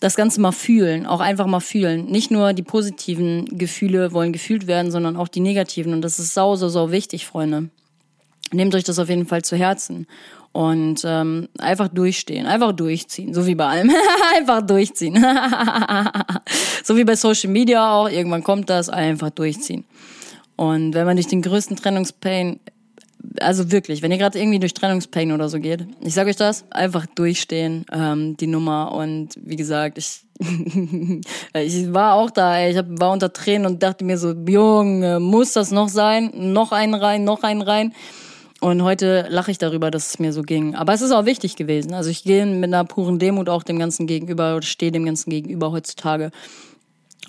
das 0.00 0.14
Ganze 0.14 0.40
mal 0.40 0.52
fühlen, 0.52 1.06
auch 1.06 1.20
einfach 1.20 1.46
mal 1.46 1.60
fühlen. 1.60 2.06
Nicht 2.06 2.30
nur 2.30 2.52
die 2.52 2.62
positiven 2.62 3.46
Gefühle 3.58 4.12
wollen 4.12 4.32
gefühlt 4.32 4.66
werden, 4.66 4.90
sondern 4.92 5.16
auch 5.16 5.28
die 5.28 5.40
negativen. 5.40 5.92
Und 5.92 6.02
das 6.02 6.18
ist 6.18 6.34
sau, 6.34 6.54
sau, 6.56 6.68
sau 6.68 6.90
wichtig, 6.92 7.26
Freunde. 7.26 7.70
Nehmt 8.52 8.74
euch 8.74 8.84
das 8.84 8.98
auf 8.98 9.08
jeden 9.08 9.26
Fall 9.26 9.42
zu 9.42 9.56
Herzen 9.56 10.06
und 10.52 11.02
ähm, 11.04 11.48
einfach 11.58 11.88
durchstehen, 11.88 12.46
einfach 12.46 12.72
durchziehen, 12.72 13.34
so 13.34 13.46
wie 13.46 13.54
bei 13.54 13.66
allem, 13.66 13.92
einfach 14.36 14.62
durchziehen, 14.62 15.14
so 16.84 16.96
wie 16.96 17.04
bei 17.04 17.16
Social 17.16 17.50
Media 17.50 17.92
auch. 17.92 18.08
Irgendwann 18.08 18.42
kommt 18.42 18.70
das, 18.70 18.88
einfach 18.88 19.30
durchziehen. 19.30 19.84
Und 20.58 20.92
wenn 20.92 21.06
man 21.06 21.16
durch 21.16 21.28
den 21.28 21.40
größten 21.40 21.76
Trennungspain 21.76 22.58
also 23.40 23.70
wirklich, 23.70 24.02
wenn 24.02 24.10
ihr 24.10 24.18
gerade 24.18 24.38
irgendwie 24.38 24.58
durch 24.58 24.74
Trennungspain 24.74 25.30
oder 25.30 25.48
so 25.48 25.60
geht, 25.60 25.86
ich 26.00 26.14
sage 26.14 26.30
euch 26.30 26.36
das, 26.36 26.64
einfach 26.70 27.06
durchstehen, 27.06 27.84
ähm, 27.92 28.36
die 28.36 28.48
Nummer. 28.48 28.92
Und 28.92 29.30
wie 29.40 29.54
gesagt, 29.54 29.98
ich, 29.98 30.24
ich 31.54 31.92
war 31.92 32.14
auch 32.14 32.30
da, 32.30 32.58
ey, 32.58 32.72
ich 32.72 32.76
hab, 32.76 32.86
war 32.88 33.12
unter 33.12 33.32
Tränen 33.32 33.66
und 33.66 33.82
dachte 33.82 34.04
mir 34.04 34.18
so, 34.18 34.32
Junge, 34.32 35.20
muss 35.20 35.52
das 35.52 35.70
noch 35.70 35.88
sein? 35.88 36.32
Noch 36.34 36.72
einen 36.72 36.94
rein, 36.94 37.22
noch 37.22 37.44
einen 37.44 37.62
rein. 37.62 37.92
Und 38.60 38.82
heute 38.82 39.26
lache 39.28 39.52
ich 39.52 39.58
darüber, 39.58 39.92
dass 39.92 40.08
es 40.08 40.18
mir 40.18 40.32
so 40.32 40.42
ging. 40.42 40.74
Aber 40.74 40.92
es 40.92 41.00
ist 41.00 41.12
auch 41.12 41.26
wichtig 41.26 41.54
gewesen. 41.54 41.94
Also 41.94 42.10
ich 42.10 42.24
gehe 42.24 42.44
mit 42.44 42.64
einer 42.64 42.84
puren 42.84 43.20
Demut 43.20 43.48
auch 43.48 43.62
dem 43.62 43.78
Ganzen 43.78 44.08
gegenüber 44.08 44.56
oder 44.56 44.66
stehe 44.66 44.90
dem 44.90 45.04
Ganzen 45.04 45.30
gegenüber 45.30 45.70
heutzutage. 45.70 46.32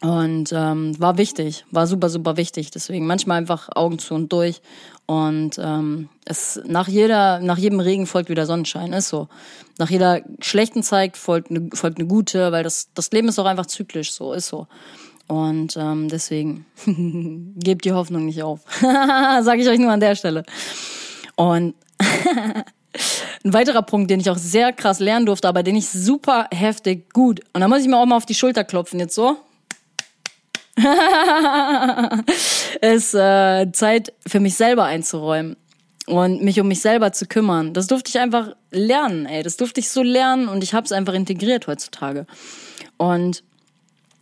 Und 0.01 0.53
ähm, 0.53 0.97
war 0.99 1.17
wichtig, 1.17 1.65
war 1.71 1.85
super, 1.85 2.09
super 2.09 2.37
wichtig. 2.37 2.71
Deswegen 2.71 3.05
manchmal 3.05 3.37
einfach 3.37 3.67
Augen 3.75 3.99
zu 3.99 4.13
und 4.13 4.31
durch. 4.31 4.61
Und 5.05 5.59
ähm, 5.61 6.07
es 6.23 6.61
nach 6.65 6.87
jeder, 6.87 7.39
nach 7.39 7.57
jedem 7.57 7.81
Regen 7.81 8.05
folgt 8.05 8.29
wieder 8.29 8.45
Sonnenschein, 8.45 8.93
ist 8.93 9.09
so. 9.09 9.27
Nach 9.77 9.89
jeder 9.89 10.21
schlechten 10.39 10.83
Zeit 10.83 11.17
folgt 11.17 11.49
eine, 11.49 11.69
folgt 11.73 11.99
eine 11.99 12.07
gute, 12.07 12.51
weil 12.51 12.63
das, 12.63 12.89
das 12.93 13.11
Leben 13.11 13.27
ist 13.27 13.39
auch 13.39 13.45
einfach 13.45 13.65
zyklisch, 13.65 14.13
so, 14.13 14.31
ist 14.31 14.47
so. 14.47 14.67
Und 15.27 15.75
ähm, 15.77 16.07
deswegen 16.07 16.65
gebt 17.57 17.83
die 17.85 17.91
Hoffnung 17.91 18.25
nicht 18.25 18.41
auf. 18.41 18.61
Sage 18.81 19.61
ich 19.61 19.67
euch 19.67 19.79
nur 19.79 19.91
an 19.91 19.99
der 19.99 20.15
Stelle. 20.15 20.43
Und 21.35 21.75
ein 23.43 23.53
weiterer 23.53 23.81
Punkt, 23.81 24.09
den 24.09 24.19
ich 24.21 24.29
auch 24.29 24.37
sehr 24.37 24.71
krass 24.71 24.99
lernen 24.99 25.25
durfte, 25.25 25.47
aber 25.47 25.63
den 25.63 25.75
ich 25.75 25.89
super 25.89 26.47
heftig 26.51 27.13
gut. 27.13 27.41
Und 27.53 27.61
da 27.61 27.67
muss 27.67 27.81
ich 27.81 27.87
mir 27.87 27.97
auch 27.97 28.05
mal 28.05 28.15
auf 28.15 28.25
die 28.25 28.35
Schulter 28.35 28.63
klopfen, 28.63 28.99
jetzt 28.99 29.15
so. 29.15 29.37
es 32.81 33.13
äh, 33.13 33.71
Zeit 33.71 34.13
für 34.25 34.39
mich 34.39 34.55
selber 34.55 34.85
einzuräumen 34.85 35.55
und 36.07 36.43
mich 36.43 36.59
um 36.59 36.67
mich 36.67 36.81
selber 36.81 37.11
zu 37.11 37.27
kümmern. 37.27 37.73
Das 37.73 37.87
durfte 37.87 38.09
ich 38.09 38.19
einfach 38.19 38.55
lernen, 38.71 39.25
ey. 39.25 39.43
Das 39.43 39.57
durfte 39.57 39.79
ich 39.79 39.89
so 39.89 40.03
lernen 40.03 40.47
und 40.47 40.63
ich 40.63 40.73
habe 40.73 40.85
es 40.85 40.91
einfach 40.91 41.13
integriert 41.13 41.67
heutzutage. 41.67 42.25
Und 42.97 43.43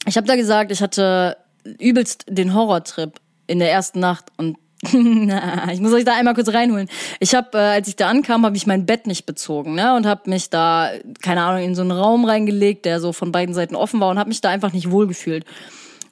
ich 0.05 0.17
habe 0.17 0.27
da 0.27 0.35
gesagt, 0.35 0.71
ich 0.71 0.81
hatte 0.81 1.37
übelst 1.79 2.25
den 2.29 2.53
Horrortrip 2.53 3.19
in 3.47 3.59
der 3.59 3.71
ersten 3.71 3.99
Nacht 3.99 4.25
und 4.37 4.57
ich 4.83 5.79
muss 5.79 5.93
euch 5.93 6.05
da 6.05 6.15
einmal 6.15 6.35
kurz 6.35 6.49
reinholen. 6.49 6.87
Ich 7.19 7.33
habe, 7.33 7.57
äh, 7.57 7.61
als 7.61 7.87
ich 7.87 7.95
da 7.95 8.09
ankam, 8.09 8.45
habe 8.45 8.55
ich 8.55 8.67
mein 8.67 8.85
Bett 8.85 9.07
nicht 9.07 9.25
bezogen, 9.25 9.73
ne, 9.73 9.95
und 9.95 10.05
habe 10.05 10.29
mich 10.29 10.51
da, 10.51 10.91
keine 11.21 11.41
Ahnung, 11.41 11.63
in 11.63 11.73
so 11.73 11.81
einen 11.81 11.91
Raum 11.91 12.25
reingelegt, 12.25 12.85
der 12.85 12.99
so 12.99 13.11
von 13.11 13.31
beiden 13.31 13.55
Seiten 13.55 13.75
offen 13.75 13.99
war 13.99 14.09
und 14.09 14.19
habe 14.19 14.29
mich 14.29 14.39
da 14.39 14.49
einfach 14.49 14.73
nicht 14.73 14.91
wohlgefühlt. 14.91 15.45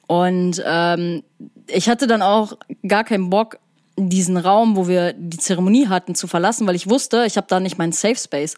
Und 0.06 0.62
ähm, 0.64 1.22
ich 1.68 1.88
hatte 1.88 2.06
dann 2.06 2.22
auch 2.22 2.56
gar 2.86 3.04
keinen 3.04 3.30
Bock, 3.30 3.58
diesen 3.98 4.36
Raum, 4.36 4.76
wo 4.76 4.88
wir 4.88 5.14
die 5.14 5.38
Zeremonie 5.38 5.88
hatten, 5.88 6.14
zu 6.14 6.26
verlassen, 6.26 6.66
weil 6.66 6.74
ich 6.74 6.88
wusste, 6.88 7.24
ich 7.26 7.36
habe 7.38 7.46
da 7.48 7.60
nicht 7.60 7.78
meinen 7.78 7.92
Safe 7.92 8.16
Space. 8.16 8.54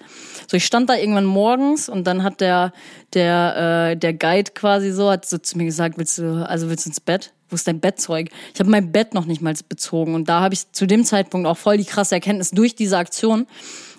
So, 0.51 0.57
ich 0.57 0.65
stand 0.65 0.91
da 0.91 0.97
irgendwann 0.97 1.25
morgens 1.25 1.89
und 1.89 2.07
dann 2.07 2.25
hat 2.25 2.41
der 2.41 2.73
der 3.15 3.93
äh, 3.93 3.97
der 3.97 4.15
Guide 4.15 4.51
quasi 4.53 4.91
so 4.91 5.11
hat 5.11 5.27
so 5.27 5.39
zu 5.39 5.57
mir 5.57 5.65
gesagt, 5.65 5.97
willst 5.97 6.19
du 6.19 6.45
also 6.49 6.69
willst 6.69 6.87
du 6.87 6.91
ins 6.91 7.01
Bett? 7.01 7.33
Wo 7.51 7.55
ist 7.55 7.69
dein 7.69 7.81
Bettzeug? 7.81 8.31
Ich 8.53 8.61
habe 8.61 8.69
mein 8.69 8.91
Bett 8.91 9.15
noch 9.15 9.25
nicht 9.27 9.41
mal 9.41 9.55
bezogen 9.69 10.15
und 10.15 10.29
da 10.29 10.41
habe 10.41 10.55
ich 10.55 10.71
zu 10.73 10.87
dem 10.87 11.05
Zeitpunkt 11.05 11.47
auch 11.47 11.57
voll 11.57 11.79
die 11.79 11.85
krasse 11.85 12.17
Erkenntnis 12.17 12.51
durch 12.51 12.75
diese 12.75 12.99
Aktion 12.99 13.47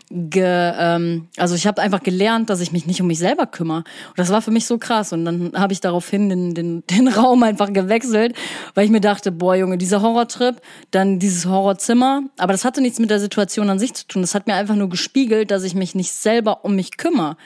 ge, 0.09 0.73
ähm, 0.77 1.27
also 1.37 1.55
ich 1.55 1.67
habe 1.67 1.81
einfach 1.81 2.01
gelernt, 2.01 2.49
dass 2.49 2.61
ich 2.61 2.71
mich 2.71 2.85
nicht 2.85 3.01
um 3.01 3.07
mich 3.07 3.19
selber 3.19 3.45
kümmere. 3.45 3.79
Und 3.79 4.17
das 4.17 4.29
war 4.29 4.41
für 4.41 4.51
mich 4.51 4.65
so 4.65 4.77
krass. 4.77 5.13
Und 5.13 5.25
dann 5.25 5.51
habe 5.55 5.73
ich 5.73 5.81
daraufhin 5.81 6.29
den, 6.29 6.55
den, 6.55 6.83
den 6.87 7.07
Raum 7.09 7.43
einfach 7.43 7.71
gewechselt, 7.71 8.35
weil 8.73 8.85
ich 8.85 8.91
mir 8.91 9.01
dachte, 9.01 9.31
boah 9.31 9.55
Junge, 9.55 9.77
dieser 9.77 10.01
Horrortrip, 10.01 10.61
dann 10.91 11.19
dieses 11.19 11.45
Horrorzimmer. 11.45 12.23
Aber 12.37 12.53
das 12.53 12.65
hatte 12.65 12.81
nichts 12.81 12.99
mit 12.99 13.09
der 13.09 13.19
Situation 13.19 13.69
an 13.69 13.79
sich 13.79 13.93
zu 13.93 14.07
tun. 14.07 14.21
Das 14.21 14.35
hat 14.35 14.47
mir 14.47 14.55
einfach 14.55 14.75
nur 14.75 14.89
gespiegelt, 14.89 15.51
dass 15.51 15.63
ich 15.63 15.75
mich 15.75 15.95
nicht 15.95 16.11
selber 16.11 16.65
um 16.65 16.75
mich 16.75 16.97
kümmere. 16.97 17.37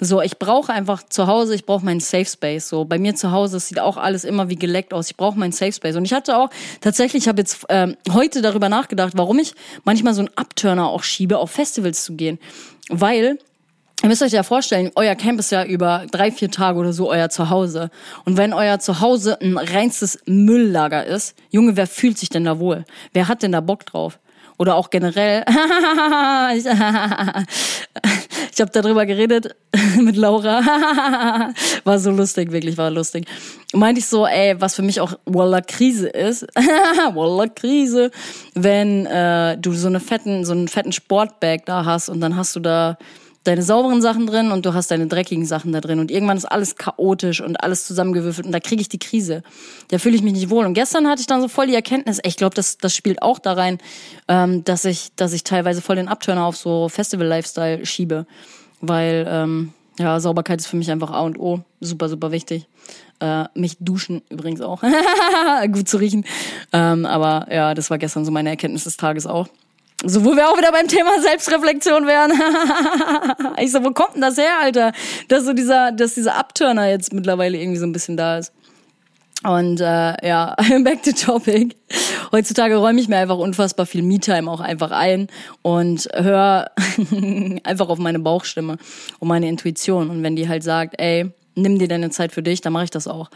So, 0.00 0.22
ich 0.22 0.38
brauche 0.38 0.72
einfach 0.72 1.02
zu 1.02 1.26
Hause, 1.26 1.54
ich 1.54 1.66
brauche 1.66 1.84
meinen 1.84 2.00
Safe 2.00 2.24
Space. 2.24 2.68
So, 2.68 2.84
bei 2.84 2.98
mir 2.98 3.16
zu 3.16 3.32
Hause 3.32 3.58
sieht 3.58 3.80
auch 3.80 3.96
alles 3.96 4.24
immer 4.24 4.48
wie 4.48 4.56
geleckt 4.56 4.94
aus. 4.94 5.10
Ich 5.10 5.16
brauche 5.16 5.38
meinen 5.38 5.52
Safe 5.52 5.72
Space. 5.72 5.96
Und 5.96 6.04
ich 6.04 6.12
hatte 6.12 6.36
auch 6.36 6.50
tatsächlich, 6.80 7.24
ich 7.24 7.28
habe 7.28 7.40
jetzt 7.40 7.66
ähm, 7.68 7.96
heute 8.12 8.40
darüber 8.40 8.68
nachgedacht, 8.68 9.14
warum 9.16 9.38
ich 9.40 9.54
manchmal 9.84 10.14
so 10.14 10.20
einen 10.20 10.30
Upturner 10.36 10.88
auch 10.88 11.02
schiebe, 11.02 11.38
auf 11.38 11.50
Festivals 11.50 12.04
zu 12.04 12.14
gehen, 12.14 12.38
weil 12.88 13.38
Ihr 14.00 14.08
müsst 14.08 14.22
euch 14.22 14.30
ja 14.30 14.44
vorstellen, 14.44 14.92
euer 14.94 15.16
Camp 15.16 15.40
ist 15.40 15.50
ja 15.50 15.64
über 15.64 16.06
drei, 16.12 16.30
vier 16.30 16.52
Tage 16.52 16.78
oder 16.78 16.92
so 16.92 17.10
euer 17.10 17.30
Zuhause. 17.30 17.90
Und 18.24 18.36
wenn 18.36 18.52
euer 18.52 18.78
Zuhause 18.78 19.40
ein 19.40 19.58
reinstes 19.58 20.20
Mülllager 20.24 21.04
ist, 21.04 21.34
Junge, 21.50 21.76
wer 21.76 21.88
fühlt 21.88 22.16
sich 22.16 22.28
denn 22.28 22.44
da 22.44 22.60
wohl? 22.60 22.84
Wer 23.12 23.26
hat 23.26 23.42
denn 23.42 23.50
da 23.50 23.60
Bock 23.60 23.84
drauf? 23.86 24.20
Oder 24.58 24.74
auch 24.74 24.90
generell. 24.90 25.44
ich 26.56 26.66
ich 28.58 28.60
habe 28.60 28.72
darüber 28.72 29.06
geredet 29.06 29.54
mit 30.00 30.16
Laura. 30.16 30.60
war 31.84 31.98
so 32.00 32.10
lustig, 32.10 32.50
wirklich 32.50 32.76
war 32.76 32.90
lustig. 32.90 33.24
Meinte 33.72 34.00
ich 34.00 34.06
so, 34.06 34.26
ey, 34.26 34.60
was 34.60 34.74
für 34.74 34.82
mich 34.82 35.00
auch 35.00 35.14
Walla 35.26 35.60
Krise 35.60 36.08
ist. 36.08 36.42
Walla 37.14 37.46
Krise, 37.46 38.10
wenn 38.54 39.06
äh, 39.06 39.56
du 39.58 39.72
so 39.74 39.86
eine 39.86 40.00
fetten, 40.00 40.44
so 40.44 40.54
einen 40.54 40.66
fetten 40.66 40.90
Sportbag 40.90 41.66
da 41.66 41.84
hast 41.84 42.08
und 42.08 42.20
dann 42.20 42.34
hast 42.34 42.56
du 42.56 42.60
da 42.60 42.98
deine 43.44 43.62
sauberen 43.62 44.02
Sachen 44.02 44.26
drin 44.26 44.50
und 44.50 44.66
du 44.66 44.74
hast 44.74 44.90
deine 44.90 45.06
dreckigen 45.06 45.46
Sachen 45.46 45.72
da 45.72 45.80
drin. 45.80 46.00
Und 46.00 46.10
irgendwann 46.10 46.36
ist 46.36 46.44
alles 46.44 46.76
chaotisch 46.76 47.40
und 47.40 47.62
alles 47.62 47.86
zusammengewürfelt 47.86 48.46
und 48.46 48.52
da 48.52 48.60
kriege 48.60 48.80
ich 48.80 48.88
die 48.88 48.98
Krise. 48.98 49.42
Da 49.88 49.98
fühle 49.98 50.16
ich 50.16 50.22
mich 50.22 50.34
nicht 50.34 50.50
wohl. 50.50 50.66
Und 50.66 50.74
gestern 50.74 51.08
hatte 51.08 51.20
ich 51.20 51.26
dann 51.26 51.40
so 51.40 51.48
voll 51.48 51.66
die 51.66 51.74
Erkenntnis, 51.74 52.20
ich 52.24 52.36
glaube, 52.36 52.54
das, 52.54 52.78
das 52.78 52.94
spielt 52.94 53.22
auch 53.22 53.38
da 53.38 53.54
rein, 53.54 53.78
ähm, 54.28 54.64
dass, 54.64 54.84
ich, 54.84 55.14
dass 55.16 55.32
ich 55.32 55.44
teilweise 55.44 55.80
voll 55.80 55.96
den 55.96 56.08
Abturner 56.08 56.44
auf 56.44 56.56
so 56.56 56.88
Festival-Lifestyle 56.88 57.86
schiebe. 57.86 58.26
Weil, 58.80 59.26
ähm, 59.28 59.72
ja, 59.98 60.20
Sauberkeit 60.20 60.60
ist 60.60 60.68
für 60.68 60.76
mich 60.76 60.90
einfach 60.90 61.10
A 61.10 61.22
und 61.22 61.38
O. 61.38 61.60
Super, 61.80 62.08
super 62.08 62.30
wichtig. 62.30 62.68
Äh, 63.20 63.44
mich 63.54 63.76
duschen 63.80 64.22
übrigens 64.28 64.60
auch. 64.60 64.82
Gut 65.72 65.88
zu 65.88 65.96
riechen. 65.96 66.24
Ähm, 66.72 67.04
aber 67.04 67.48
ja, 67.52 67.74
das 67.74 67.90
war 67.90 67.98
gestern 67.98 68.24
so 68.24 68.30
meine 68.30 68.50
Erkenntnis 68.50 68.84
des 68.84 68.96
Tages 68.96 69.26
auch. 69.26 69.48
So, 70.04 70.24
wo 70.24 70.36
wir 70.36 70.48
auch 70.48 70.56
wieder 70.56 70.70
beim 70.70 70.86
Thema 70.86 71.20
Selbstreflexion 71.20 72.06
wären. 72.06 72.32
ich 73.58 73.72
so, 73.72 73.82
wo 73.82 73.90
kommt 73.90 74.14
denn 74.14 74.22
das 74.22 74.36
her, 74.36 74.60
Alter? 74.62 74.92
Dass 75.26 75.44
so 75.44 75.52
dieser, 75.52 75.90
dass 75.90 76.14
dieser 76.14 76.36
Abturner 76.36 76.88
jetzt 76.88 77.12
mittlerweile 77.12 77.58
irgendwie 77.58 77.80
so 77.80 77.86
ein 77.86 77.92
bisschen 77.92 78.16
da 78.16 78.38
ist. 78.38 78.52
Und 79.44 79.80
äh, 79.80 80.26
ja, 80.26 80.54
back 80.84 81.02
to 81.02 81.12
topic. 81.12 81.76
Heutzutage 82.30 82.76
räume 82.76 83.00
ich 83.00 83.08
mir 83.08 83.16
einfach 83.16 83.38
unfassbar 83.38 83.86
viel 83.86 84.02
Me-Time 84.02 84.50
auch 84.50 84.60
einfach 84.60 84.90
ein 84.92 85.28
und 85.62 86.08
höre 86.14 86.70
einfach 87.64 87.88
auf 87.88 87.98
meine 87.98 88.18
Bauchstimme 88.20 88.78
und 89.18 89.28
meine 89.28 89.48
Intuition. 89.48 90.10
Und 90.10 90.22
wenn 90.22 90.36
die 90.36 90.48
halt 90.48 90.62
sagt, 90.62 91.00
ey, 91.00 91.30
nimm 91.54 91.78
dir 91.78 91.88
deine 91.88 92.10
Zeit 92.10 92.32
für 92.32 92.42
dich, 92.42 92.60
dann 92.60 92.72
mache 92.72 92.84
ich 92.84 92.90
das 92.90 93.08
auch. 93.08 93.30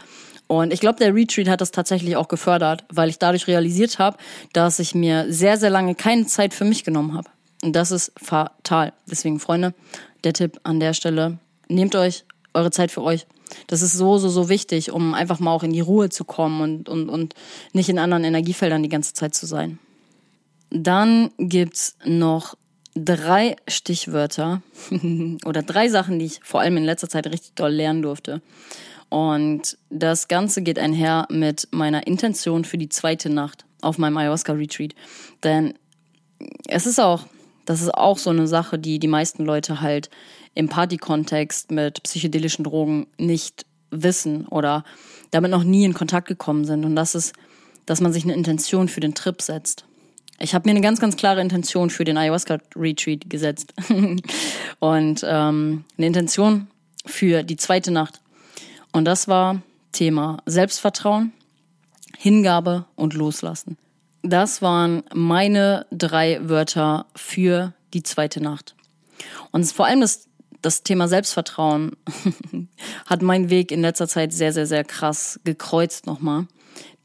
Und 0.47 0.73
ich 0.73 0.79
glaube, 0.79 0.99
der 0.99 1.15
Retreat 1.15 1.47
hat 1.47 1.61
das 1.61 1.71
tatsächlich 1.71 2.15
auch 2.15 2.27
gefördert, 2.27 2.83
weil 2.89 3.09
ich 3.09 3.17
dadurch 3.17 3.47
realisiert 3.47 3.99
habe, 3.99 4.17
dass 4.51 4.79
ich 4.79 4.93
mir 4.93 5.31
sehr, 5.31 5.57
sehr 5.57 5.69
lange 5.69 5.95
keine 5.95 6.25
Zeit 6.25 6.53
für 6.53 6.65
mich 6.65 6.83
genommen 6.83 7.13
habe. 7.13 7.29
Und 7.63 7.75
das 7.75 7.91
ist 7.91 8.11
fatal. 8.21 8.93
Deswegen, 9.09 9.39
Freunde, 9.39 9.73
der 10.23 10.33
Tipp 10.33 10.59
an 10.63 10.79
der 10.79 10.93
Stelle, 10.93 11.39
nehmt 11.69 11.95
euch 11.95 12.25
eure 12.53 12.71
Zeit 12.71 12.91
für 12.91 13.01
euch. 13.01 13.25
Das 13.67 13.81
ist 13.81 13.93
so, 13.93 14.17
so, 14.17 14.29
so 14.29 14.49
wichtig, 14.49 14.91
um 14.91 15.13
einfach 15.13 15.39
mal 15.39 15.51
auch 15.51 15.63
in 15.63 15.73
die 15.73 15.81
Ruhe 15.81 16.09
zu 16.09 16.25
kommen 16.25 16.61
und, 16.61 16.89
und, 16.89 17.09
und 17.09 17.35
nicht 17.71 17.89
in 17.89 17.99
anderen 17.99 18.23
Energiefeldern 18.23 18.83
die 18.83 18.89
ganze 18.89 19.13
Zeit 19.13 19.35
zu 19.35 19.45
sein. 19.45 19.79
Dann 20.69 21.31
gibt's 21.37 21.95
noch 22.03 22.55
drei 22.95 23.55
Stichwörter 23.67 24.61
oder 25.45 25.61
drei 25.61 25.87
Sachen, 25.87 26.19
die 26.19 26.25
ich 26.25 26.39
vor 26.43 26.61
allem 26.61 26.77
in 26.77 26.83
letzter 26.83 27.09
Zeit 27.09 27.27
richtig 27.27 27.53
doll 27.55 27.71
lernen 27.71 28.01
durfte. 28.01 28.41
Und 29.13 29.77
das 29.91 30.27
Ganze 30.27 30.63
geht 30.63 30.79
einher 30.79 31.27
mit 31.29 31.67
meiner 31.69 32.07
Intention 32.07 32.65
für 32.65 32.79
die 32.79 32.89
zweite 32.89 33.29
Nacht 33.29 33.63
auf 33.79 33.99
meinem 33.99 34.17
Ayahuasca-Retreat. 34.17 34.95
Denn 35.43 35.75
es 36.67 36.87
ist 36.87 36.99
auch, 36.99 37.27
das 37.65 37.83
ist 37.83 37.93
auch 37.93 38.17
so 38.17 38.31
eine 38.31 38.47
Sache, 38.47 38.79
die 38.79 38.97
die 38.97 39.07
meisten 39.07 39.45
Leute 39.45 39.81
halt 39.81 40.09
im 40.55 40.67
Party-Kontext 40.67 41.69
mit 41.69 42.01
psychedelischen 42.01 42.63
Drogen 42.63 43.05
nicht 43.19 43.67
wissen 43.91 44.47
oder 44.47 44.83
damit 45.29 45.51
noch 45.51 45.63
nie 45.63 45.85
in 45.85 45.93
Kontakt 45.93 46.27
gekommen 46.27 46.65
sind. 46.65 46.83
Und 46.83 46.95
das 46.95 47.13
ist, 47.13 47.35
dass 47.85 48.01
man 48.01 48.13
sich 48.13 48.23
eine 48.23 48.33
Intention 48.33 48.87
für 48.87 48.99
den 48.99 49.13
Trip 49.13 49.39
setzt. 49.43 49.85
Ich 50.39 50.55
habe 50.55 50.67
mir 50.67 50.71
eine 50.71 50.81
ganz, 50.81 50.99
ganz 50.99 51.17
klare 51.17 51.39
Intention 51.39 51.91
für 51.91 52.03
den 52.03 52.17
Ayahuasca-Retreat 52.17 53.29
gesetzt. 53.29 53.75
Und 54.79 55.23
ähm, 55.23 55.85
eine 55.99 56.07
Intention 56.07 56.67
für 57.05 57.43
die 57.43 57.57
zweite 57.57 57.91
Nacht. 57.91 58.22
Und 58.93 59.05
das 59.05 59.27
war 59.27 59.61
Thema 59.91 60.37
Selbstvertrauen, 60.45 61.33
Hingabe 62.17 62.85
und 62.95 63.13
Loslassen. 63.13 63.77
Das 64.21 64.61
waren 64.61 65.03
meine 65.13 65.85
drei 65.91 66.39
Wörter 66.47 67.07
für 67.15 67.73
die 67.93 68.03
zweite 68.03 68.41
Nacht. 68.41 68.75
Und 69.51 69.69
vor 69.71 69.87
allem 69.87 69.99
das, 69.99 70.29
das 70.61 70.83
Thema 70.83 71.07
Selbstvertrauen 71.07 71.97
hat 73.05 73.21
meinen 73.21 73.49
Weg 73.49 73.71
in 73.71 73.81
letzter 73.81 74.07
Zeit 74.07 74.31
sehr, 74.31 74.53
sehr, 74.53 74.67
sehr 74.67 74.85
krass 74.85 75.39
gekreuzt 75.43 76.07
nochmal 76.07 76.47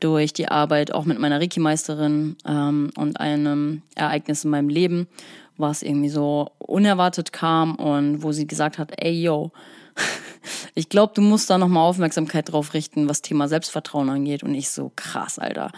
durch 0.00 0.32
die 0.32 0.48
Arbeit 0.48 0.92
auch 0.92 1.04
mit 1.04 1.18
meiner 1.18 1.40
Reiki-Meisterin 1.40 2.36
ähm, 2.46 2.90
und 2.96 3.20
einem 3.20 3.82
Ereignis 3.96 4.44
in 4.44 4.50
meinem 4.50 4.68
Leben, 4.68 5.08
was 5.56 5.82
irgendwie 5.82 6.08
so 6.08 6.52
unerwartet 6.58 7.32
kam 7.32 7.74
und 7.74 8.22
wo 8.22 8.30
sie 8.30 8.46
gesagt 8.46 8.78
hat, 8.78 8.92
ey 8.96 9.22
yo, 9.22 9.50
ich 10.78 10.88
glaube, 10.88 11.12
du 11.12 11.22
musst 11.22 11.50
da 11.50 11.58
nochmal 11.58 11.82
Aufmerksamkeit 11.88 12.52
drauf 12.52 12.72
richten, 12.72 13.08
was 13.08 13.20
Thema 13.20 13.48
Selbstvertrauen 13.48 14.08
angeht. 14.08 14.44
Und 14.44 14.54
ich 14.54 14.70
so, 14.70 14.92
krass, 14.94 15.40
Alter. 15.40 15.72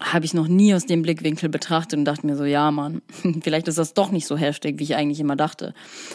Habe 0.00 0.24
ich 0.24 0.32
noch 0.32 0.48
nie 0.48 0.74
aus 0.74 0.86
dem 0.86 1.02
Blickwinkel 1.02 1.50
betrachtet 1.50 1.98
und 1.98 2.04
dachte 2.06 2.24
mir 2.24 2.34
so, 2.34 2.44
ja, 2.44 2.70
Mann, 2.70 3.02
vielleicht 3.42 3.68
ist 3.68 3.76
das 3.76 3.92
doch 3.92 4.10
nicht 4.10 4.26
so 4.26 4.38
heftig, 4.38 4.78
wie 4.78 4.84
ich 4.84 4.96
eigentlich 4.96 5.20
immer 5.20 5.36
dachte. 5.36 5.74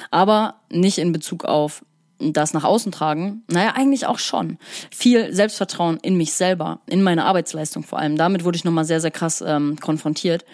Aber 0.09 0.55
nicht 0.71 0.97
in 0.97 1.11
Bezug 1.11 1.45
auf 1.45 1.85
das 2.19 2.53
nach 2.53 2.63
außen 2.63 2.91
tragen, 2.91 3.43
naja, 3.47 3.73
eigentlich 3.75 4.07
auch 4.07 4.17
schon. 4.17 4.57
Viel 4.89 5.31
Selbstvertrauen 5.31 5.99
in 6.01 6.15
mich 6.15 6.33
selber, 6.33 6.79
in 6.87 7.03
meine 7.03 7.25
Arbeitsleistung 7.25 7.83
vor 7.83 7.99
allem. 7.99 8.15
Damit 8.15 8.43
wurde 8.43 8.55
ich 8.55 8.63
nochmal 8.63 8.85
sehr, 8.85 9.01
sehr 9.01 9.11
krass 9.11 9.43
ähm, 9.45 9.77
konfrontiert. 9.79 10.45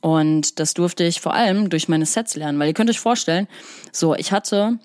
Und 0.00 0.58
das 0.58 0.74
durfte 0.74 1.04
ich 1.04 1.22
vor 1.22 1.32
allem 1.32 1.70
durch 1.70 1.88
meine 1.88 2.04
Sets 2.04 2.36
lernen, 2.36 2.58
weil 2.58 2.68
ihr 2.68 2.74
könnt 2.74 2.90
euch 2.90 3.00
vorstellen, 3.00 3.46
so, 3.92 4.14
ich 4.14 4.32
hatte 4.32 4.78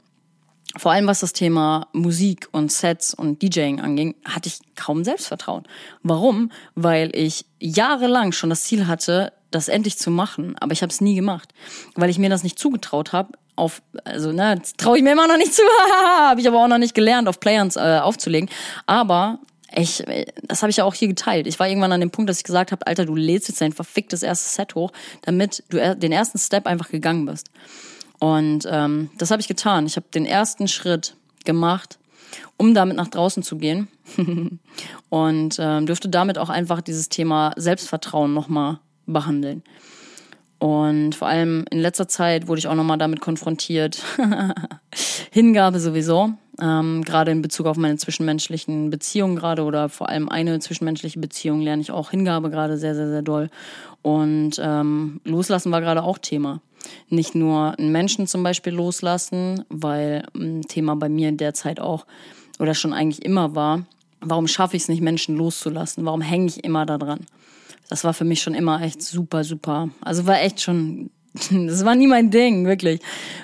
vor 0.76 0.91
allem 0.91 1.07
was 1.07 1.22
das 1.22 1.34
Thema 1.34 1.88
Musik 1.93 2.49
und 2.51 2.72
Sets 2.72 3.13
und 3.13 3.41
DJing 3.41 3.80
anging, 3.80 4.15
hatte 4.26 4.49
ich 4.49 4.59
kaum 4.76 5.03
Selbstvertrauen. 5.03 5.63
Warum? 6.03 6.51
Weil 6.76 7.15
ich 7.15 7.45
jahrelang 7.59 8.32
schon 8.32 8.49
das 8.49 8.63
Ziel 8.63 8.88
hatte, 8.88 9.32
das 9.49 9.70
endlich 9.70 9.97
zu 9.97 10.11
machen, 10.11 10.55
aber 10.59 10.74
ich 10.74 10.82
habe 10.82 10.91
es 10.91 10.99
nie 10.99 11.15
gemacht, 11.15 11.53
weil 11.95 12.09
ich 12.09 12.20
mir 12.20 12.30
das 12.30 12.43
nicht 12.43 12.59
zugetraut 12.59 13.13
habe. 13.13 13.32
Auf, 13.55 13.82
also 14.03 14.32
ne, 14.32 14.61
traue 14.78 14.97
ich 14.97 15.03
mir 15.03 15.13
immer 15.13 15.28
noch 15.28 15.38
nicht 15.38 15.53
zu, 15.53 15.63
habe 16.20 16.39
ich 16.41 16.47
aber 16.47 16.63
auch 16.63 16.68
noch 16.68 16.78
nicht 16.78 16.93
gelernt, 16.93 17.28
auf 17.28 17.39
Players 17.39 17.76
äh, 17.76 17.99
aufzulegen. 18.03 18.49
Aber 18.86 19.39
ich, 19.76 20.03
das 20.43 20.61
habe 20.61 20.70
ich 20.70 20.78
ja 20.78 20.84
auch 20.84 20.93
hier 20.93 21.07
geteilt. 21.07 21.47
Ich 21.47 21.59
war 21.59 21.68
irgendwann 21.68 21.91
an 21.91 21.99
dem 21.99 22.11
Punkt, 22.11 22.30
dass 22.30 22.38
ich 22.38 22.43
gesagt 22.43 22.72
habe, 22.72 22.86
Alter, 22.86 23.05
du 23.05 23.15
lädst 23.15 23.47
jetzt 23.47 23.61
dein 23.61 23.74
verficktes 23.74 24.22
erstes 24.22 24.53
Set 24.53 24.76
hoch, 24.76 24.91
damit 25.24 25.63
du 25.70 25.95
den 25.95 26.11
ersten 26.11 26.38
Step 26.38 26.68
einfach 26.68 26.89
gegangen 26.89 27.26
bist. 27.26 27.49
Und 28.20 28.68
ähm, 28.70 29.09
das 29.18 29.32
habe 29.32 29.41
ich 29.41 29.47
getan. 29.47 29.86
Ich 29.86 29.95
habe 29.95 30.07
den 30.13 30.26
ersten 30.26 30.68
Schritt 30.68 31.15
gemacht, 31.45 31.99
um 32.57 32.74
damit 32.74 32.97
nach 32.97 33.07
draußen 33.07 33.43
zu 33.43 33.57
gehen. 33.57 33.88
und 35.09 35.57
ähm, 35.59 35.86
dürfte 35.86 36.09
damit 36.09 36.38
auch 36.38 36.49
einfach 36.49 36.82
dieses 36.82 37.09
Thema 37.09 37.53
Selbstvertrauen 37.55 38.34
nochmal 38.34 38.80
behandeln. 39.05 39.63
Und 40.59 41.13
vor 41.13 41.28
allem 41.28 41.65
in 41.70 41.80
letzter 41.80 42.07
Zeit 42.07 42.47
wurde 42.47 42.59
ich 42.59 42.68
auch 42.68 42.76
nochmal 42.76 42.97
damit 42.97 43.22
konfrontiert. 43.22 44.01
Hingabe 45.32 45.80
sowieso. 45.80 46.34
Ähm, 46.59 47.03
gerade 47.03 47.32
in 47.32 47.43
Bezug 47.43 47.68
auf 47.68 47.78
meine 47.78 47.97
zwischenmenschlichen 47.97 48.89
Beziehungen 48.89 49.36
gerade 49.36 49.63
oder 49.63 49.89
vor 49.89 50.09
allem 50.09 50.28
eine 50.28 50.59
zwischenmenschliche 50.59 51.20
Beziehung 51.20 51.61
lerne 51.61 51.84
ich 51.84 51.91
auch 51.91 52.09
Hingabe 52.09 52.49
gerade 52.49 52.80
sehr, 52.80 52.95
sehr, 52.95 53.09
sehr 53.09 53.22
doll. 53.22 53.51
Und 54.01 54.59
ähm, 54.59 55.22
Loslassen 55.24 55.72
war 55.72 55.82
gerade 55.82 56.01
auch 56.01 56.18
Thema. 56.18 56.61
Nicht 57.09 57.36
nur 57.36 57.78
einen 57.78 57.91
Menschen 57.91 58.28
zum 58.28 58.43
Beispiel 58.43 58.73
loslassen, 58.73 59.65
weil 59.69 60.25
ein 60.36 60.61
Thema 60.63 60.95
bei 60.95 61.09
mir 61.09 61.30
in 61.30 61.38
der 61.38 61.53
Zeit 61.53 61.80
auch 61.80 62.05
oder 62.59 62.73
schon 62.73 62.93
eigentlich 62.93 63.23
immer 63.23 63.55
war, 63.55 63.86
warum 64.21 64.47
schaffe 64.47 64.75
ich 64.75 64.84
es 64.84 64.89
nicht, 64.89 65.01
Menschen 65.01 65.36
loszulassen? 65.36 66.05
Warum 66.05 66.21
hänge 66.21 66.47
ich 66.47 66.63
immer 66.63 66.86
da 66.86 66.97
dran? 66.97 67.25
Das 67.89 68.03
war 68.03 68.13
für 68.13 68.25
mich 68.25 68.41
schon 68.41 68.55
immer 68.55 68.82
echt 68.82 69.01
super, 69.01 69.43
super. 69.43 69.89
Also 70.01 70.25
war 70.25 70.41
echt 70.41 70.61
schon 70.61 71.09
das 71.51 71.86
war 71.86 71.95
nie 71.95 72.07
mein 72.07 72.32
Ding, 72.32 72.65
wirklich. 72.65 72.99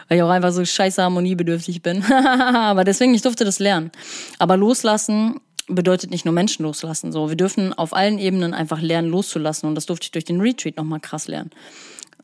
Weil 0.08 0.18
ich 0.18 0.24
auch 0.24 0.30
einfach 0.30 0.52
so 0.52 0.64
scheiße 0.64 1.02
harmoniebedürftig 1.02 1.82
bin. 1.82 2.04
Aber 2.12 2.84
deswegen, 2.84 3.14
ich 3.14 3.22
durfte 3.22 3.46
das 3.46 3.60
lernen. 3.60 3.92
Aber 4.40 4.58
loslassen 4.58 5.40
bedeutet 5.68 6.12
nicht 6.12 6.26
nur 6.26 6.34
Menschen 6.34 6.64
loslassen. 6.64 7.12
So, 7.12 7.30
wir 7.30 7.38
dürfen 7.38 7.74
auf 7.74 7.94
allen 7.94 8.20
Ebenen 8.20 8.54
einfach 8.54 8.82
lernen, 8.82 9.10
loszulassen. 9.10 9.70
Und 9.70 9.76
das 9.76 9.86
durfte 9.86 10.06
ich 10.06 10.12
durch 10.12 10.26
den 10.26 10.42
Retreat 10.42 10.78
nochmal 10.78 11.00
krass 11.00 11.28
lernen. 11.28 11.52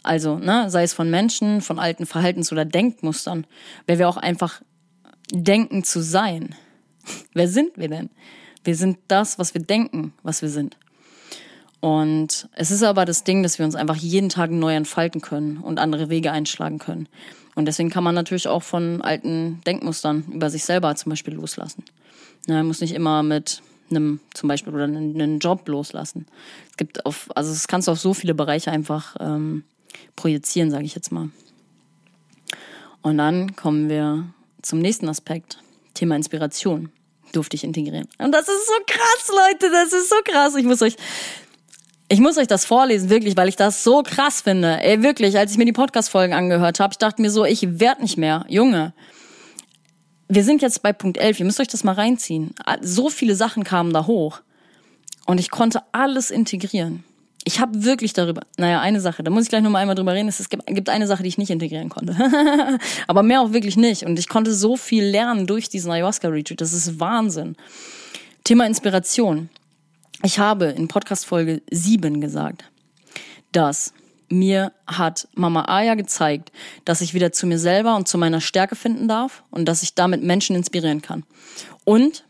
Also, 0.03 0.37
ne, 0.37 0.69
sei 0.69 0.83
es 0.83 0.93
von 0.93 1.09
Menschen, 1.09 1.61
von 1.61 1.79
alten 1.79 2.05
Verhaltens- 2.05 2.51
oder 2.51 2.65
Denkmustern, 2.65 3.45
weil 3.87 3.99
wir 3.99 4.07
auch 4.07 4.17
einfach 4.17 4.61
denken 5.31 5.83
zu 5.83 6.01
sein. 6.01 6.55
Wer 7.33 7.47
sind 7.47 7.77
wir 7.77 7.89
denn? 7.89 8.09
Wir 8.63 8.75
sind 8.75 8.97
das, 9.07 9.39
was 9.39 9.53
wir 9.53 9.61
denken, 9.61 10.13
was 10.23 10.41
wir 10.41 10.49
sind. 10.49 10.77
Und 11.81 12.49
es 12.53 12.71
ist 12.71 12.83
aber 12.83 13.05
das 13.05 13.23
Ding, 13.23 13.41
dass 13.41 13.57
wir 13.57 13.65
uns 13.65 13.75
einfach 13.75 13.95
jeden 13.95 14.29
Tag 14.29 14.51
neu 14.51 14.75
entfalten 14.75 15.21
können 15.21 15.57
und 15.57 15.79
andere 15.79 16.09
Wege 16.09 16.31
einschlagen 16.31 16.77
können. 16.77 17.07
Und 17.55 17.65
deswegen 17.65 17.89
kann 17.89 18.03
man 18.03 18.15
natürlich 18.15 18.47
auch 18.47 18.63
von 18.63 19.01
alten 19.01 19.61
Denkmustern 19.65 20.25
über 20.31 20.49
sich 20.49 20.65
selber 20.65 20.95
zum 20.95 21.11
Beispiel 21.11 21.35
loslassen. 21.35 21.83
Ne, 22.47 22.55
man 22.55 22.67
muss 22.67 22.81
nicht 22.81 22.93
immer 22.93 23.23
mit 23.23 23.61
einem 23.89 24.19
zum 24.33 24.49
Beispiel 24.49 24.73
oder 24.73 24.83
einen 24.83 25.39
Job 25.39 25.67
loslassen. 25.67 26.25
Es 26.69 26.77
gibt 26.77 27.05
auf, 27.05 27.29
also 27.35 27.51
das 27.51 27.67
kannst 27.67 27.87
du 27.87 27.91
auf 27.91 27.99
so 27.99 28.13
viele 28.13 28.33
Bereiche 28.33 28.71
einfach 28.71 29.15
ähm, 29.19 29.63
projizieren, 30.15 30.71
sage 30.71 30.85
ich 30.85 30.95
jetzt 30.95 31.11
mal. 31.11 31.29
Und 33.01 33.17
dann 33.17 33.55
kommen 33.55 33.89
wir 33.89 34.33
zum 34.61 34.79
nächsten 34.79 35.07
Aspekt, 35.07 35.59
Thema 35.93 36.15
Inspiration 36.15 36.91
durfte 37.31 37.55
ich 37.55 37.63
integrieren. 37.63 38.07
Und 38.17 38.31
das 38.31 38.47
ist 38.47 38.65
so 38.65 38.73
krass, 38.87 39.29
Leute, 39.29 39.71
das 39.71 39.93
ist 39.93 40.09
so 40.09 40.15
krass. 40.25 40.55
Ich 40.55 40.65
muss 40.65 40.81
euch 40.81 40.95
ich 42.11 42.19
muss 42.19 42.37
euch 42.39 42.47
das 42.47 42.65
vorlesen, 42.65 43.11
wirklich, 43.11 43.37
weil 43.37 43.49
ich 43.49 43.55
das 43.55 43.83
so 43.83 44.01
krass 44.01 44.41
finde. 44.41 44.81
Ey, 44.81 45.03
wirklich, 45.03 45.37
als 45.37 45.51
ich 45.51 45.59
mir 45.59 45.65
die 45.65 45.73
Podcast-Folgen 45.73 46.33
angehört 46.33 46.79
habe, 46.79 46.91
ich 46.91 46.97
dachte 46.97 47.21
mir 47.21 47.29
so, 47.29 47.45
ich 47.45 47.79
werd 47.79 48.01
nicht 48.01 48.17
mehr. 48.17 48.45
Junge, 48.49 48.93
wir 50.27 50.43
sind 50.43 50.63
jetzt 50.63 50.81
bei 50.81 50.91
Punkt 50.91 51.19
11, 51.19 51.39
ihr 51.39 51.45
müsst 51.45 51.59
euch 51.59 51.67
das 51.67 51.83
mal 51.83 51.93
reinziehen. 51.93 52.55
So 52.81 53.09
viele 53.11 53.35
Sachen 53.35 53.63
kamen 53.63 53.93
da 53.93 54.07
hoch. 54.07 54.41
Und 55.27 55.39
ich 55.39 55.51
konnte 55.51 55.83
alles 55.91 56.31
integrieren. 56.31 57.03
Ich 57.45 57.59
habe 57.59 57.83
wirklich 57.83 58.13
darüber, 58.13 58.41
naja, 58.57 58.81
eine 58.81 58.99
Sache, 58.99 59.23
da 59.23 59.31
muss 59.31 59.43
ich 59.43 59.49
gleich 59.49 59.63
noch 59.63 59.69
mal 59.69 59.79
einmal 59.79 59.95
drüber 59.95 60.13
reden. 60.13 60.27
Es 60.27 60.49
gibt, 60.49 60.89
eine 60.89 61.07
Sache, 61.07 61.23
die 61.23 61.29
ich 61.29 61.37
nicht 61.37 61.49
integrieren 61.49 61.89
konnte. 61.89 62.15
Aber 63.07 63.23
mehr 63.23 63.41
auch 63.41 63.53
wirklich 63.53 63.77
nicht. 63.77 64.03
Und 64.03 64.19
ich 64.19 64.27
konnte 64.27 64.53
so 64.53 64.75
viel 64.75 65.05
lernen 65.05 65.47
durch 65.47 65.69
diesen 65.69 65.91
Ayahuasca-Retreat. 65.91 66.59
Das 66.59 66.73
ist 66.73 66.99
Wahnsinn. 66.99 67.55
Thema 68.43 68.65
Inspiration. 68.65 69.49
Ich 70.21 70.37
habe 70.37 70.65
in 70.65 70.89
Podcast 70.89 71.25
Folge 71.25 71.61
7 71.71 72.19
gesagt, 72.19 72.65
dass 73.53 73.93
mir 74.27 74.73
hat 74.85 75.27
Mama 75.33 75.65
Aya 75.67 75.95
gezeigt, 75.95 76.51
dass 76.85 77.01
ich 77.01 77.13
wieder 77.13 77.31
zu 77.31 77.47
mir 77.47 77.57
selber 77.57 77.95
und 77.95 78.07
zu 78.07 78.17
meiner 78.17 78.41
Stärke 78.41 78.75
finden 78.75 79.07
darf 79.07 79.43
und 79.49 79.65
dass 79.65 79.81
ich 79.81 79.95
damit 79.95 80.23
Menschen 80.23 80.55
inspirieren 80.55 81.01
kann. 81.01 81.23
Und 81.85 82.25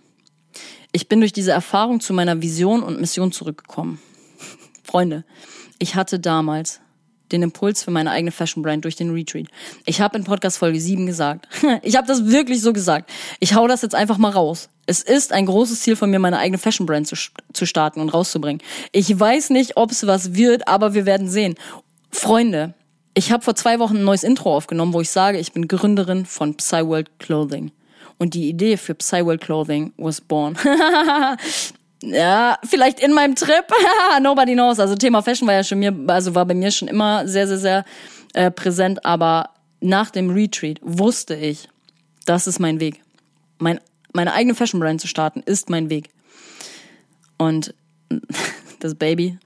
ich 0.92 1.08
bin 1.08 1.20
durch 1.20 1.34
diese 1.34 1.52
Erfahrung 1.52 2.00
zu 2.00 2.14
meiner 2.14 2.42
Vision 2.42 2.84
und 2.84 3.02
Mission 3.02 3.32
zurückgekommen. 3.32 4.00
Freunde, 4.90 5.24
ich 5.78 5.94
hatte 5.94 6.20
damals 6.20 6.80
den 7.32 7.44
Impuls 7.44 7.84
für 7.84 7.92
meine 7.92 8.10
eigene 8.10 8.32
Fashion 8.32 8.64
Brand 8.64 8.86
durch 8.86 8.96
den 8.96 9.12
Retreat. 9.12 9.46
Ich 9.86 10.02
habe 10.02 10.18
in 10.18 10.24
Podcast 10.24 10.58
Folge 10.58 10.82
7 10.82 11.06
gesagt. 11.06 11.48
ich 11.84 11.96
habe 11.96 12.08
das 12.08 12.26
wirklich 12.26 12.60
so 12.62 12.74
gesagt. 12.74 13.12
Ich 13.40 13.54
hau 13.54 13.68
das 13.68 13.84
jetzt 13.84 13.94
einfach 13.94 14.18
mal 14.18 14.32
raus. 14.32 14.70
Es 14.88 15.04
ist 15.04 15.32
ein 15.32 15.46
großes 15.46 15.82
Ziel 15.82 15.96
von 15.96 16.10
mir, 16.10 16.18
meine 16.18 16.40
eigene 16.40 16.58
Fashion 16.58 16.88
Brand 16.88 17.06
zu, 17.06 17.16
zu 17.54 17.68
starten 17.68 18.02
und 18.02 18.10
rauszubringen. 18.10 18.64
Ich 18.92 19.20
weiß 19.20 19.52
nicht, 19.52 19.78
ob 19.78 19.92
es 19.92 20.08
was 20.08 20.34
wird, 20.34 20.68
aber 20.68 20.96
wir 20.96 21.06
werden 21.06 21.30
sehen. 21.30 21.54
Freunde, 22.10 22.74
ich 23.14 23.32
habe 23.32 23.44
vor 23.44 23.54
zwei 23.54 23.78
Wochen 23.78 23.98
ein 23.98 24.06
neues 24.06 24.24
Intro 24.24 24.56
aufgenommen, 24.56 24.94
wo 24.94 25.02
ich 25.02 25.12
sage, 25.12 25.38
ich 25.38 25.54
bin 25.54 25.68
Gründerin 25.68 26.26
von 26.26 26.58
Psyworld 26.58 27.20
Clothing. 27.20 27.72
Und 28.18 28.34
die 28.34 28.50
Idee 28.50 28.76
für 28.76 28.96
Psyworld 28.96 29.42
Clothing 29.42 29.94
was 29.98 30.20
born. 30.20 30.58
ja, 32.02 32.58
vielleicht 32.64 33.00
in 33.00 33.14
meinem 33.14 33.36
Trip. 33.36 33.66
Nobody 34.22 34.54
knows. 34.54 34.80
Also 34.80 34.96
Thema 34.96 35.22
Fashion 35.22 35.48
war 35.48 35.56
ja 35.56 35.64
schon 35.64 35.80
mir, 35.80 35.94
also 36.08 36.34
war 36.36 36.46
bei 36.46 36.54
mir 36.54 36.72
schon 36.72 36.88
immer 36.88 37.28
sehr, 37.28 37.48
sehr, 37.48 37.58
sehr 37.58 37.86
äh, 38.34 38.52
präsent. 38.52 39.06
Aber 39.06 39.50
nach 39.82 40.10
dem 40.10 40.30
Retreat 40.30 40.80
wusste 40.82 41.36
ich, 41.36 41.68
das 42.26 42.48
ist 42.48 42.60
mein 42.60 42.80
Weg. 42.80 43.02
Mein, 43.58 43.80
meine 44.14 44.34
eigene 44.34 44.56
Fashion 44.56 44.80
Brand 44.80 45.02
zu 45.02 45.08
starten, 45.08 45.42
ist 45.46 45.70
mein 45.70 45.90
Weg. 45.90 46.10
Und 47.38 47.74
das 48.80 48.96
Baby 48.96 49.38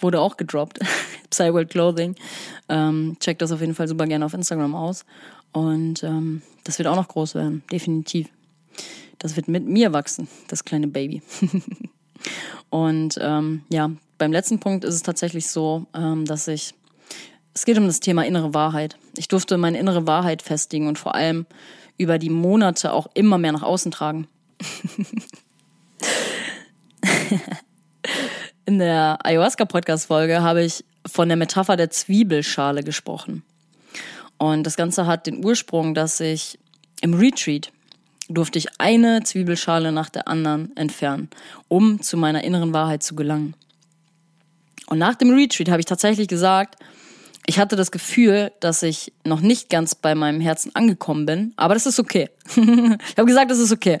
wurde 0.00 0.20
auch 0.20 0.36
gedroppt. 0.36 0.80
Psyworld 1.30 1.70
Clothing. 1.70 2.14
Ähm, 2.68 3.16
checkt 3.20 3.42
das 3.42 3.52
auf 3.52 3.60
jeden 3.60 3.74
Fall 3.74 3.88
super 3.88 4.06
gerne 4.06 4.24
auf 4.24 4.34
Instagram 4.34 4.74
aus. 4.74 5.04
Und 5.52 6.02
ähm, 6.02 6.42
das 6.64 6.78
wird 6.78 6.88
auch 6.88 6.96
noch 6.96 7.08
groß 7.08 7.34
werden, 7.36 7.62
definitiv. 7.70 8.28
Das 9.24 9.34
wird 9.36 9.48
mit 9.48 9.66
mir 9.66 9.94
wachsen, 9.94 10.28
das 10.48 10.66
kleine 10.66 10.86
Baby. 10.86 11.22
und 12.68 13.18
ähm, 13.22 13.62
ja, 13.70 13.90
beim 14.18 14.32
letzten 14.32 14.60
Punkt 14.60 14.84
ist 14.84 14.92
es 14.92 15.02
tatsächlich 15.02 15.46
so, 15.46 15.86
ähm, 15.94 16.26
dass 16.26 16.46
ich, 16.46 16.74
es 17.54 17.64
geht 17.64 17.78
um 17.78 17.86
das 17.86 18.00
Thema 18.00 18.26
innere 18.26 18.52
Wahrheit. 18.52 18.98
Ich 19.16 19.28
durfte 19.28 19.56
meine 19.56 19.78
innere 19.78 20.06
Wahrheit 20.06 20.42
festigen 20.42 20.88
und 20.88 20.98
vor 20.98 21.14
allem 21.14 21.46
über 21.96 22.18
die 22.18 22.28
Monate 22.28 22.92
auch 22.92 23.06
immer 23.14 23.38
mehr 23.38 23.52
nach 23.52 23.62
außen 23.62 23.90
tragen. 23.92 24.28
In 28.66 28.78
der 28.78 29.24
Ayahuasca-Podcast-Folge 29.24 30.42
habe 30.42 30.64
ich 30.64 30.84
von 31.06 31.28
der 31.28 31.38
Metapher 31.38 31.76
der 31.78 31.88
Zwiebelschale 31.88 32.82
gesprochen. 32.82 33.42
Und 34.36 34.64
das 34.64 34.76
Ganze 34.76 35.06
hat 35.06 35.26
den 35.26 35.42
Ursprung, 35.42 35.94
dass 35.94 36.20
ich 36.20 36.58
im 37.00 37.14
Retreat 37.14 37.72
durfte 38.28 38.58
ich 38.58 38.80
eine 38.80 39.22
Zwiebelschale 39.22 39.92
nach 39.92 40.08
der 40.08 40.28
anderen 40.28 40.76
entfernen, 40.76 41.28
um 41.68 42.00
zu 42.00 42.16
meiner 42.16 42.44
inneren 42.44 42.72
Wahrheit 42.72 43.02
zu 43.02 43.14
gelangen. 43.14 43.54
Und 44.86 44.98
nach 44.98 45.14
dem 45.14 45.30
Retreat 45.30 45.68
habe 45.68 45.80
ich 45.80 45.86
tatsächlich 45.86 46.28
gesagt, 46.28 46.76
ich 47.46 47.58
hatte 47.58 47.76
das 47.76 47.90
Gefühl, 47.90 48.52
dass 48.60 48.82
ich 48.82 49.12
noch 49.24 49.40
nicht 49.40 49.68
ganz 49.68 49.94
bei 49.94 50.14
meinem 50.14 50.40
Herzen 50.40 50.74
angekommen 50.74 51.26
bin, 51.26 51.52
aber 51.56 51.74
das 51.74 51.86
ist 51.86 52.00
okay. 52.00 52.30
ich 52.56 53.18
habe 53.18 53.26
gesagt, 53.26 53.50
das 53.50 53.58
ist 53.58 53.72
okay. 53.72 53.98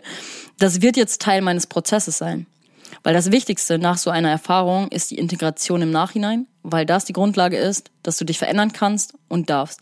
Das 0.58 0.80
wird 0.80 0.96
jetzt 0.96 1.20
Teil 1.20 1.42
meines 1.42 1.66
Prozesses 1.66 2.16
sein. 2.16 2.46
Weil 3.02 3.12
das 3.12 3.32
Wichtigste 3.32 3.78
nach 3.78 3.98
so 3.98 4.10
einer 4.10 4.30
Erfahrung 4.30 4.88
ist 4.88 5.10
die 5.10 5.18
Integration 5.18 5.82
im 5.82 5.90
Nachhinein, 5.90 6.46
weil 6.62 6.86
das 6.86 7.04
die 7.04 7.12
Grundlage 7.12 7.58
ist, 7.58 7.90
dass 8.02 8.16
du 8.16 8.24
dich 8.24 8.38
verändern 8.38 8.72
kannst 8.72 9.14
und 9.28 9.50
darfst. 9.50 9.80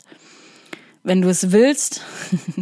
Wenn 1.03 1.21
du 1.21 1.29
es 1.29 1.51
willst, 1.51 2.01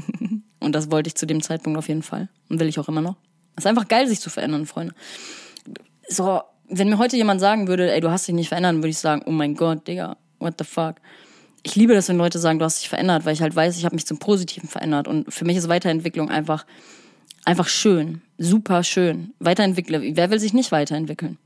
Und 0.62 0.74
das 0.74 0.92
wollte 0.92 1.08
ich 1.08 1.16
zu 1.16 1.26
dem 1.26 1.42
Zeitpunkt 1.42 1.78
auf 1.78 1.88
jeden 1.88 2.04
Fall. 2.04 2.30
Und 2.50 2.60
will 2.60 2.68
ich 2.68 2.80
auch 2.80 2.88
immer 2.88 3.02
noch. 3.02 3.16
Es 3.56 3.66
ist 3.66 3.68
einfach 3.68 3.88
geil, 3.88 4.08
sich 4.08 4.20
zu 4.20 4.30
verändern, 4.30 4.66
Freunde. 4.66 4.94
So, 6.08 6.42
wenn 6.70 6.90
mir 6.90 6.98
heute 6.98 7.18
jemand 7.18 7.42
sagen 7.42 7.68
würde, 7.68 7.92
ey, 7.92 8.00
du 8.00 8.10
hast 8.10 8.28
dich 8.28 8.36
nicht 8.36 8.50
verändert, 8.50 8.76
würde 8.76 8.90
ich 8.90 8.98
sagen, 8.98 9.24
oh 9.26 9.32
mein 9.32 9.56
Gott, 9.56 9.88
Digga, 9.88 10.18
what 10.40 10.56
the 10.58 10.64
fuck. 10.64 10.96
Ich 11.64 11.76
liebe 11.76 11.94
das, 11.94 12.10
wenn 12.10 12.18
Leute 12.18 12.40
sagen, 12.40 12.60
du 12.60 12.66
hast 12.66 12.80
dich 12.80 12.90
verändert, 12.90 13.26
weil 13.26 13.34
ich 13.34 13.42
halt 13.42 13.56
weiß, 13.56 13.78
ich 13.78 13.86
habe 13.86 13.96
mich 13.96 14.06
zum 14.06 14.20
Positiven 14.20 14.70
verändert. 14.70 15.08
Und 15.08 15.32
für 15.32 15.46
mich 15.46 15.58
ist 15.58 15.68
Weiterentwicklung 15.68 16.30
einfach, 16.30 16.66
einfach 17.46 17.68
schön. 17.68 18.22
Super 18.38 18.84
schön. 18.84 19.34
Weiterentwickle. 19.40 20.16
Wer 20.16 20.32
will 20.32 20.40
sich 20.40 20.54
nicht 20.54 20.72
weiterentwickeln? 20.72 21.38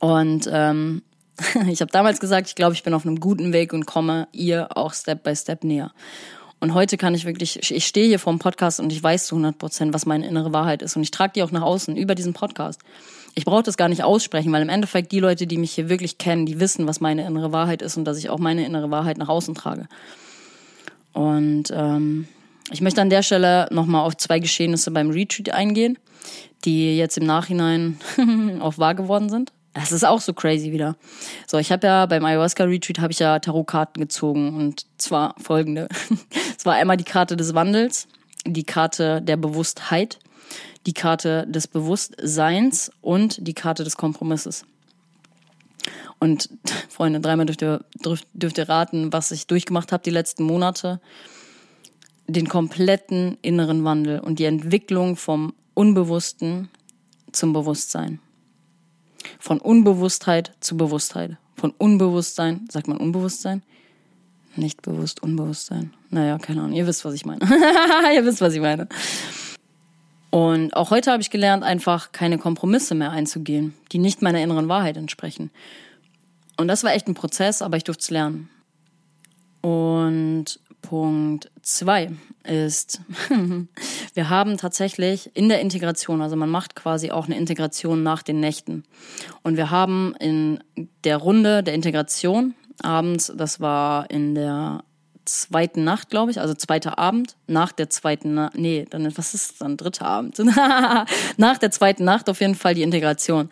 Und 0.00 0.48
ähm, 0.50 1.02
ich 1.68 1.80
habe 1.80 1.90
damals 1.90 2.20
gesagt, 2.20 2.48
ich 2.48 2.54
glaube, 2.54 2.74
ich 2.74 2.82
bin 2.82 2.94
auf 2.94 3.04
einem 3.04 3.20
guten 3.20 3.52
Weg 3.52 3.72
und 3.72 3.86
komme 3.86 4.28
ihr 4.32 4.76
auch 4.76 4.94
Step 4.94 5.22
by 5.22 5.34
Step 5.34 5.64
näher. 5.64 5.92
Und 6.60 6.74
heute 6.74 6.96
kann 6.96 7.14
ich 7.14 7.24
wirklich, 7.24 7.70
ich 7.70 7.86
stehe 7.86 8.08
hier 8.08 8.18
vor 8.18 8.32
dem 8.32 8.40
Podcast 8.40 8.80
und 8.80 8.92
ich 8.92 9.00
weiß 9.00 9.26
zu 9.26 9.36
100 9.36 9.58
Prozent, 9.58 9.94
was 9.94 10.06
meine 10.06 10.26
innere 10.26 10.52
Wahrheit 10.52 10.82
ist. 10.82 10.96
Und 10.96 11.02
ich 11.02 11.12
trage 11.12 11.34
die 11.36 11.42
auch 11.42 11.52
nach 11.52 11.62
außen 11.62 11.96
über 11.96 12.16
diesen 12.16 12.32
Podcast. 12.32 12.80
Ich 13.34 13.44
brauche 13.44 13.62
das 13.62 13.76
gar 13.76 13.88
nicht 13.88 14.02
aussprechen, 14.02 14.50
weil 14.52 14.62
im 14.62 14.68
Endeffekt 14.68 15.12
die 15.12 15.20
Leute, 15.20 15.46
die 15.46 15.56
mich 15.56 15.72
hier 15.72 15.88
wirklich 15.88 16.18
kennen, 16.18 16.46
die 16.46 16.58
wissen, 16.58 16.88
was 16.88 17.00
meine 17.00 17.24
innere 17.24 17.52
Wahrheit 17.52 17.82
ist 17.82 17.96
und 17.96 18.04
dass 18.04 18.18
ich 18.18 18.30
auch 18.30 18.38
meine 18.38 18.66
innere 18.66 18.90
Wahrheit 18.90 19.18
nach 19.18 19.28
außen 19.28 19.54
trage. 19.54 19.86
Und 21.12 21.72
ähm, 21.72 22.26
ich 22.72 22.80
möchte 22.80 23.00
an 23.00 23.10
der 23.10 23.22
Stelle 23.22 23.68
nochmal 23.70 24.04
auf 24.04 24.16
zwei 24.16 24.40
Geschehnisse 24.40 24.90
beim 24.90 25.10
Retreat 25.10 25.50
eingehen, 25.50 25.96
die 26.64 26.96
jetzt 26.96 27.18
im 27.18 27.26
Nachhinein 27.26 27.98
auch 28.60 28.78
wahr 28.78 28.96
geworden 28.96 29.28
sind. 29.28 29.52
Das 29.78 29.92
ist 29.92 30.04
auch 30.04 30.20
so 30.20 30.32
crazy 30.34 30.72
wieder. 30.72 30.96
So, 31.46 31.56
ich 31.58 31.70
habe 31.70 31.86
ja 31.86 32.06
beim 32.06 32.24
Ayahuasca 32.24 32.64
Retreat 32.64 32.98
habe 32.98 33.12
ich 33.12 33.20
ja 33.20 33.38
Tarotkarten 33.38 34.00
gezogen 34.00 34.56
und 34.56 34.86
zwar 34.98 35.36
folgende. 35.40 35.88
es 36.58 36.66
war 36.66 36.74
einmal 36.74 36.96
die 36.96 37.04
Karte 37.04 37.36
des 37.36 37.54
Wandels, 37.54 38.08
die 38.44 38.64
Karte 38.64 39.22
der 39.22 39.36
Bewusstheit, 39.36 40.18
die 40.86 40.94
Karte 40.94 41.46
des 41.46 41.68
Bewusstseins 41.68 42.90
und 43.02 43.46
die 43.46 43.54
Karte 43.54 43.84
des 43.84 43.96
Kompromisses. 43.96 44.64
Und 46.18 46.50
Freunde, 46.88 47.20
dreimal 47.20 47.46
dürft 47.46 47.62
ihr, 47.62 47.84
dürft 48.32 48.58
ihr 48.58 48.68
raten, 48.68 49.12
was 49.12 49.30
ich 49.30 49.46
durchgemacht 49.46 49.92
habe 49.92 50.02
die 50.02 50.10
letzten 50.10 50.42
Monate. 50.42 51.00
Den 52.26 52.48
kompletten 52.48 53.38
inneren 53.42 53.84
Wandel 53.84 54.18
und 54.18 54.40
die 54.40 54.44
Entwicklung 54.44 55.14
vom 55.14 55.54
Unbewussten 55.74 56.68
zum 57.30 57.52
Bewusstsein. 57.52 58.18
Von 59.38 59.60
Unbewusstheit 59.60 60.52
zu 60.60 60.76
Bewusstheit. 60.76 61.36
Von 61.56 61.72
Unbewusstsein, 61.76 62.68
sagt 62.70 62.88
man 62.88 62.98
Unbewusstsein? 62.98 63.62
Nicht 64.56 64.82
bewusst, 64.82 65.22
Unbewusstsein. 65.22 65.92
Naja, 66.10 66.38
keine 66.38 66.62
Ahnung. 66.62 66.72
Ihr 66.74 66.86
wisst, 66.86 67.04
was 67.04 67.14
ich 67.14 67.24
meine. 67.24 67.40
ihr 68.14 68.24
wisst, 68.24 68.40
was 68.40 68.54
ich 68.54 68.60
meine. 68.60 68.88
Und 70.30 70.76
auch 70.76 70.90
heute 70.90 71.10
habe 71.10 71.22
ich 71.22 71.30
gelernt, 71.30 71.64
einfach 71.64 72.12
keine 72.12 72.38
Kompromisse 72.38 72.94
mehr 72.94 73.10
einzugehen, 73.10 73.74
die 73.92 73.98
nicht 73.98 74.20
meiner 74.20 74.42
inneren 74.42 74.68
Wahrheit 74.68 74.96
entsprechen. 74.96 75.50
Und 76.56 76.68
das 76.68 76.84
war 76.84 76.92
echt 76.92 77.08
ein 77.08 77.14
Prozess, 77.14 77.62
aber 77.62 77.76
ich 77.76 77.84
durfte 77.84 78.02
es 78.02 78.10
lernen. 78.10 78.50
Und 79.60 80.60
Punkt 80.88 81.50
zwei 81.60 82.10
ist, 82.44 83.02
wir 84.14 84.30
haben 84.30 84.56
tatsächlich 84.56 85.30
in 85.36 85.50
der 85.50 85.60
Integration, 85.60 86.22
also 86.22 86.34
man 86.34 86.48
macht 86.48 86.74
quasi 86.74 87.10
auch 87.10 87.26
eine 87.26 87.36
Integration 87.36 88.02
nach 88.02 88.22
den 88.22 88.40
Nächten. 88.40 88.84
Und 89.42 89.58
wir 89.58 89.70
haben 89.70 90.14
in 90.18 90.64
der 91.04 91.18
Runde 91.18 91.62
der 91.62 91.74
Integration 91.74 92.54
abends, 92.82 93.30
das 93.36 93.60
war 93.60 94.10
in 94.10 94.34
der 94.34 94.82
zweiten 95.26 95.84
Nacht, 95.84 96.08
glaube 96.08 96.30
ich, 96.30 96.40
also 96.40 96.54
zweiter 96.54 96.98
Abend, 96.98 97.36
nach 97.46 97.72
der 97.72 97.90
zweiten, 97.90 98.32
Na 98.32 98.50
nee, 98.54 98.86
dann, 98.88 99.14
was 99.18 99.34
ist 99.34 99.60
dann, 99.60 99.76
dritter 99.76 100.06
Abend? 100.06 100.38
nach 101.36 101.58
der 101.58 101.70
zweiten 101.70 102.04
Nacht 102.04 102.30
auf 102.30 102.40
jeden 102.40 102.54
Fall 102.54 102.74
die 102.74 102.82
Integration. 102.82 103.50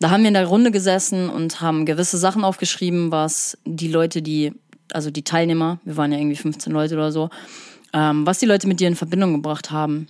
Da 0.00 0.10
haben 0.10 0.22
wir 0.22 0.28
in 0.28 0.34
der 0.34 0.46
Runde 0.46 0.72
gesessen 0.72 1.30
und 1.30 1.60
haben 1.60 1.86
gewisse 1.86 2.18
Sachen 2.18 2.42
aufgeschrieben, 2.42 3.12
was 3.12 3.56
die 3.64 3.88
Leute, 3.88 4.22
die, 4.22 4.52
also 4.92 5.10
die 5.10 5.22
Teilnehmer, 5.22 5.78
wir 5.84 5.96
waren 5.96 6.12
ja 6.12 6.18
irgendwie 6.18 6.36
15 6.36 6.72
Leute 6.72 6.94
oder 6.94 7.12
so, 7.12 7.30
ähm, 7.92 8.26
was 8.26 8.38
die 8.38 8.46
Leute 8.46 8.68
mit 8.68 8.80
dir 8.80 8.88
in 8.88 8.96
Verbindung 8.96 9.32
gebracht 9.32 9.70
haben 9.70 10.08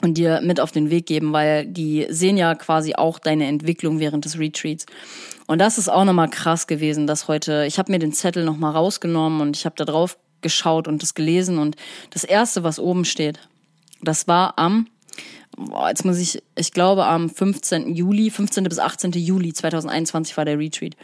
und 0.00 0.14
dir 0.14 0.40
mit 0.42 0.60
auf 0.60 0.72
den 0.72 0.90
Weg 0.90 1.06
geben, 1.06 1.32
weil 1.32 1.66
die 1.66 2.06
sehen 2.10 2.36
ja 2.36 2.54
quasi 2.54 2.94
auch 2.94 3.18
deine 3.18 3.46
Entwicklung 3.46 4.00
während 4.00 4.24
des 4.24 4.38
Retreats. 4.38 4.86
Und 5.46 5.60
das 5.60 5.78
ist 5.78 5.88
auch 5.88 6.04
nochmal 6.04 6.28
krass 6.28 6.66
gewesen, 6.66 7.06
dass 7.06 7.28
heute, 7.28 7.64
ich 7.66 7.78
habe 7.78 7.92
mir 7.92 7.98
den 7.98 8.12
Zettel 8.12 8.44
nochmal 8.44 8.72
rausgenommen 8.72 9.40
und 9.40 9.56
ich 9.56 9.64
habe 9.64 9.76
da 9.76 9.84
drauf 9.84 10.18
geschaut 10.40 10.88
und 10.88 11.02
das 11.02 11.14
gelesen 11.14 11.58
und 11.58 11.76
das 12.10 12.24
erste, 12.24 12.64
was 12.64 12.80
oben 12.80 13.04
steht, 13.04 13.38
das 14.02 14.26
war 14.26 14.58
am, 14.58 14.88
jetzt 15.88 16.04
muss 16.04 16.18
ich, 16.18 16.42
ich 16.56 16.72
glaube 16.72 17.06
am 17.06 17.30
15. 17.30 17.94
Juli, 17.94 18.30
15. 18.30 18.64
bis 18.64 18.78
18. 18.80 19.12
Juli 19.12 19.52
2021 19.52 20.36
war 20.36 20.44
der 20.44 20.58
Retreat. 20.58 20.96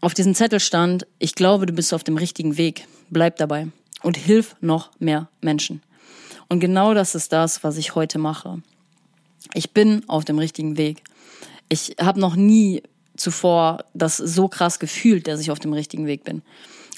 Auf 0.00 0.14
diesem 0.14 0.34
Zettel 0.34 0.60
stand, 0.60 1.06
ich 1.18 1.34
glaube, 1.34 1.66
du 1.66 1.72
bist 1.72 1.92
auf 1.92 2.04
dem 2.04 2.16
richtigen 2.16 2.56
Weg. 2.56 2.86
Bleib 3.10 3.36
dabei 3.36 3.68
und 4.02 4.16
hilf 4.16 4.56
noch 4.60 4.90
mehr 4.98 5.28
Menschen. 5.40 5.82
Und 6.48 6.60
genau 6.60 6.94
das 6.94 7.14
ist 7.14 7.32
das, 7.32 7.62
was 7.62 7.76
ich 7.76 7.94
heute 7.94 8.18
mache. 8.18 8.62
Ich 9.54 9.72
bin 9.72 10.02
auf 10.08 10.24
dem 10.24 10.38
richtigen 10.38 10.76
Weg. 10.76 11.02
Ich 11.68 11.96
habe 12.00 12.20
noch 12.20 12.34
nie 12.34 12.82
zuvor 13.16 13.84
das 13.94 14.16
so 14.16 14.48
krass 14.48 14.78
gefühlt, 14.78 15.26
dass 15.26 15.40
ich 15.40 15.50
auf 15.50 15.58
dem 15.58 15.72
richtigen 15.72 16.06
Weg 16.06 16.24
bin 16.24 16.42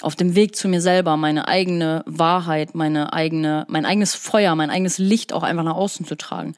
auf 0.03 0.15
dem 0.15 0.35
Weg 0.35 0.55
zu 0.55 0.67
mir 0.67 0.81
selber 0.81 1.17
meine 1.17 1.47
eigene 1.47 2.03
Wahrheit, 2.05 2.75
meine 2.75 3.13
eigene, 3.13 3.65
mein 3.69 3.85
eigenes 3.85 4.15
Feuer, 4.15 4.53
mein 4.55 4.69
eigenes 4.69 4.97
Licht 4.97 5.33
auch 5.33 5.43
einfach 5.43 5.63
nach 5.63 5.75
außen 5.75 6.05
zu 6.05 6.15
tragen. 6.15 6.55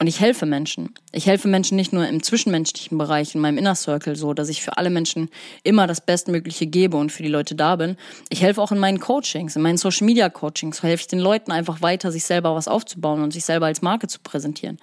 Und 0.00 0.06
ich 0.06 0.20
helfe 0.20 0.46
Menschen. 0.46 0.94
Ich 1.10 1.26
helfe 1.26 1.48
Menschen 1.48 1.74
nicht 1.74 1.92
nur 1.92 2.06
im 2.06 2.22
zwischenmenschlichen 2.22 2.98
Bereich, 2.98 3.34
in 3.34 3.40
meinem 3.40 3.58
Inner 3.58 3.74
Circle, 3.74 4.14
so, 4.14 4.32
dass 4.32 4.48
ich 4.48 4.62
für 4.62 4.76
alle 4.76 4.90
Menschen 4.90 5.28
immer 5.64 5.88
das 5.88 6.00
Bestmögliche 6.00 6.68
gebe 6.68 6.96
und 6.96 7.10
für 7.10 7.24
die 7.24 7.28
Leute 7.28 7.56
da 7.56 7.74
bin. 7.74 7.96
Ich 8.28 8.42
helfe 8.42 8.62
auch 8.62 8.70
in 8.70 8.78
meinen 8.78 9.00
Coachings, 9.00 9.56
in 9.56 9.62
meinen 9.62 9.76
Social 9.76 10.06
Media 10.06 10.28
Coachings, 10.28 10.84
helfe 10.84 11.02
ich 11.02 11.08
den 11.08 11.18
Leuten 11.18 11.50
einfach 11.50 11.82
weiter, 11.82 12.12
sich 12.12 12.24
selber 12.24 12.54
was 12.54 12.68
aufzubauen 12.68 13.22
und 13.22 13.32
sich 13.32 13.44
selber 13.44 13.66
als 13.66 13.82
Marke 13.82 14.06
zu 14.06 14.20
präsentieren 14.20 14.78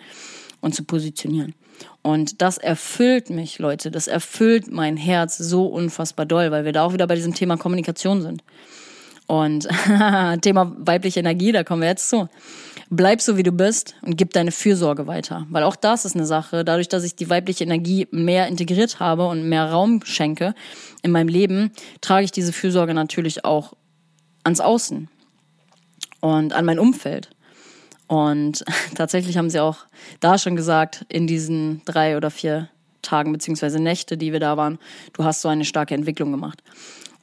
und 0.59 0.76
zu 0.76 0.84
positionieren. 0.84 1.55
Und 2.01 2.41
das 2.41 2.57
erfüllt 2.57 3.30
mich, 3.30 3.57
Leute. 3.57 3.91
Das 3.91 4.07
erfüllt 4.07 4.70
mein 4.70 4.97
Herz 4.97 5.38
so 5.38 5.66
unfassbar 5.68 6.26
doll, 6.26 6.51
weil 6.51 6.66
wir 6.66 6.74
da 6.74 6.84
auch 6.84 6.93
wieder 6.93 7.07
bei 7.07 7.16
diesem 7.16 7.34
Thema 7.34 7.57
Kommunikation 7.57 8.22
sind. 8.22 8.43
Und 9.28 9.68
Thema 10.41 10.76
weibliche 10.78 11.22
Energie, 11.22 11.51
da 11.51 11.63
kommen 11.63 11.82
wir 11.82 11.89
jetzt 11.89 12.09
zu. 12.09 12.30
Bleib 12.89 13.21
so, 13.21 13.36
wie 13.36 13.43
du 13.43 13.51
bist 13.51 13.95
und 14.03 14.15
gib 14.15 14.33
deine 14.33 14.51
Fürsorge 14.51 15.07
weiter. 15.07 15.47
Weil 15.49 15.63
auch 15.63 15.75
das 15.75 16.05
ist 16.05 16.15
eine 16.15 16.25
Sache. 16.25 16.63
Dadurch, 16.63 16.88
dass 16.88 17.03
ich 17.03 17.15
die 17.15 17.29
weibliche 17.29 17.63
Energie 17.63 18.07
mehr 18.11 18.47
integriert 18.47 18.99
habe 18.99 19.27
und 19.27 19.49
mehr 19.49 19.71
Raum 19.71 20.01
schenke 20.05 20.53
in 21.01 21.11
meinem 21.11 21.27
Leben, 21.27 21.71
trage 22.01 22.25
ich 22.25 22.31
diese 22.31 22.53
Fürsorge 22.53 22.93
natürlich 22.93 23.43
auch 23.43 23.73
ans 24.43 24.59
Außen 24.59 25.09
und 26.21 26.53
an 26.53 26.65
mein 26.65 26.79
Umfeld. 26.79 27.29
Und 28.07 28.63
tatsächlich 28.95 29.38
haben 29.38 29.49
sie 29.49 29.59
auch 29.59 29.79
da 30.19 30.38
schon 30.38 30.55
gesagt, 30.55 31.05
in 31.09 31.25
diesen 31.25 31.81
drei 31.86 32.17
oder 32.17 32.29
vier 32.29 32.69
Tagen 33.01 33.31
beziehungsweise 33.31 33.79
Nächte, 33.79 34.17
die 34.17 34.31
wir 34.31 34.39
da 34.39 34.57
waren, 34.57 34.79
du 35.13 35.23
hast 35.23 35.41
so 35.41 35.47
eine 35.47 35.65
starke 35.65 35.93
Entwicklung 35.93 36.31
gemacht. 36.31 36.61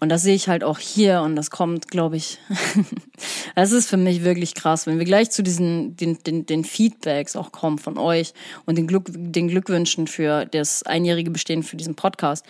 Und 0.02 0.08
das 0.08 0.22
sehe 0.22 0.34
ich 0.34 0.48
halt 0.48 0.64
auch 0.64 0.80
hier 0.80 1.20
und 1.20 1.36
das 1.36 1.52
kommt, 1.52 1.86
glaube 1.86 2.16
ich, 2.16 2.38
es 3.54 3.70
ist 3.70 3.88
für 3.88 3.96
mich 3.96 4.24
wirklich 4.24 4.56
krass, 4.56 4.88
wenn 4.88 4.98
wir 4.98 5.04
gleich 5.04 5.30
zu 5.30 5.44
diesen, 5.44 5.96
den, 5.96 6.18
den, 6.24 6.44
den 6.44 6.64
Feedbacks 6.64 7.36
auch 7.36 7.52
kommen 7.52 7.78
von 7.78 7.96
euch 7.98 8.34
und 8.66 8.76
den, 8.76 8.88
Glück, 8.88 9.04
den 9.14 9.46
Glückwünschen 9.46 10.08
für 10.08 10.44
das 10.44 10.82
einjährige 10.82 11.30
Bestehen 11.30 11.62
für 11.62 11.76
diesen 11.76 11.94
Podcast. 11.94 12.44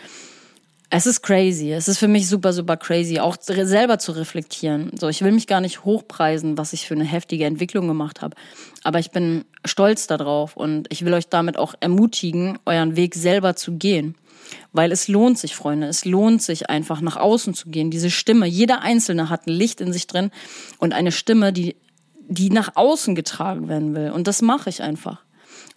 Es 0.88 1.04
ist 1.04 1.20
crazy. 1.20 1.72
Es 1.72 1.88
ist 1.88 1.98
für 1.98 2.08
mich 2.08 2.26
super, 2.26 2.54
super 2.54 2.78
crazy, 2.78 3.20
auch 3.20 3.36
selber 3.38 3.98
zu 3.98 4.12
reflektieren. 4.12 4.90
So, 4.98 5.10
ich 5.10 5.20
will 5.20 5.32
mich 5.32 5.46
gar 5.46 5.60
nicht 5.60 5.84
hochpreisen, 5.84 6.56
was 6.56 6.72
ich 6.72 6.86
für 6.86 6.94
eine 6.94 7.04
heftige 7.04 7.44
Entwicklung 7.44 7.86
gemacht 7.86 8.22
habe. 8.22 8.34
Aber 8.82 8.98
ich 8.98 9.10
bin 9.10 9.44
stolz 9.66 10.06
darauf 10.06 10.56
und 10.56 10.86
ich 10.90 11.04
will 11.04 11.12
euch 11.12 11.28
damit 11.28 11.58
auch 11.58 11.74
ermutigen, 11.80 12.58
euren 12.64 12.96
Weg 12.96 13.14
selber 13.14 13.56
zu 13.56 13.72
gehen. 13.72 14.14
Weil 14.72 14.92
es 14.92 15.08
lohnt 15.08 15.38
sich, 15.38 15.54
Freunde. 15.54 15.86
Es 15.86 16.04
lohnt 16.04 16.42
sich 16.42 16.70
einfach 16.70 17.00
nach 17.00 17.16
außen 17.16 17.54
zu 17.54 17.68
gehen. 17.68 17.90
Diese 17.90 18.10
Stimme, 18.10 18.46
jeder 18.46 18.82
Einzelne 18.82 19.28
hat 19.28 19.46
ein 19.46 19.52
Licht 19.52 19.80
in 19.80 19.92
sich 19.92 20.06
drin 20.06 20.30
und 20.78 20.92
eine 20.92 21.12
Stimme, 21.12 21.52
die, 21.52 21.76
die 22.28 22.50
nach 22.50 22.76
außen 22.76 23.14
getragen 23.14 23.68
werden 23.68 23.94
will. 23.94 24.10
Und 24.10 24.26
das 24.26 24.42
mache 24.42 24.70
ich 24.70 24.82
einfach. 24.82 25.22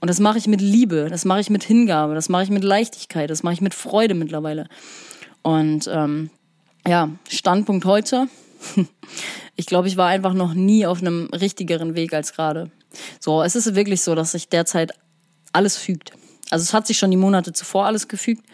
Und 0.01 0.09
das 0.09 0.19
mache 0.19 0.37
ich 0.37 0.47
mit 0.47 0.61
Liebe, 0.61 1.07
das 1.09 1.25
mache 1.25 1.39
ich 1.39 1.49
mit 1.49 1.63
Hingabe, 1.63 2.15
das 2.15 2.29
mache 2.29 2.43
ich 2.43 2.49
mit 2.49 2.63
Leichtigkeit, 2.63 3.29
das 3.29 3.43
mache 3.43 3.55
ich 3.55 3.61
mit 3.61 3.73
Freude 3.73 4.13
mittlerweile. 4.13 4.67
Und 5.41 5.89
ähm, 5.91 6.29
ja, 6.87 7.09
Standpunkt 7.29 7.85
heute. 7.85 8.27
Ich 9.57 9.67
glaube, 9.67 9.87
ich 9.87 9.95
war 9.95 10.09
einfach 10.09 10.33
noch 10.33 10.53
nie 10.53 10.85
auf 10.85 10.99
einem 10.99 11.29
richtigeren 11.31 11.95
Weg 11.95 12.13
als 12.13 12.33
gerade. 12.33 12.71
So, 13.21 13.41
es 13.41 13.55
ist 13.55 13.73
wirklich 13.73 14.01
so, 14.01 14.13
dass 14.13 14.33
sich 14.33 14.49
derzeit 14.49 14.91
alles 15.53 15.77
fügt. 15.77 16.11
Also 16.55 16.63
es 16.63 16.73
hat 16.73 16.87
sich 16.87 16.97
schon 16.97 17.11
die 17.11 17.17
Monate 17.17 17.51
zuvor 17.51 17.85
alles 17.85 18.07
gefügt, 18.07 18.45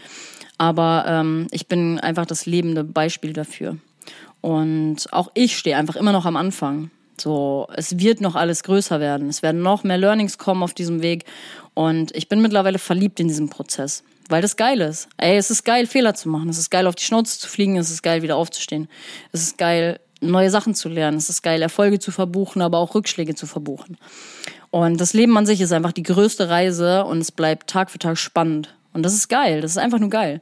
aber 0.57 1.05
ähm, 1.07 1.45
ich 1.51 1.67
bin 1.67 1.99
einfach 1.99 2.25
das 2.25 2.47
lebende 2.47 2.83
Beispiel 2.83 3.31
dafür. 3.31 3.77
Und 4.41 5.05
auch 5.11 5.29
ich 5.35 5.55
stehe 5.55 5.77
einfach 5.77 5.95
immer 5.95 6.11
noch 6.11 6.25
am 6.25 6.35
Anfang. 6.35 6.89
So, 7.19 7.67
es 7.75 7.99
wird 7.99 8.19
noch 8.19 8.33
alles 8.33 8.63
größer 8.63 8.99
werden. 8.99 9.29
Es 9.29 9.43
werden 9.43 9.61
noch 9.61 9.83
mehr 9.83 9.99
Learnings 9.99 10.39
kommen 10.39 10.63
auf 10.63 10.73
diesem 10.73 11.03
Weg. 11.03 11.25
Und 11.75 12.15
ich 12.15 12.27
bin 12.27 12.41
mittlerweile 12.41 12.79
verliebt 12.79 13.19
in 13.19 13.27
diesem 13.27 13.49
Prozess, 13.49 14.03
weil 14.29 14.41
das 14.41 14.57
geil 14.57 14.81
ist. 14.81 15.07
Ey, 15.17 15.37
es 15.37 15.51
ist 15.51 15.63
geil, 15.63 15.85
Fehler 15.85 16.15
zu 16.15 16.27
machen. 16.27 16.49
Es 16.49 16.57
ist 16.57 16.71
geil, 16.71 16.87
auf 16.87 16.95
die 16.95 17.03
Schnauze 17.03 17.37
zu 17.37 17.47
fliegen. 17.47 17.77
Es 17.77 17.91
ist 17.91 18.01
geil, 18.01 18.23
wieder 18.23 18.35
aufzustehen. 18.35 18.87
Es 19.31 19.43
ist 19.43 19.59
geil, 19.59 19.99
neue 20.21 20.49
Sachen 20.49 20.73
zu 20.73 20.89
lernen. 20.89 21.17
Es 21.17 21.29
ist 21.29 21.43
geil, 21.43 21.61
Erfolge 21.61 21.99
zu 21.99 22.11
verbuchen, 22.11 22.63
aber 22.63 22.79
auch 22.79 22.95
Rückschläge 22.95 23.35
zu 23.35 23.45
verbuchen. 23.45 23.99
Und 24.72 24.99
das 24.99 25.13
Leben 25.13 25.38
an 25.38 25.45
sich 25.45 25.61
ist 25.61 25.74
einfach 25.74 25.91
die 25.91 26.03
größte 26.03 26.49
Reise 26.49 27.03
und 27.05 27.19
es 27.19 27.32
bleibt 27.32 27.69
Tag 27.69 27.91
für 27.91 27.99
Tag 27.99 28.17
spannend. 28.17 28.74
Und 28.93 29.03
das 29.03 29.13
ist 29.13 29.28
geil. 29.28 29.61
Das 29.61 29.72
ist 29.72 29.78
einfach 29.78 29.99
nur 29.99 30.09
geil. 30.09 30.41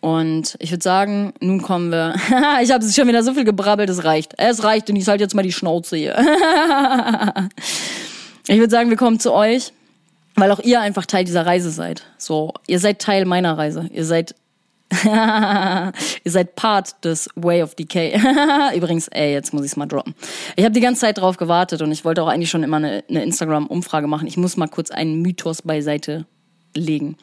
Und 0.00 0.56
ich 0.58 0.72
würde 0.72 0.82
sagen, 0.82 1.32
nun 1.40 1.62
kommen 1.62 1.92
wir. 1.92 2.16
ich 2.62 2.72
habe 2.72 2.84
schon 2.90 3.06
wieder 3.06 3.22
so 3.22 3.34
viel 3.34 3.44
gebrabbelt, 3.44 3.88
es 3.88 4.02
reicht. 4.02 4.34
Es 4.36 4.64
reicht 4.64 4.90
und 4.90 4.96
ich 4.96 5.06
halte 5.06 5.22
jetzt 5.22 5.34
mal 5.34 5.42
die 5.42 5.52
Schnauze 5.52 5.96
hier. 5.96 6.18
ich 8.48 8.58
würde 8.58 8.70
sagen, 8.70 8.90
wir 8.90 8.96
kommen 8.96 9.20
zu 9.20 9.32
euch, 9.32 9.72
weil 10.34 10.50
auch 10.50 10.58
ihr 10.58 10.80
einfach 10.80 11.06
Teil 11.06 11.24
dieser 11.24 11.46
Reise 11.46 11.70
seid. 11.70 12.02
So, 12.18 12.52
ihr 12.66 12.80
seid 12.80 12.98
Teil 12.98 13.26
meiner 13.26 13.56
Reise. 13.56 13.88
Ihr 13.92 14.04
seid 14.04 14.34
ihr 16.24 16.30
seid 16.30 16.54
Part 16.54 17.04
des 17.04 17.28
Way 17.34 17.62
of 17.62 17.74
Decay. 17.74 18.20
Übrigens, 18.76 19.08
ey, 19.08 19.32
jetzt 19.32 19.52
muss 19.52 19.64
ich 19.64 19.72
es 19.72 19.76
mal 19.76 19.86
droppen. 19.86 20.14
Ich 20.56 20.64
habe 20.64 20.72
die 20.72 20.80
ganze 20.80 21.02
Zeit 21.02 21.18
drauf 21.18 21.36
gewartet 21.36 21.82
und 21.82 21.92
ich 21.92 22.04
wollte 22.04 22.22
auch 22.22 22.28
eigentlich 22.28 22.50
schon 22.50 22.62
immer 22.62 22.76
eine, 22.76 23.04
eine 23.08 23.22
Instagram-Umfrage 23.22 24.06
machen. 24.06 24.26
Ich 24.26 24.36
muss 24.36 24.56
mal 24.56 24.68
kurz 24.68 24.90
einen 24.90 25.22
Mythos 25.22 25.62
beiseite 25.62 26.26
legen. 26.74 27.16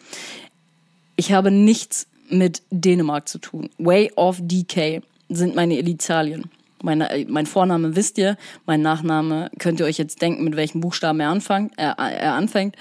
Ich 1.16 1.32
habe 1.32 1.52
nichts 1.52 2.08
mit 2.30 2.62
Dänemark 2.72 3.28
zu 3.28 3.40
tun. 3.40 3.70
Way 3.78 4.12
of 4.16 4.38
Decay 4.42 5.02
sind 5.30 5.56
meine 5.56 5.78
Initialien. 5.78 6.50
Mein, 6.82 7.02
äh, 7.02 7.26
mein 7.28 7.46
Vorname 7.46 7.96
wisst 7.96 8.18
ihr, 8.18 8.38
mein 8.66 8.82
Nachname 8.82 9.52
könnt 9.60 9.80
ihr 9.80 9.86
euch 9.86 9.98
jetzt 9.98 10.22
denken, 10.22 10.44
mit 10.44 10.56
welchem 10.56 10.82
Buchstaben 10.82 11.20
er 11.20 11.30
anfängt. 11.30 11.74
Er, 11.78 12.00
er 12.00 12.34
anfängt. 12.34 12.76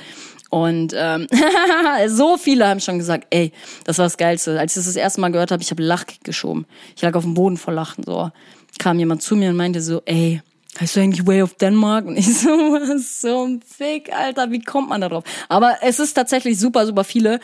Und 0.51 0.95
ähm, 0.97 1.27
so 2.09 2.37
viele 2.37 2.67
haben 2.67 2.81
schon 2.81 2.99
gesagt, 2.99 3.27
ey, 3.31 3.53
das 3.85 3.99
war 3.99 4.07
das 4.07 4.17
Geilste. 4.17 4.59
Als 4.59 4.73
ich 4.73 4.77
das 4.77 4.87
das 4.87 4.97
erste 4.97 5.21
Mal 5.21 5.31
gehört 5.31 5.51
habe, 5.51 5.63
ich 5.63 5.71
habe 5.71 5.83
Lachkick 5.83 6.25
geschoben. 6.25 6.67
Ich 6.97 7.03
lag 7.03 7.15
auf 7.15 7.25
dem 7.25 7.35
Boden 7.35 7.57
vor 7.57 7.75
Lachen. 7.75 8.05
So 8.05 8.31
kam 8.79 8.99
jemand 8.99 9.23
zu 9.23 9.37
mir 9.37 9.51
und 9.51 9.57
meinte 9.57 9.83
so, 9.83 10.03
ey, 10.07 10.41
heißt 10.81 10.97
du 10.97 11.01
eigentlich 11.01 11.27
Way 11.27 11.43
of 11.43 11.55
Denmark? 11.55 12.07
Und 12.07 12.17
ich 12.17 12.39
so, 12.39 12.49
was 12.49 13.21
so 13.21 13.47
ein 13.47 13.61
Fick, 13.61 14.13
Alter, 14.13 14.51
wie 14.51 14.61
kommt 14.61 14.89
man 14.89 15.01
da 15.01 15.09
drauf? 15.09 15.25
Aber 15.49 15.77
es 15.83 15.99
ist 15.99 16.15
tatsächlich 16.15 16.59
super, 16.59 16.87
super 16.87 17.05
viele 17.05 17.41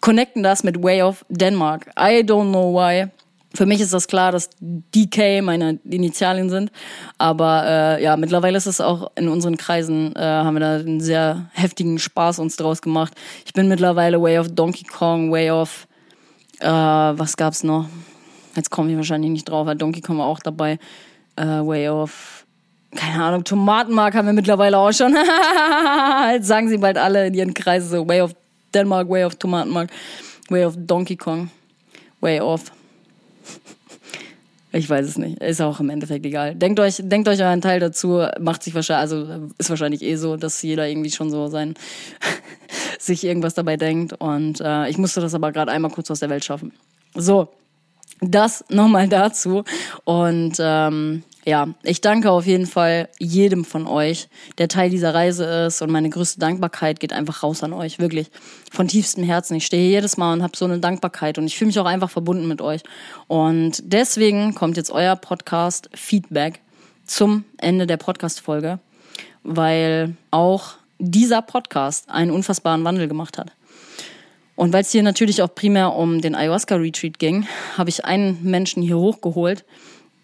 connecten 0.00 0.42
das 0.42 0.64
mit 0.64 0.82
Way 0.82 1.02
of 1.02 1.24
Denmark. 1.28 1.86
I 1.98 2.22
don't 2.22 2.50
know 2.50 2.74
why. 2.74 3.08
Für 3.54 3.66
mich 3.66 3.80
ist 3.80 3.92
das 3.92 4.08
klar, 4.08 4.32
dass 4.32 4.50
DK 4.60 5.42
meine 5.42 5.78
Initialien 5.84 6.48
sind. 6.48 6.72
Aber 7.18 7.64
äh, 7.66 8.02
ja, 8.02 8.16
mittlerweile 8.16 8.56
ist 8.56 8.66
es 8.66 8.80
auch 8.80 9.10
in 9.14 9.28
unseren 9.28 9.56
Kreisen, 9.56 10.16
äh, 10.16 10.20
haben 10.20 10.54
wir 10.54 10.60
da 10.60 10.76
einen 10.76 11.00
sehr 11.00 11.50
heftigen 11.52 11.98
Spaß 11.98 12.38
uns 12.38 12.56
draus 12.56 12.80
gemacht. 12.80 13.12
Ich 13.44 13.52
bin 13.52 13.68
mittlerweile 13.68 14.20
Way 14.22 14.38
of 14.38 14.48
Donkey 14.48 14.84
Kong, 14.84 15.30
Way 15.30 15.50
of 15.50 15.86
äh, 16.60 16.66
was 16.66 17.36
gab's 17.36 17.62
noch? 17.62 17.86
Jetzt 18.56 18.70
komme 18.70 18.90
ich 18.90 18.96
wahrscheinlich 18.96 19.30
nicht 19.30 19.48
drauf, 19.48 19.66
weil 19.66 19.76
Donkey 19.76 20.00
Kong 20.00 20.18
war 20.18 20.26
auch 20.26 20.40
dabei. 20.40 20.78
Äh, 21.36 21.44
Way 21.44 21.88
of 21.88 22.46
keine 22.94 23.24
Ahnung, 23.24 23.42
Tomatenmark 23.42 24.14
haben 24.14 24.26
wir 24.26 24.34
mittlerweile 24.34 24.76
auch 24.76 24.92
schon. 24.92 25.14
Jetzt 26.32 26.46
sagen 26.46 26.68
sie 26.68 26.76
bald 26.76 26.98
alle 26.98 27.26
in 27.26 27.34
ihren 27.34 27.54
Kreisen 27.54 27.88
so 27.88 28.06
Way 28.06 28.20
of 28.20 28.34
Denmark, 28.74 29.08
Way 29.08 29.24
of 29.24 29.36
Tomatenmark, 29.36 29.90
Way 30.50 30.66
of 30.66 30.74
Donkey 30.76 31.16
Kong, 31.16 31.50
Way 32.20 32.40
of 32.40 32.70
ich 34.72 34.88
weiß 34.88 35.06
es 35.06 35.18
nicht. 35.18 35.38
Ist 35.42 35.60
auch 35.60 35.80
im 35.80 35.90
Endeffekt 35.90 36.24
egal. 36.24 36.54
Denkt 36.54 36.80
euch, 36.80 36.96
denkt 37.02 37.28
euch 37.28 37.40
euren 37.42 37.60
Teil 37.60 37.78
dazu. 37.78 38.26
Macht 38.40 38.62
sich 38.62 38.74
wahrscheinlich, 38.74 39.00
also 39.00 39.48
ist 39.58 39.70
wahrscheinlich 39.70 40.02
eh 40.02 40.16
so, 40.16 40.36
dass 40.36 40.62
jeder 40.62 40.88
irgendwie 40.88 41.10
schon 41.10 41.30
so 41.30 41.48
sein, 41.48 41.74
sich 42.98 43.24
irgendwas 43.24 43.54
dabei 43.54 43.76
denkt. 43.76 44.14
Und 44.14 44.60
äh, 44.60 44.88
ich 44.88 44.96
musste 44.96 45.20
das 45.20 45.34
aber 45.34 45.52
gerade 45.52 45.70
einmal 45.70 45.90
kurz 45.90 46.10
aus 46.10 46.20
der 46.20 46.30
Welt 46.30 46.44
schaffen. 46.44 46.72
So, 47.14 47.48
das 48.20 48.64
nochmal 48.70 49.08
dazu. 49.08 49.64
Und 50.04 50.54
ähm, 50.58 51.22
ja, 51.44 51.68
ich 51.82 52.00
danke 52.00 52.30
auf 52.30 52.46
jeden 52.46 52.66
Fall 52.66 53.08
jedem 53.18 53.64
von 53.64 53.86
euch, 53.86 54.28
der 54.58 54.68
Teil 54.68 54.90
dieser 54.90 55.12
Reise 55.12 55.44
ist 55.44 55.82
und 55.82 55.90
meine 55.90 56.08
größte 56.08 56.38
Dankbarkeit 56.38 57.00
geht 57.00 57.12
einfach 57.12 57.42
raus 57.42 57.62
an 57.62 57.72
euch, 57.72 57.98
wirklich 57.98 58.30
von 58.70 58.86
tiefstem 58.86 59.24
Herzen. 59.24 59.56
Ich 59.56 59.66
stehe 59.66 59.90
jedes 59.90 60.16
Mal 60.16 60.32
und 60.34 60.42
habe 60.42 60.56
so 60.56 60.64
eine 60.64 60.78
Dankbarkeit 60.78 61.38
und 61.38 61.46
ich 61.46 61.58
fühle 61.58 61.66
mich 61.66 61.78
auch 61.80 61.86
einfach 61.86 62.10
verbunden 62.10 62.46
mit 62.46 62.60
euch. 62.60 62.82
Und 63.26 63.82
deswegen 63.84 64.54
kommt 64.54 64.76
jetzt 64.76 64.90
euer 64.90 65.16
Podcast 65.16 65.90
Feedback 65.94 66.60
zum 67.06 67.44
Ende 67.58 67.86
der 67.86 67.96
Podcast-Folge, 67.96 68.78
weil 69.42 70.14
auch 70.30 70.74
dieser 70.98 71.42
Podcast 71.42 72.08
einen 72.08 72.30
unfassbaren 72.30 72.84
Wandel 72.84 73.08
gemacht 73.08 73.36
hat. 73.36 73.50
Und 74.54 74.72
weil 74.72 74.82
es 74.82 74.92
hier 74.92 75.02
natürlich 75.02 75.42
auch 75.42 75.52
primär 75.52 75.94
um 75.94 76.20
den 76.20 76.36
Ayahuasca-Retreat 76.36 77.18
ging, 77.18 77.48
habe 77.76 77.90
ich 77.90 78.04
einen 78.04 78.38
Menschen 78.42 78.82
hier 78.82 78.98
hochgeholt, 78.98 79.64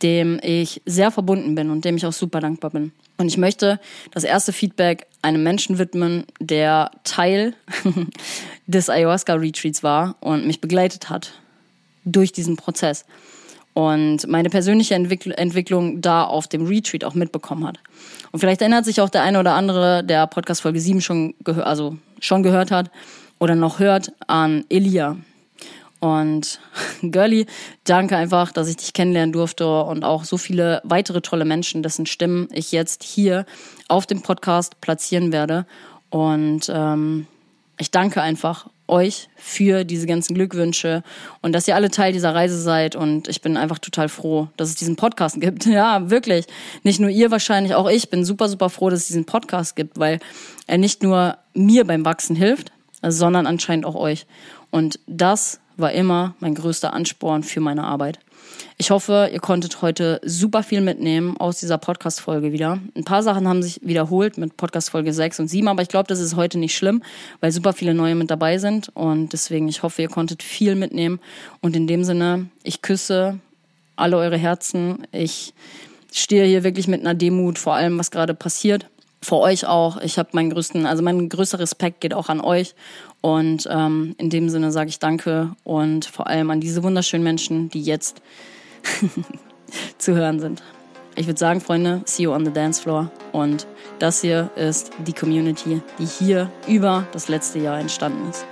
dem 0.03 0.39
ich 0.43 0.83
sehr 0.87 1.11
verbunden 1.11 1.55
bin 1.55 1.71
und 1.71 1.85
dem 1.85 1.97
ich 1.97 2.07
auch 2.07 2.13
super 2.13 2.41
dankbar 2.41 2.71
bin. 2.71 2.93
Und 3.17 3.27
ich 3.27 3.37
möchte 3.37 3.81
das 4.13 4.25
erste 4.25 4.53
Feedback 4.53 5.07
einem 5.23 5.43
Menschen 5.43 5.79
widmen, 5.79 6.25
der 6.41 6.91
Teil 7.05 7.55
des 8.67 8.89
Ayahuasca-Retreats 8.89 9.83
war 9.83 10.17
und 10.21 10.47
mich 10.47 10.61
begleitet 10.61 11.11
hat 11.11 11.33
durch 12.05 12.33
diesen 12.33 12.57
Prozess 12.57 13.05
und 13.79 14.27
meine 14.27 14.51
persönliche 14.51 14.97
Entwickl 14.97 15.31
Entwicklung 15.31 16.01
da 16.01 16.25
auf 16.25 16.49
dem 16.49 16.67
Retreat 16.67 17.05
auch 17.05 17.15
mitbekommen 17.15 17.65
hat. 17.65 17.79
Und 18.33 18.41
vielleicht 18.41 18.61
erinnert 18.61 18.85
sich 18.85 19.01
auch 19.01 19.09
der 19.09 19.23
eine 19.23 19.39
oder 19.39 19.55
andere, 19.55 20.03
der 20.03 20.27
Podcast 20.27 20.63
Folge 20.63 20.81
7 20.81 21.01
schon, 21.01 21.35
also 21.45 21.97
schon 22.19 22.43
gehört 22.43 22.73
hat 22.73 22.91
oder 23.39 23.55
noch 23.55 23.79
hört, 23.79 24.13
an 24.27 24.65
Elia. 24.69 25.17
Und 26.01 26.61
Girlie, 27.03 27.47
danke 27.85 28.17
einfach, 28.17 28.53
dass 28.53 28.69
ich 28.69 28.77
dich 28.77 28.93
kennenlernen 28.93 29.33
durfte 29.33 29.83
und 29.83 30.05
auch 30.05 30.25
so 30.25 30.37
viele 30.37 30.81
weitere 30.85 31.21
tolle 31.21 31.45
Menschen, 31.45 31.83
dessen 31.83 32.07
Stimmen 32.07 32.49
ich 32.53 32.73
jetzt 32.73 33.03
hier 33.03 33.47
auf 33.89 34.07
dem 34.07 34.23
Podcast 34.23 34.81
platzieren 34.81 35.33
werde. 35.33 35.67
Und 36.11 36.71
ähm, 36.73 37.27
ich 37.79 37.91
danke 37.91 38.23
einfach 38.23 38.69
euch 38.89 39.29
für 39.37 39.85
diese 39.85 40.07
ganzen 40.07 40.35
Glückwünsche 40.35 41.03
und 41.43 41.53
dass 41.53 41.69
ihr 41.69 41.75
alle 41.75 41.91
Teil 41.91 42.13
dieser 42.13 42.35
Reise 42.35 42.61
seid. 42.61 42.97
Und 42.97 43.29
ich 43.29 43.43
bin 43.43 43.57
einfach 43.57 43.79
total 43.79 44.09
froh, 44.09 44.49
dass 44.57 44.71
es 44.71 44.75
diesen 44.75 44.97
Podcast 44.97 45.41
gibt. 45.41 45.67
Ja, 45.67 46.11
wirklich. 46.11 46.47
Nicht 46.83 47.01
nur 47.01 47.11
ihr 47.11 47.31
wahrscheinlich, 47.31 47.75
auch 47.75 47.89
ich 47.89 48.11
bin 48.11 48.25
super, 48.25 48.49
super 48.49 48.71
froh, 48.71 48.91
dass 48.91 49.01
es 49.01 49.07
diesen 49.09 49.27
Podcast 49.27 49.77
gibt, 49.77 49.99
weil 49.99 50.19
er 50.67 50.79
nicht 50.79 51.03
nur 51.03 51.37
mir 51.55 51.85
beim 51.85 52.05
Wachsen 52.05 52.35
hilft, 52.35 52.73
sondern 53.03 53.47
anscheinend 53.47 53.85
auch 53.85 53.95
euch. 53.95 54.27
Und 54.71 54.99
das 55.07 55.61
war 55.79 55.93
immer 55.93 56.35
mein 56.41 56.55
größter 56.55 56.93
Ansporn 56.93 57.43
für 57.43 57.61
meine 57.61 57.85
Arbeit. 57.85 58.19
Ich 58.77 58.91
hoffe, 58.91 59.31
ihr 59.33 59.41
konntet 59.41 59.83
heute 59.83 60.21
super 60.25 60.63
viel 60.63 60.81
mitnehmen 60.81 61.37
aus 61.39 61.61
dieser 61.61 61.79
Podcast-Folge 61.79 62.53
wieder. 62.53 62.79
Ein 62.97 63.05
paar 63.05 63.23
Sachen 63.23 63.49
haben 63.49 63.63
sich 63.63 63.81
wiederholt 63.83 64.39
mit 64.39 64.57
Podcast-Folge 64.57 65.13
6 65.13 65.41
und 65.41 65.49
7, 65.49 65.69
aber 65.69 65.83
ich 65.83 65.89
glaube, 65.89 66.09
das 66.09 66.21
ist 66.21 66.37
heute 66.37 66.59
nicht 66.59 66.77
schlimm, 66.77 67.03
weil 67.41 67.53
super 67.53 67.73
viele 67.73 67.95
neue 67.95 68.15
mit 68.15 68.31
dabei 68.31 68.59
sind. 68.59 68.91
Und 68.95 69.33
deswegen, 69.33 69.69
ich 69.69 69.83
hoffe, 69.83 70.03
ihr 70.03 70.09
konntet 70.09 70.43
viel 70.43 70.75
mitnehmen. 70.75 71.21
Und 71.61 71.77
in 71.77 71.87
dem 71.87 72.05
Sinne, 72.05 72.49
ich 72.63 72.83
küsse 72.83 73.39
alle 73.97 74.17
eure 74.17 74.37
Herzen. 74.37 75.07
Ich 75.13 75.55
stehe 76.13 76.47
hier 76.47 76.65
wirklich 76.65 76.89
mit 76.89 77.01
einer 77.01 77.15
Demut 77.15 77.59
vor 77.59 77.75
allem, 77.75 77.99
was 77.99 78.11
gerade 78.11 78.35
passiert 78.35 78.87
vor 79.21 79.41
euch 79.41 79.67
auch. 79.67 80.01
Ich 80.01 80.19
habe 80.19 80.31
meinen 80.33 80.51
größten, 80.51 80.87
also 80.87 81.03
mein 81.03 81.29
größter 81.29 81.59
Respekt 81.59 82.01
geht 82.01 82.15
auch 82.15 82.29
an 82.29 82.41
euch. 82.41 82.75
Und 83.21 83.69
ähm, 83.71 84.15
in 84.19 84.31
dem 84.31 84.49
Sinne 84.49 84.71
sage 84.71 84.91
ich 84.91 84.99
Danke 84.99 85.57
und 85.65 86.05
vor 86.05 86.29
allem 86.29 86.51
an 86.51 86.61
diese 86.61 86.83
wunderschönen 86.83 87.25
Menschen, 87.25 87.69
die 87.69 87.83
jetzt 87.83 88.23
zu 89.99 90.15
hören 90.15 90.41
sind. 90.41 90.63
Ich 91.17 91.27
würde 91.27 91.39
sagen, 91.39 91.61
Freunde, 91.61 92.03
see 92.05 92.23
you 92.23 92.33
on 92.33 92.45
the 92.45 92.53
dance 92.53 92.81
floor. 92.81 93.11
Und 93.33 93.67
das 93.99 94.21
hier 94.21 94.51
ist 94.55 94.93
die 95.05 95.13
Community, 95.13 95.83
die 95.99 96.07
hier 96.07 96.49
über 96.69 97.09
das 97.13 97.29
letzte 97.29 97.59
Jahr 97.59 97.81
entstanden 97.81 98.31
ist. 98.31 98.47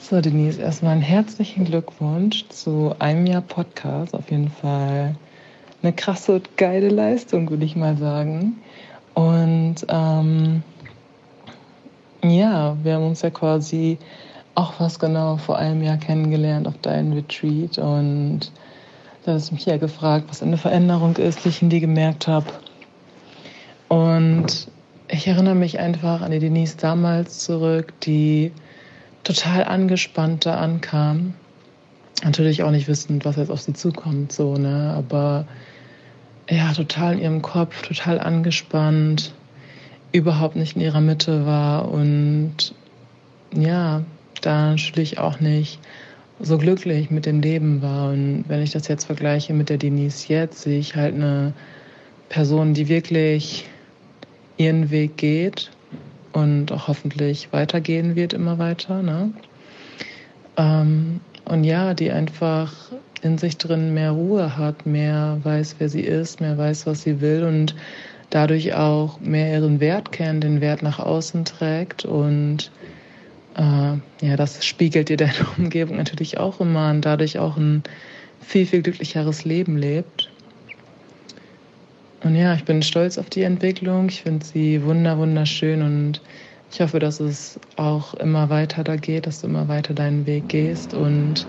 So, 0.00 0.20
Denise, 0.20 0.60
erstmal 0.60 0.92
einen 0.92 1.02
herzlichen 1.02 1.64
Glückwunsch 1.64 2.48
zu 2.48 2.94
einem 2.98 3.26
Jahr 3.26 3.42
Podcast. 3.42 4.14
Auf 4.14 4.30
jeden 4.30 4.50
Fall 4.50 5.16
eine 5.82 5.92
krasse 5.92 6.32
und 6.32 6.56
geile 6.56 6.88
Leistung, 6.88 7.50
würde 7.50 7.64
ich 7.64 7.76
mal 7.76 7.96
sagen. 7.96 8.62
Und 9.14 9.76
ähm, 9.88 10.62
ja, 12.22 12.76
wir 12.82 12.94
haben 12.94 13.06
uns 13.06 13.22
ja 13.22 13.30
quasi 13.30 13.98
auch 14.54 14.74
was 14.78 14.98
genau 14.98 15.36
vor 15.36 15.58
einem 15.58 15.82
Jahr 15.82 15.96
kennengelernt 15.96 16.68
auf 16.68 16.78
deinem 16.78 17.12
Retreat. 17.12 17.78
Und 17.78 18.52
da 19.24 19.34
hast 19.34 19.50
du 19.50 19.54
mich 19.54 19.66
ja 19.66 19.76
gefragt, 19.76 20.26
was 20.28 20.42
eine 20.42 20.56
Veränderung 20.56 21.16
ist, 21.16 21.44
die 21.44 21.48
ich 21.48 21.62
in 21.62 21.70
dir 21.70 21.80
gemerkt 21.80 22.26
habe. 22.28 22.46
Und 23.88 24.68
ich 25.08 25.26
erinnere 25.26 25.54
mich 25.54 25.78
einfach 25.78 26.22
an 26.22 26.30
die 26.30 26.38
Denise 26.38 26.76
damals 26.76 27.40
zurück, 27.40 27.92
die 28.00 28.52
total 29.24 29.64
angespannt 29.64 30.46
da 30.46 30.56
ankam. 30.56 31.34
Natürlich 32.24 32.62
auch 32.62 32.70
nicht 32.70 32.88
wissend, 32.88 33.24
was 33.24 33.36
jetzt 33.36 33.50
auf 33.50 33.60
sie 33.60 33.74
zukommt, 33.74 34.32
so, 34.32 34.54
ne? 34.54 34.94
Aber 34.96 35.46
ja, 36.48 36.72
total 36.72 37.14
in 37.14 37.20
ihrem 37.20 37.42
Kopf, 37.42 37.82
total 37.82 38.20
angespannt, 38.20 39.32
überhaupt 40.12 40.56
nicht 40.56 40.76
in 40.76 40.82
ihrer 40.82 41.00
Mitte 41.00 41.46
war 41.46 41.90
und 41.90 42.74
ja, 43.54 44.02
da 44.40 44.70
natürlich 44.70 45.18
auch 45.18 45.40
nicht 45.40 45.78
so 46.40 46.58
glücklich 46.58 47.10
mit 47.10 47.26
dem 47.26 47.40
Leben 47.40 47.82
war. 47.82 48.10
Und 48.10 48.44
wenn 48.48 48.62
ich 48.62 48.72
das 48.72 48.88
jetzt 48.88 49.04
vergleiche 49.04 49.52
mit 49.52 49.68
der 49.68 49.78
Denise 49.78 50.28
jetzt, 50.28 50.62
sehe 50.62 50.78
ich 50.78 50.96
halt 50.96 51.14
eine 51.14 51.52
Person, 52.28 52.74
die 52.74 52.88
wirklich 52.88 53.66
ihren 54.56 54.90
Weg 54.90 55.16
geht 55.16 55.70
und 56.32 56.72
auch 56.72 56.88
hoffentlich 56.88 57.52
weitergehen 57.52 58.16
wird 58.16 58.32
immer 58.32 58.58
weiter. 58.58 59.02
Ne? 59.02 59.32
Ähm, 60.56 61.20
und 61.44 61.64
ja, 61.64 61.94
die 61.94 62.10
einfach 62.10 62.72
in 63.22 63.38
sich 63.38 63.56
drin 63.56 63.94
mehr 63.94 64.10
Ruhe 64.10 64.56
hat, 64.56 64.84
mehr 64.84 65.38
weiß, 65.42 65.76
wer 65.78 65.88
sie 65.88 66.02
ist, 66.02 66.40
mehr 66.40 66.58
weiß, 66.58 66.86
was 66.86 67.02
sie 67.02 67.20
will 67.20 67.44
und 67.44 67.74
dadurch 68.30 68.74
auch 68.74 69.20
mehr 69.20 69.52
ihren 69.52 69.80
Wert 69.80 70.12
kennt, 70.12 70.44
den 70.44 70.60
Wert 70.60 70.82
nach 70.82 70.98
außen 70.98 71.44
trägt 71.44 72.04
und 72.04 72.70
äh, 73.54 73.96
ja, 74.26 74.36
das 74.36 74.64
spiegelt 74.64 75.08
dir 75.08 75.16
deine 75.18 75.46
Umgebung 75.56 75.96
natürlich 75.96 76.38
auch 76.38 76.60
immer 76.60 76.90
und 76.90 77.02
dadurch 77.02 77.38
auch 77.38 77.56
ein 77.56 77.82
viel, 78.40 78.66
viel 78.66 78.82
glücklicheres 78.82 79.44
Leben 79.44 79.76
lebt. 79.76 80.30
Und 82.24 82.36
ja, 82.36 82.54
ich 82.54 82.64
bin 82.64 82.82
stolz 82.82 83.18
auf 83.18 83.30
die 83.30 83.42
Entwicklung. 83.42 84.08
Ich 84.08 84.22
finde 84.22 84.44
sie 84.44 84.84
wunder, 84.84 85.18
wunderschön 85.18 85.82
und 85.82 86.20
ich 86.70 86.80
hoffe, 86.80 86.98
dass 86.98 87.20
es 87.20 87.60
auch 87.76 88.14
immer 88.14 88.48
weiter 88.48 88.84
da 88.84 88.96
geht, 88.96 89.26
dass 89.26 89.40
du 89.40 89.48
immer 89.48 89.68
weiter 89.68 89.92
deinen 89.92 90.24
Weg 90.26 90.48
gehst 90.48 90.94
und 90.94 91.46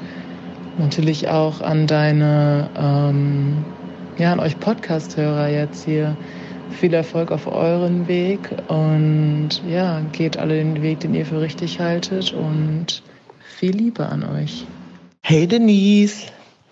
Natürlich 0.78 1.28
auch 1.28 1.62
an 1.62 1.86
deine, 1.86 2.70
ähm, 2.76 3.64
ja, 4.18 4.34
an 4.34 4.40
euch 4.40 4.60
Podcast-Hörer 4.60 5.50
jetzt 5.50 5.86
hier. 5.86 6.18
Viel 6.72 6.94
Erfolg 6.96 7.32
auf 7.32 7.46
euren 7.46 8.08
Weg 8.08 8.40
und 8.68 9.50
ja, 9.70 10.02
geht 10.12 10.38
alle 10.38 10.56
den 10.56 10.82
Weg, 10.82 11.02
den 11.02 11.14
ihr 11.14 11.26
für 11.26 11.40
richtig 11.40 11.80
haltet 11.80 12.34
und 12.34 13.04
viel 13.58 13.76
Liebe 13.76 14.08
an 14.08 14.24
euch. 14.24 14.66
Hey 15.22 15.46
Denise, 15.46 16.26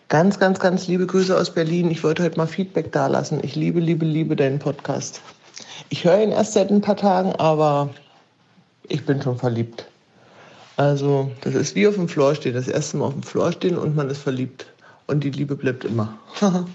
ganz, 0.08 0.40
ganz, 0.40 0.60
ganz 0.60 0.88
liebe 0.88 1.06
Grüße 1.06 1.38
aus 1.38 1.54
Berlin. 1.54 1.92
Ich 1.92 2.04
wollte 2.04 2.24
heute 2.24 2.38
mal 2.38 2.48
Feedback 2.48 2.92
dalassen. 2.92 3.40
Ich 3.44 3.56
liebe, 3.56 3.80
liebe, 3.80 4.06
liebe 4.06 4.36
deinen 4.36 4.58
Podcast. 4.58 5.22
Ich 5.90 6.04
höre 6.04 6.24
ihn 6.24 6.32
erst 6.32 6.54
seit 6.54 6.72
ein 6.72 6.82
paar 6.82 6.98
Tagen, 6.98 7.34
aber 7.36 7.92
ich 8.88 9.06
bin 9.06 9.22
schon 9.22 9.38
verliebt. 9.38 9.91
Also, 10.78 11.32
das 11.42 11.54
ist 11.54 11.76
wie 11.76 11.88
auf 11.88 11.96
dem 11.96 12.08
Floor 12.08 12.36
stehen. 12.36 12.54
Das 12.54 12.68
erste 12.68 12.98
Mal 12.98 13.06
auf 13.06 13.14
dem 13.14 13.24
Floor 13.24 13.52
stehen 13.52 13.78
und 13.78 13.96
man 13.96 14.10
ist 14.10 14.22
verliebt. 14.22 14.66
Und 15.08 15.24
die 15.24 15.32
Liebe 15.32 15.56
bleibt 15.56 15.84
immer. 15.84 16.18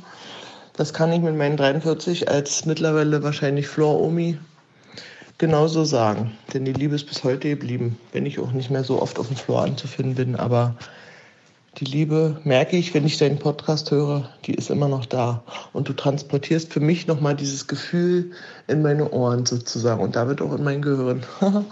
das 0.76 0.92
kann 0.92 1.12
ich 1.12 1.20
mit 1.20 1.36
meinen 1.36 1.56
43 1.56 2.28
als 2.28 2.66
mittlerweile 2.66 3.22
wahrscheinlich 3.22 3.66
Floor-Omi 3.68 4.38
genauso 5.38 5.84
sagen. 5.84 6.32
Denn 6.52 6.64
die 6.64 6.72
Liebe 6.72 6.94
ist 6.94 7.06
bis 7.06 7.24
heute 7.24 7.48
geblieben. 7.48 7.98
Wenn 8.12 8.26
ich 8.26 8.38
auch 8.38 8.52
nicht 8.52 8.70
mehr 8.70 8.84
so 8.84 9.00
oft 9.00 9.18
auf 9.18 9.28
dem 9.28 9.36
Floor 9.36 9.62
anzufinden 9.62 10.14
bin. 10.14 10.36
Aber 10.36 10.76
die 11.78 11.84
Liebe 11.84 12.40
merke 12.44 12.76
ich, 12.78 12.94
wenn 12.94 13.04
ich 13.04 13.18
deinen 13.18 13.38
Podcast 13.38 13.90
höre, 13.90 14.30
die 14.46 14.54
ist 14.54 14.70
immer 14.70 14.88
noch 14.88 15.04
da. 15.04 15.42
Und 15.74 15.88
du 15.88 15.92
transportierst 15.92 16.72
für 16.72 16.80
mich 16.80 17.06
nochmal 17.06 17.36
dieses 17.36 17.66
Gefühl 17.66 18.30
in 18.66 18.80
meine 18.80 19.10
Ohren 19.10 19.44
sozusagen 19.44 20.02
und 20.02 20.16
damit 20.16 20.40
auch 20.40 20.54
in 20.54 20.64
mein 20.64 20.80
Gehirn. 20.80 21.24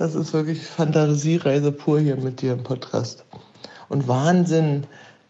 das 0.00 0.14
ist 0.14 0.32
wirklich 0.32 0.62
Fantasiereise 0.62 1.72
pur 1.72 2.00
hier 2.00 2.16
mit 2.16 2.40
dir 2.40 2.54
im 2.54 2.62
Podcast. 2.62 3.22
Und 3.90 4.08
Wahnsinn, 4.08 4.86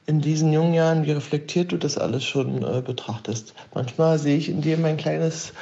in 0.06 0.20
diesen 0.20 0.52
jungen 0.52 0.74
Jahren, 0.74 1.04
wie 1.04 1.10
reflektiert 1.10 1.72
du 1.72 1.76
das 1.76 1.98
alles 1.98 2.22
schon 2.22 2.62
äh, 2.62 2.80
betrachtest. 2.80 3.52
Manchmal 3.74 4.20
sehe 4.20 4.36
ich 4.36 4.48
in 4.48 4.62
dir 4.62 4.78
mein 4.78 4.96
kleines 4.96 5.52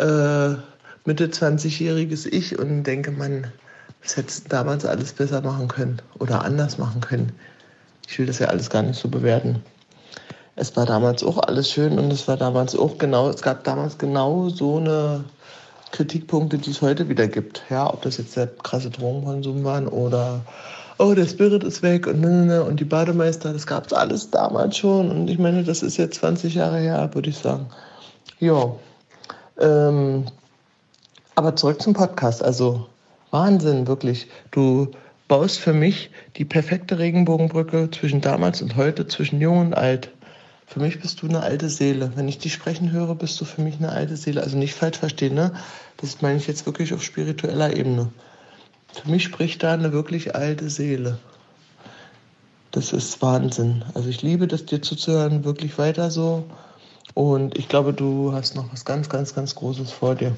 äh, 0.00 0.54
Mitte 1.04 1.28
20-jähriges 1.28 2.26
Ich 2.26 2.58
und 2.58 2.82
denke, 2.82 3.12
man, 3.12 3.46
das 4.02 4.16
hättest 4.16 4.46
du 4.46 4.48
damals 4.48 4.84
alles 4.84 5.12
besser 5.12 5.42
machen 5.42 5.68
können 5.68 6.02
oder 6.18 6.44
anders 6.44 6.76
machen 6.76 7.00
können. 7.00 7.30
Ich 8.08 8.18
will 8.18 8.26
das 8.26 8.40
ja 8.40 8.48
alles 8.48 8.68
gar 8.68 8.82
nicht 8.82 8.98
so 8.98 9.08
bewerten. 9.08 9.62
Es 10.56 10.74
war 10.76 10.86
damals 10.86 11.22
auch 11.22 11.38
alles 11.38 11.70
schön 11.70 12.00
und 12.00 12.12
es 12.12 12.26
war 12.26 12.36
damals 12.36 12.74
auch 12.74 12.98
genau, 12.98 13.28
es 13.28 13.42
gab 13.42 13.62
damals 13.62 13.96
genau 13.96 14.48
so 14.48 14.78
eine 14.78 15.24
Kritikpunkte, 15.96 16.58
die 16.58 16.70
es 16.70 16.82
heute 16.82 17.08
wieder 17.08 17.26
gibt. 17.26 17.62
Ja, 17.70 17.90
ob 17.90 18.02
das 18.02 18.18
jetzt 18.18 18.36
der 18.36 18.48
krasse 18.48 18.90
Drogenkonsum 18.90 19.64
waren 19.64 19.88
oder 19.88 20.42
oh, 20.98 21.14
der 21.14 21.26
Spirit 21.26 21.64
ist 21.64 21.82
weg 21.82 22.06
und, 22.06 22.22
und 22.22 22.78
die 22.78 22.84
Bademeister, 22.84 23.52
das 23.54 23.66
gab 23.66 23.86
es 23.86 23.94
alles 23.94 24.30
damals 24.30 24.76
schon. 24.76 25.10
Und 25.10 25.28
ich 25.28 25.38
meine, 25.38 25.64
das 25.64 25.82
ist 25.82 25.96
jetzt 25.96 26.16
20 26.16 26.54
Jahre 26.54 26.78
her, 26.78 27.08
würde 27.14 27.30
ich 27.30 27.38
sagen. 27.38 27.66
Ja. 28.40 28.74
Ähm, 29.58 30.26
aber 31.34 31.56
zurück 31.56 31.80
zum 31.80 31.94
Podcast. 31.94 32.42
Also 32.42 32.86
Wahnsinn, 33.30 33.86
wirklich. 33.86 34.28
Du 34.50 34.90
baust 35.28 35.58
für 35.58 35.72
mich 35.72 36.10
die 36.36 36.44
perfekte 36.44 36.98
Regenbogenbrücke 36.98 37.90
zwischen 37.90 38.20
damals 38.20 38.60
und 38.60 38.76
heute, 38.76 39.06
zwischen 39.06 39.40
jung 39.40 39.58
und 39.60 39.74
alt. 39.74 40.10
Für 40.66 40.80
mich 40.80 41.00
bist 41.00 41.22
du 41.22 41.28
eine 41.28 41.42
alte 41.42 41.70
Seele. 41.70 42.12
Wenn 42.16 42.28
ich 42.28 42.38
dich 42.38 42.52
sprechen 42.52 42.90
höre, 42.90 43.14
bist 43.14 43.40
du 43.40 43.44
für 43.44 43.62
mich 43.62 43.76
eine 43.76 43.90
alte 43.90 44.16
Seele. 44.16 44.42
Also 44.42 44.58
nicht 44.58 44.74
falsch 44.74 44.98
verstehen, 44.98 45.34
ne? 45.34 45.52
Das 45.96 46.20
meine 46.22 46.38
ich 46.38 46.46
jetzt 46.46 46.66
wirklich 46.66 46.92
auf 46.92 47.02
spiritueller 47.02 47.74
Ebene. 47.74 48.10
Für 48.92 49.10
mich 49.10 49.24
spricht 49.24 49.62
da 49.62 49.74
eine 49.74 49.92
wirklich 49.92 50.34
alte 50.34 50.68
Seele. 50.68 51.18
Das 52.72 52.92
ist 52.92 53.22
Wahnsinn. 53.22 53.84
Also 53.94 54.08
ich 54.08 54.22
liebe 54.22 54.46
das, 54.46 54.66
dir 54.66 54.82
zuzuhören, 54.82 55.44
wirklich 55.44 55.78
weiter 55.78 56.10
so. 56.10 56.44
Und 57.14 57.56
ich 57.56 57.68
glaube, 57.68 57.94
du 57.94 58.32
hast 58.32 58.54
noch 58.54 58.70
was 58.72 58.84
ganz, 58.84 59.08
ganz, 59.08 59.34
ganz 59.34 59.54
Großes 59.54 59.92
vor 59.92 60.14
dir. 60.14 60.36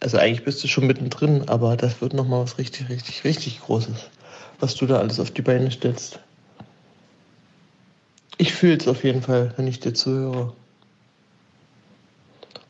Also 0.00 0.16
eigentlich 0.16 0.44
bist 0.44 0.62
du 0.64 0.68
schon 0.68 0.86
mittendrin, 0.86 1.48
aber 1.48 1.76
das 1.76 2.00
wird 2.00 2.14
nochmal 2.14 2.42
was 2.42 2.58
richtig, 2.58 2.88
richtig, 2.88 3.24
richtig 3.24 3.60
Großes, 3.60 4.08
was 4.60 4.74
du 4.74 4.86
da 4.86 4.98
alles 4.98 5.20
auf 5.20 5.30
die 5.30 5.42
Beine 5.42 5.70
stellst. 5.70 6.20
Ich 8.38 8.54
fühle 8.54 8.76
es 8.76 8.88
auf 8.88 9.04
jeden 9.04 9.22
Fall, 9.22 9.52
wenn 9.56 9.66
ich 9.66 9.80
dir 9.80 9.92
zuhöre. 9.92 10.52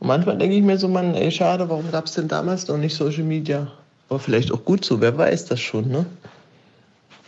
Und 0.00 0.06
manchmal 0.06 0.38
denke 0.38 0.56
ich 0.56 0.62
mir 0.62 0.78
so, 0.78 0.88
Mann, 0.88 1.14
ey, 1.14 1.30
schade, 1.30 1.68
warum 1.68 1.90
gab 1.90 2.06
es 2.06 2.12
denn 2.12 2.28
damals 2.28 2.66
noch 2.68 2.78
nicht 2.78 2.96
Social 2.96 3.24
Media? 3.24 3.70
Aber 4.08 4.18
vielleicht 4.18 4.50
auch 4.50 4.64
gut 4.64 4.84
so, 4.84 5.00
wer 5.00 5.16
weiß 5.16 5.46
das 5.46 5.60
schon, 5.60 5.88
ne? 5.88 6.06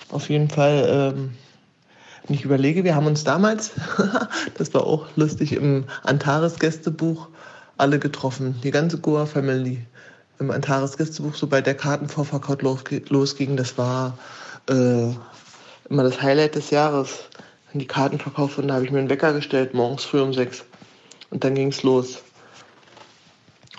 Auf 0.08 0.30
jeden 0.30 0.48
Fall, 0.48 0.86
ähm, 0.88 1.30
wenn 2.26 2.34
ich 2.34 2.44
überlege, 2.44 2.82
wir 2.82 2.94
haben 2.94 3.06
uns 3.06 3.22
damals, 3.22 3.72
das 4.56 4.72
war 4.74 4.86
auch 4.86 5.06
lustig, 5.16 5.52
im 5.52 5.84
Antares-Gästebuch 6.04 7.28
alle 7.76 7.98
getroffen, 7.98 8.56
die 8.62 8.70
ganze 8.70 8.98
Goa-Family 8.98 9.86
im 10.40 10.50
Antares 10.50 10.96
Gästebuch, 10.96 11.34
sobald 11.34 11.66
der 11.66 11.74
Kartenvorverkauf 11.74 12.58
losging, 13.10 13.56
das 13.56 13.76
war 13.76 14.18
äh, 14.68 15.10
immer 15.88 16.02
das 16.02 16.20
Highlight 16.20 16.54
des 16.54 16.70
Jahres. 16.70 17.24
Wenn 17.72 17.80
die 17.80 17.86
Karten 17.86 18.18
verkauft 18.18 18.56
wurden, 18.56 18.68
da 18.68 18.74
habe 18.74 18.84
ich 18.84 18.90
mir 18.90 18.98
einen 18.98 19.10
Wecker 19.10 19.32
gestellt, 19.32 19.74
morgens 19.74 20.04
früh 20.04 20.20
um 20.20 20.32
sechs. 20.32 20.64
Und 21.30 21.44
dann 21.44 21.54
ging 21.54 21.68
es 21.68 21.82
los. 21.82 22.22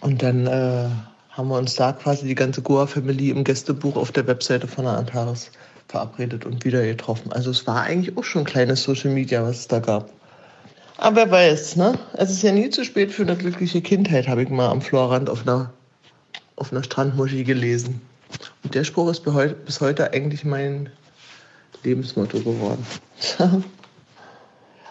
Und 0.01 0.23
dann 0.23 0.47
äh, 0.47 0.89
haben 1.29 1.49
wir 1.49 1.57
uns 1.57 1.75
da 1.75 1.91
quasi 1.93 2.25
die 2.25 2.35
ganze 2.35 2.61
Goa-Family 2.61 3.29
im 3.29 3.43
Gästebuch 3.43 3.95
auf 3.95 4.11
der 4.11 4.27
Webseite 4.27 4.67
von 4.67 4.85
der 4.85 4.97
Antares 4.97 5.51
verabredet 5.87 6.45
und 6.45 6.63
wieder 6.63 6.83
getroffen. 6.83 7.31
Also 7.33 7.51
es 7.51 7.67
war 7.67 7.81
eigentlich 7.81 8.17
auch 8.17 8.23
schon 8.23 8.45
kleines 8.45 8.83
Social 8.83 9.11
Media, 9.11 9.43
was 9.43 9.59
es 9.59 9.67
da 9.67 9.79
gab. 9.79 10.09
Aber 10.97 11.15
wer 11.17 11.31
weiß, 11.31 11.75
ne? 11.75 11.97
Es 12.13 12.29
ist 12.29 12.43
ja 12.43 12.51
nie 12.51 12.69
zu 12.69 12.85
spät 12.85 13.11
für 13.11 13.23
eine 13.23 13.35
glückliche 13.35 13.81
Kindheit, 13.81 14.27
habe 14.27 14.43
ich 14.43 14.49
mal 14.49 14.69
am 14.69 14.81
Florrand 14.81 15.29
auf 15.29 15.41
einer 15.41 15.73
auf 16.55 16.71
einer 16.71 16.83
Strandmuschi 16.83 17.43
gelesen. 17.43 18.01
Und 18.63 18.75
der 18.75 18.83
Spruch 18.83 19.09
ist 19.09 19.23
bis 19.65 19.81
heute 19.81 20.13
eigentlich 20.13 20.45
mein 20.45 20.89
Lebensmotto 21.83 22.39
geworden. 22.39 22.85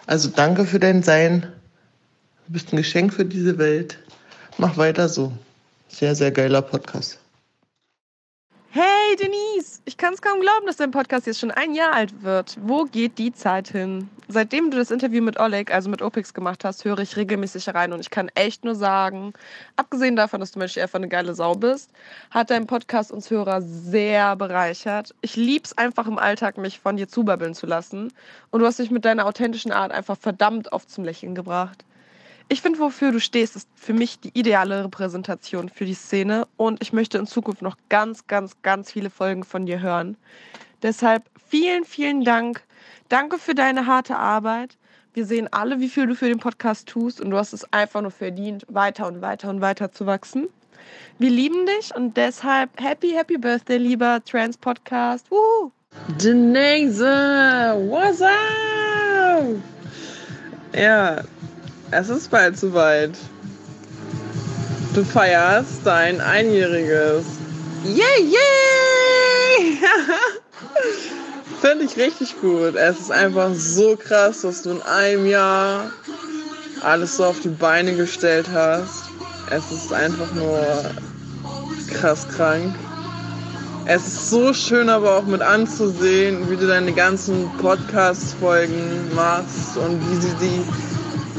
also 0.07 0.29
danke 0.29 0.65
für 0.65 0.79
dein 0.79 1.03
Sein. 1.03 1.41
Du 2.47 2.53
bist 2.53 2.73
ein 2.73 2.77
Geschenk 2.77 3.13
für 3.13 3.25
diese 3.25 3.57
Welt. 3.57 3.97
Mach 4.57 4.77
weiter 4.77 5.07
so. 5.07 5.31
Sehr, 5.87 6.15
sehr 6.15 6.31
geiler 6.31 6.61
Podcast. 6.61 7.19
Hey 8.69 9.15
Denise, 9.17 9.70
ich 9.85 9.97
kann 9.97 10.13
es 10.13 10.21
kaum 10.21 10.39
glauben, 10.39 10.67
dass 10.67 10.77
dein 10.77 10.91
Podcast 10.91 11.25
jetzt 11.25 11.39
schon 11.39 11.51
ein 11.51 11.73
Jahr 11.73 11.93
alt 11.93 12.21
wird. 12.23 12.57
Wo 12.61 12.85
geht 12.85 13.17
die 13.17 13.33
Zeit 13.33 13.67
hin? 13.69 14.09
Seitdem 14.27 14.69
du 14.69 14.77
das 14.77 14.91
Interview 14.91 15.23
mit 15.23 15.39
Oleg, 15.39 15.73
also 15.73 15.89
mit 15.89 16.01
Opix 16.01 16.33
gemacht 16.33 16.63
hast, 16.63 16.85
höre 16.85 16.99
ich 16.99 17.17
regelmäßig 17.17 17.67
rein 17.69 17.91
und 17.91 17.99
ich 17.99 18.09
kann 18.09 18.29
echt 18.35 18.63
nur 18.63 18.75
sagen, 18.75 19.33
abgesehen 19.75 20.15
davon, 20.15 20.39
dass 20.39 20.51
du 20.51 20.59
menschlich 20.59 20.83
einfach 20.83 20.99
eine 20.99 21.07
geile 21.07 21.33
Sau 21.33 21.55
bist, 21.55 21.91
hat 22.29 22.49
dein 22.51 22.67
Podcast 22.67 23.11
uns 23.11 23.29
Hörer 23.29 23.61
sehr 23.61 24.35
bereichert. 24.35 25.15
Ich 25.21 25.35
lieb's 25.35 25.77
einfach 25.77 26.07
im 26.07 26.19
Alltag, 26.19 26.57
mich 26.57 26.79
von 26.79 26.95
dir 26.95 27.07
zubabbeln 27.07 27.55
zu 27.55 27.65
lassen 27.65 28.13
und 28.51 28.59
du 28.61 28.65
hast 28.65 28.79
dich 28.79 28.91
mit 28.91 29.03
deiner 29.03 29.25
authentischen 29.25 29.71
Art 29.71 29.91
einfach 29.91 30.17
verdammt 30.17 30.71
oft 30.71 30.89
zum 30.89 31.03
Lächeln 31.03 31.35
gebracht. 31.35 31.83
Ich 32.51 32.61
finde, 32.61 32.79
wofür 32.79 33.13
du 33.13 33.21
stehst, 33.21 33.55
ist 33.55 33.69
für 33.75 33.93
mich 33.93 34.19
die 34.19 34.37
ideale 34.37 34.83
Repräsentation 34.83 35.69
für 35.69 35.85
die 35.85 35.93
Szene 35.93 36.49
und 36.57 36.81
ich 36.81 36.91
möchte 36.91 37.17
in 37.17 37.25
Zukunft 37.25 37.61
noch 37.61 37.77
ganz, 37.87 38.27
ganz, 38.27 38.61
ganz 38.61 38.91
viele 38.91 39.09
Folgen 39.09 39.45
von 39.45 39.65
dir 39.65 39.79
hören. 39.79 40.17
Deshalb 40.83 41.23
vielen, 41.47 41.85
vielen 41.85 42.25
Dank. 42.25 42.61
Danke 43.07 43.37
für 43.37 43.55
deine 43.55 43.85
harte 43.85 44.17
Arbeit. 44.17 44.75
Wir 45.13 45.25
sehen 45.25 45.47
alle, 45.53 45.79
wie 45.79 45.87
viel 45.87 46.07
du 46.07 46.13
für 46.13 46.27
den 46.27 46.39
Podcast 46.39 46.89
tust 46.89 47.21
und 47.21 47.29
du 47.29 47.37
hast 47.37 47.53
es 47.53 47.71
einfach 47.71 48.01
nur 48.01 48.11
verdient, 48.11 48.65
weiter 48.67 49.07
und 49.07 49.21
weiter 49.21 49.49
und 49.49 49.61
weiter 49.61 49.93
zu 49.93 50.05
wachsen. 50.05 50.49
Wir 51.19 51.29
lieben 51.29 51.65
dich 51.65 51.95
und 51.95 52.17
deshalb 52.17 52.69
happy, 52.81 53.11
happy 53.11 53.37
Birthday, 53.37 53.77
lieber 53.77 54.21
Trans 54.25 54.57
Podcast. 54.57 55.31
Woo! 55.31 55.71
Denise, 56.21 56.99
what's 56.99 58.21
up? 58.21 58.31
Ja, 60.73 61.23
es 61.91 62.09
ist 62.09 62.31
bald 62.31 62.57
soweit. 62.57 63.11
Du 64.93 65.03
feierst 65.03 65.81
dein 65.85 66.19
Einjähriges. 66.19 67.25
Yay, 67.83 68.25
yay! 68.25 69.77
Finde 71.61 71.85
ich 71.85 71.97
richtig 71.97 72.39
gut. 72.41 72.75
Es 72.75 72.99
ist 72.99 73.11
einfach 73.11 73.53
so 73.53 73.95
krass, 73.95 74.41
dass 74.41 74.63
du 74.63 74.71
in 74.71 74.81
einem 74.81 75.25
Jahr 75.27 75.91
alles 76.81 77.17
so 77.17 77.25
auf 77.25 77.39
die 77.39 77.49
Beine 77.49 77.95
gestellt 77.95 78.47
hast. 78.53 79.05
Es 79.49 79.71
ist 79.71 79.93
einfach 79.93 80.31
nur 80.33 80.59
krass 81.93 82.27
krank. 82.27 82.73
Es 83.85 84.07
ist 84.07 84.29
so 84.29 84.53
schön 84.53 84.89
aber 84.89 85.17
auch 85.17 85.25
mit 85.25 85.41
anzusehen, 85.41 86.49
wie 86.49 86.55
du 86.55 86.67
deine 86.67 86.93
ganzen 86.93 87.49
Podcast-Folgen 87.57 89.13
machst 89.15 89.75
und 89.77 89.99
wie 90.09 90.21
sie 90.21 90.35
die 90.35 90.63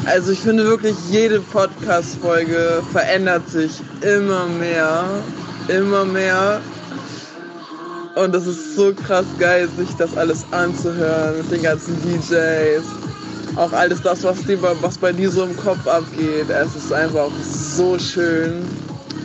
also 0.04 0.32
ich 0.32 0.40
finde 0.40 0.64
wirklich, 0.64 0.96
jede 1.10 1.40
Podcast-Folge 1.40 2.82
verändert 2.90 3.48
sich 3.48 3.80
immer 4.00 4.46
mehr, 4.46 5.04
immer 5.68 6.04
mehr. 6.04 6.60
Und 8.14 8.34
es 8.34 8.46
ist 8.46 8.74
so 8.74 8.92
krass 8.92 9.24
geil, 9.38 9.68
sich 9.76 9.90
das 9.96 10.16
alles 10.16 10.44
anzuhören 10.50 11.38
mit 11.38 11.50
den 11.50 11.62
ganzen 11.62 11.96
DJs. 12.02 12.84
Auch 13.56 13.72
alles 13.72 14.02
das, 14.02 14.24
was, 14.24 14.42
die, 14.44 14.58
was 14.60 14.98
bei 14.98 15.12
dir 15.12 15.30
so 15.30 15.44
im 15.44 15.56
Kopf 15.56 15.86
abgeht. 15.86 16.50
Es 16.50 16.74
ist 16.74 16.92
einfach 16.92 17.30
so 17.42 17.98
schön. 17.98 18.64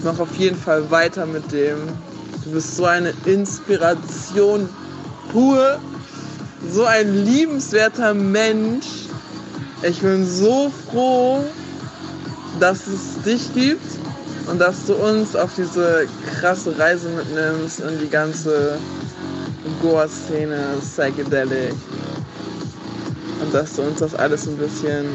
Mach 0.03 0.19
auf 0.19 0.35
jeden 0.35 0.57
Fall 0.57 0.89
weiter 0.91 1.25
mit 1.25 1.51
dem. 1.51 1.77
Du 2.43 2.51
bist 2.51 2.75
so 2.75 2.85
eine 2.85 3.13
Inspiration 3.25 4.69
pur. 5.31 5.79
So 6.71 6.85
ein 6.85 7.25
liebenswerter 7.25 8.13
Mensch. 8.13 9.06
Ich 9.83 10.01
bin 10.01 10.25
so 10.25 10.71
froh, 10.89 11.43
dass 12.59 12.87
es 12.87 13.21
dich 13.23 13.53
gibt 13.53 13.85
und 14.47 14.59
dass 14.59 14.85
du 14.85 14.95
uns 14.95 15.35
auf 15.35 15.51
diese 15.55 16.07
krasse 16.39 16.77
Reise 16.79 17.09
mitnimmst 17.09 17.81
und 17.81 17.99
die 18.01 18.09
ganze 18.09 18.79
Goa-Szene, 19.81 20.77
Psychedelic. 20.81 21.75
Und 23.41 23.53
dass 23.53 23.75
du 23.75 23.83
uns 23.83 23.99
das 23.99 24.15
alles 24.15 24.47
ein 24.47 24.57
bisschen, 24.57 25.05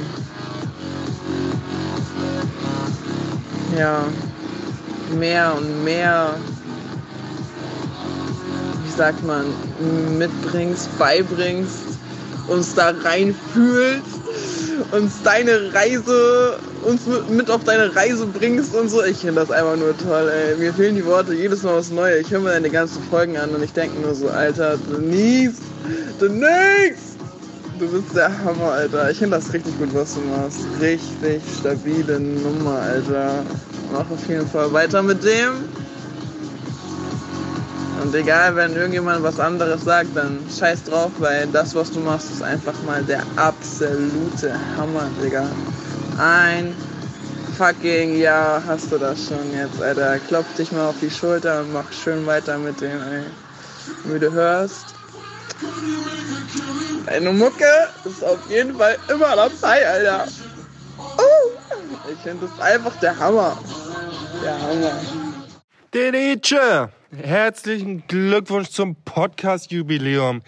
ja, 3.77 4.05
mehr 5.19 5.55
und 5.57 5.85
mehr, 5.85 6.35
wie 8.85 8.91
sagt 8.93 9.25
man, 9.27 9.47
mitbringst, 10.19 10.97
beibringst, 10.99 11.99
uns 12.47 12.75
da 12.75 12.93
reinfühlst, 13.03 14.22
uns 14.91 15.23
deine 15.23 15.73
Reise 15.73 16.59
uns 16.85 17.03
mit 17.29 17.51
auf 17.51 17.65
deine 17.65 17.95
Reise 17.95 18.27
bringst 18.27 18.75
und 18.75 18.89
so. 18.89 19.03
Ich 19.05 19.19
finde 19.19 19.41
das 19.41 19.51
einfach 19.51 19.77
nur 19.77 19.97
toll, 19.97 20.31
ey. 20.31 20.57
Mir 20.57 20.73
fehlen 20.73 20.97
die 20.97 21.05
Worte 21.05 21.35
jedes 21.35 21.63
Mal 21.63 21.77
was 21.77 21.91
Neues. 21.91 22.27
Ich 22.27 22.31
höre 22.31 22.41
mir 22.41 22.51
deine 22.51 22.71
ganzen 22.71 23.03
Folgen 23.05 23.37
an 23.37 23.51
und 23.51 23.63
ich 23.63 23.73
denke 23.73 24.01
nur 24.01 24.15
so, 24.15 24.29
Alter, 24.29 24.77
Denise, 24.77 25.61
Denise! 26.21 27.13
Du 27.79 27.89
bist 27.89 28.15
der 28.15 28.31
Hammer, 28.45 28.73
Alter. 28.73 29.11
Ich 29.11 29.19
finde 29.19 29.37
das 29.37 29.53
richtig 29.53 29.77
gut, 29.79 29.89
was 29.93 30.15
du 30.15 30.21
machst. 30.21 30.61
Richtig 30.81 31.43
stabile 31.59 32.21
Nummer, 32.21 32.79
Alter. 32.81 33.45
Mach 33.93 34.09
auf 34.11 34.29
jeden 34.29 34.47
Fall 34.47 34.73
weiter 34.73 35.03
mit 35.03 35.23
dem. 35.25 35.65
Und 38.03 38.13
egal, 38.17 38.57
wenn 38.57 38.75
irgendjemand 38.75 39.23
was 39.23 39.39
anderes 39.39 39.85
sagt, 39.85 40.17
dann 40.17 40.45
scheiß 40.51 40.85
drauf, 40.85 41.13
weil 41.19 41.47
das, 41.47 41.75
was 41.77 41.93
du 41.93 42.01
machst, 42.01 42.33
ist 42.33 42.43
einfach 42.43 42.75
mal 42.85 43.03
der 43.05 43.23
absolute 43.37 44.59
Hammer, 44.77 45.09
Digga. 45.23 45.47
Ein 46.19 46.75
fucking 47.57 48.19
Jahr 48.19 48.61
hast 48.67 48.91
du 48.91 48.99
das 48.99 49.29
schon 49.29 49.55
jetzt, 49.55 49.81
Alter. 49.81 50.19
Klopf 50.19 50.53
dich 50.57 50.73
mal 50.73 50.89
auf 50.89 50.97
die 51.01 51.11
Schulter 51.11 51.61
und 51.61 51.73
mach 51.73 51.93
schön 51.93 52.27
weiter 52.27 52.59
mit 52.59 52.81
dem, 52.81 52.91
ey. 52.91 53.23
Wie 54.05 54.19
du 54.19 54.33
hörst. 54.33 54.87
Deine 57.07 57.33
Mucke 57.33 57.89
ist 58.05 58.25
auf 58.25 58.41
jeden 58.49 58.77
Fall 58.77 58.97
immer 59.09 59.37
dabei, 59.37 59.87
Alter. 59.87 60.27
Uh, 60.99 62.11
ich 62.13 62.19
finde 62.19 62.49
das 62.49 62.67
einfach 62.67 62.97
der 62.97 63.17
Hammer. 63.17 63.57
Der 64.43 64.61
Hammer. 64.61 64.93
Denice, 65.95 66.89
herzlichen 67.17 68.07
Glückwunsch 68.07 68.71
zum 68.71 68.97
Podcast-Jubiläum. 68.97 70.41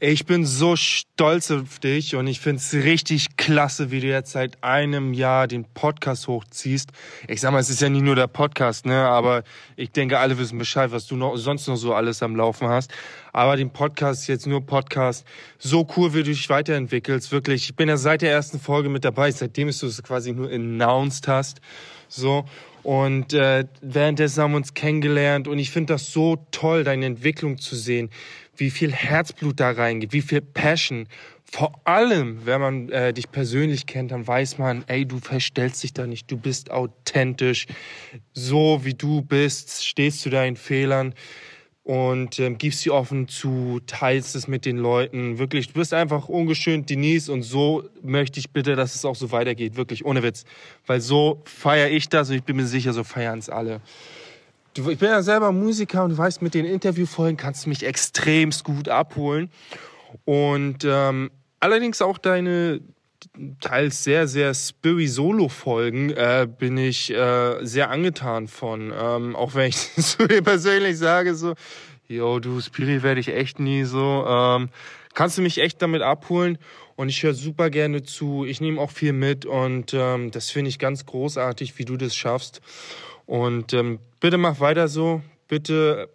Ich 0.00 0.26
bin 0.26 0.44
so 0.44 0.76
stolz 0.76 1.50
auf 1.50 1.78
dich 1.78 2.16
und 2.16 2.26
ich 2.26 2.40
find's 2.40 2.74
richtig 2.74 3.36
klasse, 3.36 3.90
wie 3.90 4.00
du 4.00 4.08
jetzt 4.08 4.32
seit 4.32 4.62
einem 4.62 5.14
Jahr 5.14 5.46
den 5.46 5.64
Podcast 5.64 6.26
hochziehst. 6.26 6.90
Ich 7.28 7.40
sag 7.40 7.52
mal, 7.52 7.60
es 7.60 7.70
ist 7.70 7.80
ja 7.80 7.88
nicht 7.88 8.02
nur 8.02 8.16
der 8.16 8.26
Podcast, 8.26 8.86
ne, 8.86 9.06
aber 9.06 9.44
ich 9.76 9.92
denke, 9.92 10.18
alle 10.18 10.36
wissen 10.36 10.58
Bescheid, 10.58 10.90
was 10.90 11.06
du 11.06 11.16
noch, 11.16 11.36
sonst 11.36 11.68
noch 11.68 11.76
so 11.76 11.94
alles 11.94 12.22
am 12.22 12.34
Laufen 12.34 12.68
hast. 12.68 12.92
Aber 13.32 13.56
den 13.56 13.70
Podcast 13.70 14.22
ist 14.22 14.28
jetzt 14.28 14.46
nur 14.46 14.66
Podcast. 14.66 15.24
So 15.58 15.86
cool, 15.96 16.12
wie 16.12 16.18
du 16.18 16.24
dich 16.24 16.50
weiterentwickelst, 16.50 17.30
wirklich. 17.30 17.70
Ich 17.70 17.76
bin 17.76 17.88
ja 17.88 17.96
seit 17.96 18.20
der 18.20 18.32
ersten 18.32 18.58
Folge 18.58 18.88
mit 18.88 19.04
dabei, 19.04 19.30
seitdem 19.30 19.68
du 19.70 19.86
es 19.86 20.02
quasi 20.02 20.32
nur 20.32 20.50
announced 20.50 21.28
hast. 21.28 21.60
So. 22.08 22.44
Und 22.84 23.32
äh, 23.32 23.64
währenddessen 23.80 24.42
haben 24.42 24.52
wir 24.52 24.58
uns 24.58 24.74
kennengelernt 24.74 25.48
und 25.48 25.58
ich 25.58 25.70
finde 25.70 25.94
das 25.94 26.12
so 26.12 26.46
toll, 26.50 26.84
deine 26.84 27.06
Entwicklung 27.06 27.58
zu 27.58 27.74
sehen 27.74 28.10
wie 28.56 28.70
viel 28.70 28.92
Herzblut 28.92 29.60
da 29.60 29.70
reingeht, 29.70 30.12
wie 30.12 30.22
viel 30.22 30.40
Passion. 30.40 31.08
Vor 31.44 31.80
allem, 31.84 32.46
wenn 32.46 32.60
man 32.60 32.88
äh, 32.88 33.12
dich 33.12 33.30
persönlich 33.30 33.86
kennt, 33.86 34.10
dann 34.10 34.26
weiß 34.26 34.58
man, 34.58 34.84
ey, 34.86 35.06
du 35.06 35.18
verstellst 35.18 35.82
dich 35.82 35.92
da 35.92 36.06
nicht, 36.06 36.30
du 36.30 36.36
bist 36.36 36.70
authentisch, 36.70 37.66
so 38.32 38.80
wie 38.84 38.94
du 38.94 39.22
bist, 39.22 39.84
stehst 39.84 40.20
zu 40.20 40.30
deinen 40.30 40.56
Fehlern 40.56 41.14
und 41.84 42.38
ähm, 42.38 42.56
gibst 42.56 42.80
sie 42.80 42.90
offen 42.90 43.28
zu, 43.28 43.78
teilst 43.86 44.34
es 44.34 44.48
mit 44.48 44.64
den 44.64 44.78
Leuten. 44.78 45.38
Wirklich, 45.38 45.68
du 45.68 45.74
bist 45.74 45.92
einfach 45.92 46.28
ungeschönt 46.28 46.88
Denise 46.88 47.30
und 47.30 47.42
so 47.42 47.84
möchte 48.02 48.40
ich 48.40 48.50
bitte, 48.50 48.74
dass 48.74 48.94
es 48.94 49.04
auch 49.04 49.14
so 49.14 49.30
weitergeht, 49.30 49.76
wirklich 49.76 50.04
ohne 50.04 50.22
Witz, 50.22 50.44
weil 50.86 51.02
so 51.02 51.42
feiere 51.44 51.90
ich 51.90 52.08
das 52.08 52.30
und 52.30 52.36
ich 52.36 52.42
bin 52.42 52.56
mir 52.56 52.66
sicher, 52.66 52.94
so 52.94 53.04
feiern 53.04 53.38
es 53.38 53.50
alle. 53.50 53.82
Du, 54.72 54.90
ich 54.90 54.98
bin 54.98 55.10
ja 55.10 55.22
selber 55.22 55.52
Musiker 55.52 56.04
und 56.04 56.10
du 56.10 56.18
weißt, 56.18 56.40
mit 56.40 56.54
den 56.54 56.64
Interviewfolgen 56.64 57.36
kannst 57.36 57.66
du 57.66 57.68
mich 57.68 57.84
extremst 57.84 58.64
gut 58.64 58.88
abholen. 58.88 59.50
Und 60.24 60.84
ähm, 60.84 61.30
allerdings 61.60 62.00
auch 62.00 62.18
deine 62.18 62.80
teils 63.60 64.04
sehr, 64.04 64.28
sehr 64.28 64.54
Spiri-Solo-Folgen 64.54 66.10
äh, 66.10 66.46
bin 66.46 66.76
ich 66.76 67.10
äh, 67.12 67.64
sehr 67.64 67.90
angetan 67.90 68.48
von. 68.48 68.92
Ähm, 68.96 69.36
auch 69.36 69.54
wenn 69.54 69.68
ich 69.68 69.76
zu 69.96 70.26
dir 70.26 70.42
persönlich 70.42 70.98
sage, 70.98 71.34
so, 71.34 71.54
yo, 72.08 72.40
du 72.40 72.60
Spiri 72.60 73.02
werde 73.02 73.20
ich 73.20 73.28
echt 73.28 73.58
nie 73.58 73.84
so. 73.84 74.24
Ähm, 74.26 74.70
kannst 75.14 75.38
du 75.38 75.42
mich 75.42 75.58
echt 75.58 75.80
damit 75.82 76.02
abholen? 76.02 76.58
Und 76.96 77.08
ich 77.08 77.22
höre 77.22 77.34
super 77.34 77.70
gerne 77.70 78.02
zu. 78.02 78.44
Ich 78.44 78.60
nehme 78.60 78.80
auch 78.80 78.90
viel 78.90 79.12
mit 79.12 79.46
und 79.46 79.92
ähm, 79.94 80.30
das 80.30 80.50
finde 80.50 80.68
ich 80.68 80.78
ganz 80.78 81.06
großartig, 81.06 81.78
wie 81.78 81.84
du 81.84 81.96
das 81.96 82.14
schaffst. 82.14 82.60
Und 83.26 83.72
ähm, 83.72 83.98
bitte 84.20 84.38
mach 84.38 84.60
weiter 84.60 84.86
so. 84.88 85.22
Bitte 85.48 86.08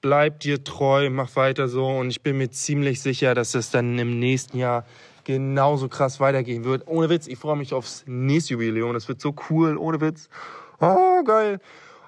bleib 0.00 0.40
dir 0.40 0.64
treu, 0.64 1.10
mach 1.10 1.36
weiter 1.36 1.68
so. 1.68 1.86
Und 1.86 2.10
ich 2.10 2.22
bin 2.22 2.38
mir 2.38 2.50
ziemlich 2.50 3.00
sicher, 3.00 3.34
dass 3.34 3.54
es 3.54 3.70
dann 3.70 3.98
im 3.98 4.18
nächsten 4.18 4.58
Jahr 4.58 4.84
genauso 5.28 5.90
krass 5.90 6.20
weitergehen 6.20 6.64
wird. 6.64 6.88
Ohne 6.88 7.10
Witz, 7.10 7.26
ich 7.26 7.38
freue 7.38 7.56
mich 7.56 7.74
aufs 7.74 8.02
nächste 8.06 8.54
Jubiläum. 8.54 8.94
Das 8.94 9.08
wird 9.08 9.20
so 9.20 9.34
cool, 9.50 9.76
ohne 9.76 10.00
Witz. 10.00 10.30
Oh, 10.80 11.22
geil. 11.22 11.60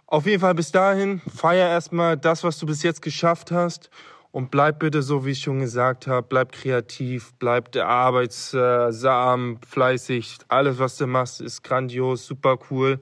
Auf 0.07 0.25
jeden 0.25 0.41
Fall 0.41 0.55
bis 0.55 0.73
dahin, 0.73 1.21
feier 1.29 1.69
erstmal 1.69 2.17
das, 2.17 2.43
was 2.45 2.59
du 2.59 2.65
bis 2.65 2.83
jetzt 2.83 3.03
geschafft 3.03 3.53
hast. 3.53 3.91
Und 4.33 4.51
bleib 4.51 4.79
bitte 4.79 5.03
so, 5.03 5.27
wie 5.27 5.33
ich 5.33 5.41
schon 5.41 5.61
gesagt 5.61 6.07
habe, 6.07 6.27
bleib 6.27 6.53
kreativ, 6.53 7.35
bleib 7.39 7.77
arbeitsam, 7.77 9.59
fleißig. 9.69 10.39
Alles, 10.49 10.79
was 10.79 10.97
du 10.97 11.07
machst, 11.07 11.43
ist 11.43 11.63
grandios, 11.63 12.25
super 12.25 12.59
cool. 12.71 13.01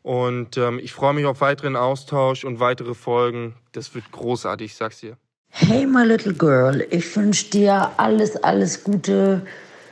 Und 0.00 0.56
ähm, 0.56 0.78
ich 0.78 0.94
freue 0.94 1.12
mich 1.12 1.26
auf 1.26 1.42
weiteren 1.42 1.76
Austausch 1.76 2.44
und 2.46 2.60
weitere 2.60 2.94
Folgen. 2.94 3.56
Das 3.72 3.94
wird 3.94 4.10
großartig, 4.10 4.70
ich 4.70 4.76
sag's 4.76 5.00
dir. 5.00 5.18
Hey, 5.52 5.84
my 5.84 6.04
little 6.04 6.32
girl, 6.32 6.86
ich 6.90 7.14
wünsche 7.16 7.50
dir 7.50 7.90
alles, 7.96 8.36
alles 8.42 8.84
Gute 8.84 9.42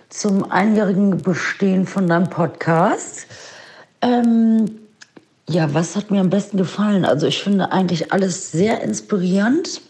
zum 0.09 0.51
einjährigen 0.51 1.19
Bestehen 1.19 1.85
von 1.85 2.07
deinem 2.07 2.31
Podcast. 2.31 3.27
Ähm, 4.01 4.79
ja, 5.49 5.75
was 5.75 5.97
hat 5.97 6.13
mir 6.13 6.21
am 6.21 6.31
besten 6.31 6.59
gefallen? 6.59 7.05
Also 7.05 7.27
ich 7.27 7.43
finde 7.43 7.73
eigentlich 7.73 8.13
alles 8.13 8.53
sehr 8.53 8.83
inspirierend. 8.83 9.83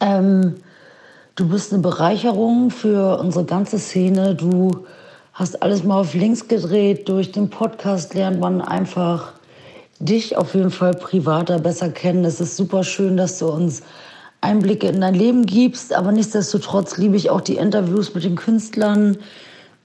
Ähm, 0.00 0.54
du 1.36 1.48
bist 1.48 1.72
eine 1.72 1.82
Bereicherung 1.82 2.70
für 2.70 3.18
unsere 3.18 3.44
ganze 3.44 3.78
Szene. 3.78 4.34
Du 4.34 4.86
hast 5.34 5.62
alles 5.62 5.84
mal 5.84 6.00
auf 6.00 6.14
links 6.14 6.48
gedreht. 6.48 7.08
Durch 7.08 7.30
den 7.30 7.50
Podcast 7.50 8.14
lernt 8.14 8.40
man 8.40 8.62
einfach 8.62 9.34
dich 10.00 10.36
auf 10.36 10.54
jeden 10.54 10.70
Fall 10.70 10.94
privater 10.94 11.58
besser 11.58 11.90
kennen. 11.90 12.24
Es 12.24 12.40
ist 12.40 12.56
super 12.56 12.84
schön, 12.84 13.18
dass 13.18 13.38
du 13.38 13.48
uns 13.48 13.82
Einblicke 14.40 14.88
in 14.88 15.00
dein 15.00 15.14
Leben 15.14 15.46
gibst, 15.46 15.92
aber 15.92 16.12
nichtsdestotrotz 16.12 16.96
liebe 16.96 17.16
ich 17.16 17.30
auch 17.30 17.40
die 17.40 17.56
Interviews 17.56 18.14
mit 18.14 18.24
den 18.24 18.36
Künstlern, 18.36 19.18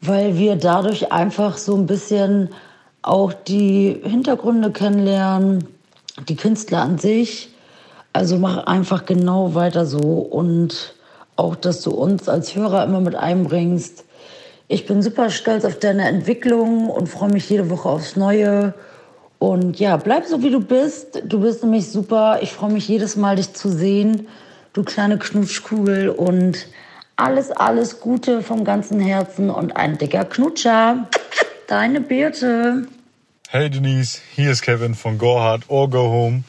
weil 0.01 0.37
wir 0.37 0.55
dadurch 0.55 1.11
einfach 1.11 1.57
so 1.57 1.75
ein 1.75 1.87
bisschen 1.87 2.49
auch 3.01 3.33
die 3.33 3.99
Hintergründe 4.03 4.71
kennenlernen, 4.71 5.65
die 6.27 6.35
Künstler 6.35 6.81
an 6.81 6.97
sich. 6.97 7.49
Also 8.13 8.37
mach 8.37 8.67
einfach 8.67 9.05
genau 9.05 9.55
weiter 9.55 9.85
so 9.85 9.99
und 9.99 10.93
auch, 11.35 11.55
dass 11.55 11.81
du 11.81 11.91
uns 11.91 12.29
als 12.29 12.55
Hörer 12.55 12.83
immer 12.83 13.01
mit 13.01 13.15
einbringst. 13.15 14.05
Ich 14.67 14.85
bin 14.85 15.01
super 15.01 15.29
stolz 15.29 15.65
auf 15.65 15.79
deine 15.79 16.07
Entwicklung 16.07 16.89
und 16.89 17.07
freue 17.07 17.29
mich 17.29 17.49
jede 17.49 17.69
Woche 17.69 17.89
aufs 17.89 18.15
Neue. 18.15 18.73
Und 19.39 19.79
ja, 19.79 19.97
bleib 19.97 20.25
so 20.25 20.41
wie 20.41 20.51
du 20.51 20.61
bist. 20.61 21.23
Du 21.25 21.41
bist 21.41 21.63
nämlich 21.63 21.91
super. 21.91 22.39
Ich 22.41 22.53
freue 22.53 22.71
mich 22.71 22.87
jedes 22.87 23.17
Mal, 23.17 23.35
dich 23.35 23.53
zu 23.53 23.69
sehen. 23.69 24.27
Du 24.73 24.81
kleine 24.81 25.19
Knutschkugel 25.19 26.09
und 26.09 26.67
alles, 27.15 27.51
alles 27.51 27.99
Gute 27.99 28.41
vom 28.41 28.65
ganzen 28.65 28.99
Herzen 28.99 29.51
und 29.51 29.77
ein 29.77 29.99
dicker 29.99 30.25
Knutscher. 30.25 31.07
Deine 31.67 32.01
Birte. 32.01 32.87
Hey 33.49 33.69
Denise, 33.69 34.19
hier 34.33 34.49
ist 34.49 34.63
Kevin 34.63 34.95
von 34.95 35.19
Go 35.19 35.39
Hard 35.39 35.65
or 35.67 35.91
Go 35.91 36.09
Home. 36.09 36.43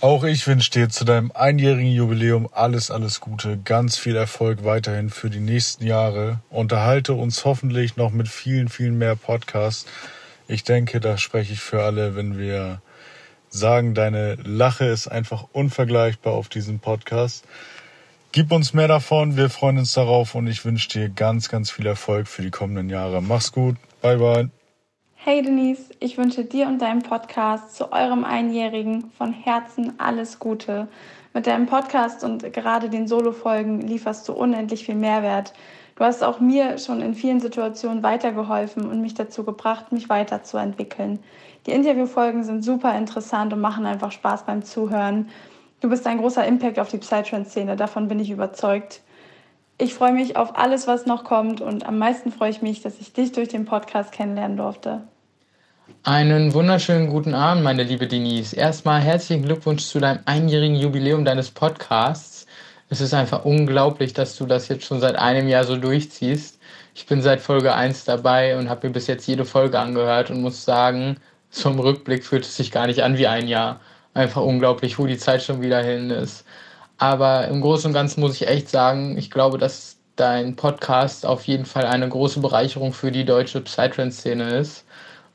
Auch 0.00 0.22
ich 0.22 0.46
wünsche 0.46 0.70
dir 0.70 0.90
zu 0.90 1.04
deinem 1.04 1.32
einjährigen 1.32 1.90
Jubiläum 1.90 2.48
alles, 2.52 2.92
alles 2.92 3.20
Gute, 3.20 3.58
ganz 3.64 3.98
viel 3.98 4.14
Erfolg 4.14 4.62
weiterhin 4.62 5.10
für 5.10 5.28
die 5.28 5.40
nächsten 5.40 5.84
Jahre. 5.84 6.38
Unterhalte 6.50 7.14
uns 7.14 7.44
hoffentlich 7.44 7.96
noch 7.96 8.12
mit 8.12 8.28
vielen, 8.28 8.68
vielen 8.68 8.96
mehr 8.96 9.16
Podcasts. 9.16 9.86
Ich 10.46 10.62
denke, 10.62 11.00
da 11.00 11.18
spreche 11.18 11.54
ich 11.54 11.60
für 11.60 11.82
alle, 11.82 12.14
wenn 12.14 12.38
wir 12.38 12.80
sagen, 13.56 13.94
deine 13.94 14.36
Lache 14.44 14.84
ist 14.84 15.08
einfach 15.08 15.46
unvergleichbar 15.52 16.34
auf 16.34 16.48
diesem 16.48 16.78
Podcast. 16.78 17.44
Gib 18.32 18.52
uns 18.52 18.74
mehr 18.74 18.88
davon, 18.88 19.36
wir 19.36 19.48
freuen 19.48 19.78
uns 19.78 19.94
darauf 19.94 20.34
und 20.34 20.46
ich 20.46 20.64
wünsche 20.64 20.88
dir 20.88 21.08
ganz, 21.08 21.48
ganz 21.48 21.70
viel 21.70 21.86
Erfolg 21.86 22.28
für 22.28 22.42
die 22.42 22.50
kommenden 22.50 22.90
Jahre. 22.90 23.22
Mach's 23.22 23.50
gut, 23.52 23.76
bye 24.02 24.18
bye. 24.18 24.50
Hey 25.14 25.42
Denise, 25.42 25.90
ich 25.98 26.18
wünsche 26.18 26.44
dir 26.44 26.68
und 26.68 26.80
deinem 26.80 27.02
Podcast 27.02 27.74
zu 27.74 27.90
eurem 27.92 28.24
Einjährigen 28.24 29.10
von 29.16 29.32
Herzen 29.32 29.98
alles 29.98 30.38
Gute. 30.38 30.86
Mit 31.34 31.46
deinem 31.46 31.66
Podcast 31.66 32.24
und 32.24 32.52
gerade 32.52 32.88
den 32.88 33.08
Solo-Folgen 33.08 33.80
lieferst 33.80 34.28
du 34.28 34.32
unendlich 34.32 34.86
viel 34.86 34.94
Mehrwert. 34.94 35.52
Du 35.96 36.04
hast 36.04 36.22
auch 36.22 36.40
mir 36.40 36.76
schon 36.76 37.00
in 37.00 37.14
vielen 37.14 37.40
Situationen 37.40 38.02
weitergeholfen 38.02 38.86
und 38.88 39.00
mich 39.00 39.14
dazu 39.14 39.44
gebracht, 39.44 39.92
mich 39.92 40.10
weiterzuentwickeln. 40.10 41.20
Die 41.66 41.72
Interviewfolgen 41.72 42.44
sind 42.44 42.62
super 42.62 42.96
interessant 42.96 43.54
und 43.54 43.60
machen 43.62 43.86
einfach 43.86 44.12
Spaß 44.12 44.44
beim 44.44 44.62
Zuhören. 44.62 45.30
Du 45.80 45.88
bist 45.88 46.06
ein 46.06 46.18
großer 46.18 46.46
Impact 46.46 46.78
auf 46.78 46.90
die 46.90 46.98
Psytrance-Szene, 46.98 47.76
davon 47.76 48.08
bin 48.08 48.20
ich 48.20 48.30
überzeugt. 48.30 49.00
Ich 49.78 49.94
freue 49.94 50.12
mich 50.12 50.36
auf 50.36 50.58
alles, 50.58 50.86
was 50.86 51.06
noch 51.06 51.24
kommt 51.24 51.62
und 51.62 51.86
am 51.86 51.98
meisten 51.98 52.30
freue 52.30 52.50
ich 52.50 52.60
mich, 52.60 52.82
dass 52.82 53.00
ich 53.00 53.14
dich 53.14 53.32
durch 53.32 53.48
den 53.48 53.64
Podcast 53.64 54.12
kennenlernen 54.12 54.58
durfte. 54.58 55.02
Einen 56.02 56.52
wunderschönen 56.52 57.08
guten 57.08 57.34
Abend, 57.34 57.64
meine 57.64 57.84
liebe 57.84 58.06
Denise. 58.06 58.54
Erstmal 58.54 59.00
herzlichen 59.00 59.44
Glückwunsch 59.44 59.84
zu 59.84 59.98
deinem 59.98 60.20
einjährigen 60.26 60.76
Jubiläum 60.76 61.24
deines 61.24 61.50
Podcasts. 61.50 62.35
Es 62.88 63.00
ist 63.00 63.14
einfach 63.14 63.44
unglaublich, 63.44 64.12
dass 64.12 64.36
du 64.36 64.46
das 64.46 64.68
jetzt 64.68 64.84
schon 64.84 65.00
seit 65.00 65.16
einem 65.16 65.48
Jahr 65.48 65.64
so 65.64 65.76
durchziehst. 65.76 66.58
Ich 66.94 67.06
bin 67.06 67.20
seit 67.20 67.40
Folge 67.40 67.74
1 67.74 68.04
dabei 68.04 68.56
und 68.56 68.68
habe 68.68 68.86
mir 68.86 68.92
bis 68.92 69.06
jetzt 69.08 69.26
jede 69.26 69.44
Folge 69.44 69.78
angehört 69.78 70.30
und 70.30 70.40
muss 70.40 70.64
sagen, 70.64 71.16
im 71.64 71.78
Rückblick 71.80 72.24
fühlt 72.24 72.44
es 72.44 72.56
sich 72.56 72.70
gar 72.70 72.86
nicht 72.86 73.02
an 73.02 73.18
wie 73.18 73.26
ein 73.26 73.48
Jahr. 73.48 73.80
Einfach 74.14 74.42
unglaublich, 74.42 74.98
wo 74.98 75.06
die 75.06 75.18
Zeit 75.18 75.42
schon 75.42 75.62
wieder 75.62 75.82
hin 75.82 76.10
ist. 76.10 76.44
Aber 76.98 77.48
im 77.48 77.60
Großen 77.60 77.88
und 77.88 77.94
Ganzen 77.94 78.20
muss 78.20 78.34
ich 78.36 78.48
echt 78.48 78.68
sagen, 78.68 79.18
ich 79.18 79.30
glaube, 79.30 79.58
dass 79.58 79.98
dein 80.16 80.56
Podcast 80.56 81.26
auf 81.26 81.44
jeden 81.46 81.66
Fall 81.66 81.86
eine 81.86 82.08
große 82.08 82.40
Bereicherung 82.40 82.92
für 82.92 83.12
die 83.12 83.24
deutsche 83.24 83.60
Psytrance-Szene 83.60 84.56
ist 84.56 84.86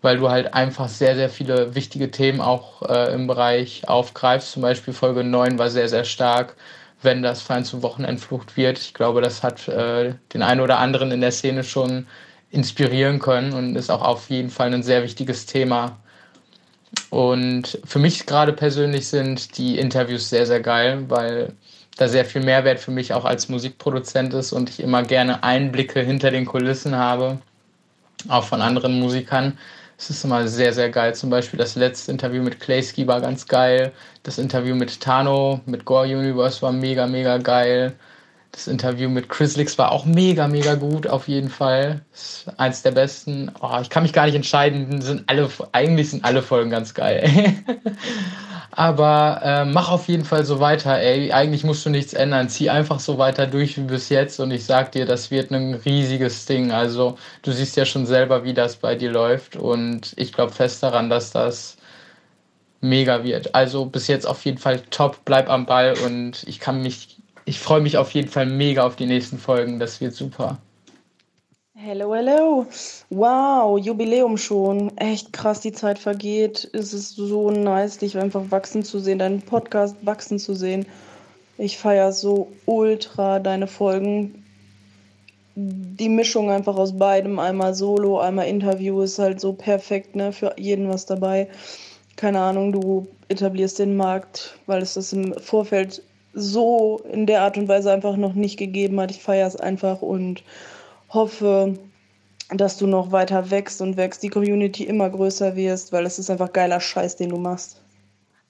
weil 0.02 0.18
du 0.18 0.30
halt 0.30 0.54
einfach 0.54 0.89
sehr, 0.89 1.16
sehr 1.16 1.30
viele 1.30 1.76
wichtige 1.76 2.12
Themen 2.12 2.41
auch 2.41 2.82
äh, 2.89 3.14
im 3.14 3.28
Bereich 3.28 3.88
aufgreifst. 3.88 4.52
Zum 4.52 4.62
Beispiel 4.64 4.93
Folge 4.93 5.24
9 5.24 5.60
war 5.60 5.70
sehr, 5.70 5.88
sehr 5.89 6.06
stark, 6.06 6.56
wenn 7.02 7.24
das 7.24 7.41
Fein 7.41 7.66
zum 7.66 7.82
Wochenendflucht 7.82 8.58
wird. 8.58 8.80
Ich 8.80 8.93
glaube, 8.93 9.22
das 9.22 9.43
hat 9.43 9.68
äh, 9.68 10.14
den 10.34 10.43
einen 10.43 10.62
oder 10.62 10.80
anderen 10.80 11.12
in 11.12 11.22
der 11.22 11.32
Szene 11.32 11.64
schon 11.64 12.08
inspirieren 12.52 13.20
können 13.20 13.54
und 13.54 13.76
ist 13.76 13.89
auch 13.89 14.02
auf 14.02 14.30
jeden 14.30 14.49
Fall 14.49 14.74
ein 14.74 14.84
sehr 14.84 15.04
wichtiges 15.04 15.45
Thema. 15.45 15.97
Und 17.10 17.80
für 17.86 17.99
mich 17.99 18.26
gerade 18.26 18.54
persönlich 18.54 19.08
sind 19.08 19.58
die 19.58 19.80
Interviews 19.80 20.30
sehr, 20.30 20.45
sehr 20.45 20.60
geil, 20.60 21.06
weil 21.08 21.54
da 21.97 22.08
sehr 22.08 22.26
viel 22.26 22.41
Mehrwert 22.43 22.80
für 22.80 22.91
mich 22.91 23.14
auch 23.14 23.26
als 23.26 23.49
Musikproduzent 23.49 24.34
ist 24.34 24.54
und 24.54 24.70
ich 24.70 24.80
immer 24.80 25.04
gerne 25.04 25.43
Einblicke 25.43 26.02
hinter 26.02 26.32
den 26.32 26.45
Kulissen 26.45 26.95
habe, 26.95 27.39
auch 28.28 28.43
von 28.45 28.62
anderen 28.62 28.99
Musikern. 28.99 29.58
Es 29.97 30.10
ist 30.10 30.24
immer 30.24 30.47
sehr, 30.47 30.74
sehr 30.74 30.89
geil. 30.89 31.14
Zum 31.14 31.30
Beispiel 31.30 31.60
das 31.60 31.76
letzte 31.76 32.12
Interview 32.12 32.41
mit 32.41 32.60
Claysky 32.60 33.06
war 33.08 33.22
ganz 33.22 33.47
geil. 33.47 33.91
Das 34.24 34.38
Interview 34.38 34.76
mit 34.76 35.01
Tano, 35.01 35.61
mit 35.65 35.86
Gore 35.86 36.05
Universe 36.05 36.61
war 36.61 36.72
mega, 36.72 37.07
mega 37.07 37.38
geil. 37.38 37.95
Das 38.51 38.67
Interview 38.67 39.09
mit 39.09 39.30
Chrislix 39.30 39.78
war 39.78 39.91
auch 39.91 40.05
mega, 40.05 40.47
mega 40.47 40.76
gut, 40.76 41.07
auf 41.07 41.28
jeden 41.28 41.49
Fall. 41.49 42.01
Ist 42.13 42.47
eins 42.57 42.84
der 42.84 42.91
besten. 42.91 43.51
Oh, 43.61 43.80
ich 43.82 43.89
kann 43.89 44.03
mich 44.03 44.11
gar 44.13 44.26
nicht 44.26 44.36
entscheiden. 44.36 45.01
Sind 45.01 45.24
alle, 45.28 45.49
eigentlich 45.72 46.09
sind 46.11 46.26
alle 46.26 46.41
Folgen 46.43 46.69
ganz 46.69 46.93
geil. 46.93 47.30
Aber 48.72 49.41
äh, 49.43 49.65
mach 49.65 49.89
auf 49.89 50.07
jeden 50.07 50.26
Fall 50.26 50.45
so 50.45 50.59
weiter, 50.59 50.97
ey. 50.99 51.32
Eigentlich 51.32 51.63
musst 51.63 51.86
du 51.86 51.89
nichts 51.89 52.13
ändern. 52.13 52.49
Zieh 52.49 52.69
einfach 52.69 52.99
so 52.99 53.17
weiter 53.17 53.47
durch 53.47 53.78
wie 53.78 53.82
bis 53.82 54.09
jetzt 54.09 54.39
und 54.39 54.51
ich 54.51 54.65
sag 54.65 54.91
dir, 54.91 55.05
das 55.05 55.32
wird 55.32 55.51
ein 55.51 55.74
riesiges 55.74 56.45
Ding. 56.45 56.72
Also 56.72 57.17
du 57.41 57.51
siehst 57.51 57.76
ja 57.78 57.86
schon 57.86 58.05
selber, 58.05 58.43
wie 58.43 58.53
das 58.53 58.76
bei 58.78 58.95
dir 58.95 59.11
läuft 59.11 59.55
und 59.55 60.13
ich 60.17 60.34
glaube 60.34 60.53
fest 60.53 60.84
daran, 60.84 61.09
dass 61.09 61.32
das 61.32 61.78
mega 62.82 63.24
wird. 63.24 63.56
Also 63.56 63.86
bis 63.86 64.08
jetzt 64.08 64.26
auf 64.28 64.44
jeden 64.46 64.58
Fall 64.58 64.82
top, 64.90 65.20
bleib 65.24 65.50
am 65.50 65.66
Ball 65.66 65.96
und 66.06 66.44
ich 66.48 66.60
kann 66.60 66.82
mich, 66.82 67.20
ich 67.46 67.60
freue 67.60 67.82
mich 67.82 67.98
auf 67.98 68.12
jeden 68.12 68.30
Fall 68.30 68.46
mega 68.46 68.84
auf 68.86 68.96
die 68.96 69.06
nächsten 69.06 69.38
Folgen. 69.38 69.80
Das 69.80 70.02
wird 70.02 70.14
super. 70.14 70.58
Hello, 71.84 72.14
hello. 72.14 72.68
Wow, 73.10 73.80
Jubiläum 73.80 74.38
schon. 74.38 74.96
Echt 74.98 75.34
krass, 75.34 75.62
die 75.62 75.72
Zeit 75.72 75.98
vergeht. 75.98 76.70
Es 76.74 76.94
ist 76.94 77.16
so 77.16 77.50
nice, 77.50 77.98
dich 77.98 78.18
einfach 78.20 78.44
wachsen 78.52 78.84
zu 78.84 79.00
sehen, 79.00 79.18
deinen 79.18 79.42
Podcast 79.42 79.96
wachsen 80.04 80.38
zu 80.38 80.54
sehen. 80.54 80.86
Ich 81.58 81.80
feiere 81.80 82.12
so 82.12 82.52
ultra 82.68 83.40
deine 83.40 83.66
Folgen. 83.66 84.44
Die 85.56 86.10
Mischung 86.10 86.52
einfach 86.52 86.76
aus 86.76 86.98
beidem, 86.98 87.40
einmal 87.40 87.74
Solo, 87.74 88.20
einmal 88.20 88.48
Interview, 88.48 89.02
ist 89.02 89.18
halt 89.18 89.42
so 89.42 89.54
perfekt, 89.54 90.16
ne? 90.16 90.32
Für 90.32 90.54
jeden 90.58 90.88
was 90.88 91.08
dabei. 91.08 91.50
Keine 92.22 92.39
Ahnung, 92.39 92.72
du 92.72 93.07
etablierst 93.30 93.80
den 93.80 93.97
Markt, 93.97 94.55
weil 94.67 94.84
es 94.84 94.93
das 94.93 95.11
im 95.11 95.34
Vorfeld 95.39 96.03
so 96.36 97.01
in 97.11 97.26
der 97.26 97.41
Art 97.41 97.57
und 97.57 97.67
Weise 97.67 97.91
einfach 97.91 98.15
noch 98.15 98.36
nicht 98.36 98.57
gegeben 98.57 98.99
hat. 98.99 99.09
Ich 99.09 99.24
feiere 99.24 99.47
es 99.47 99.55
einfach 99.55 100.03
und 100.03 100.43
hoffe, 101.09 101.80
dass 102.51 102.78
du 102.78 102.86
noch 102.86 103.11
weiter 103.11 103.49
wächst 103.49 103.82
und 103.82 103.97
wächst, 103.97 104.22
die 104.22 104.30
Community 104.30 104.84
immer 104.84 105.09
größer 105.09 105.55
wirst, 105.55 105.93
weil 105.93 106.05
es 106.05 106.19
ist 106.19 106.30
einfach 106.30 106.53
geiler 106.53 106.80
Scheiß, 106.80 107.15
den 107.15 107.30
du 107.30 107.38
machst. 107.38 107.82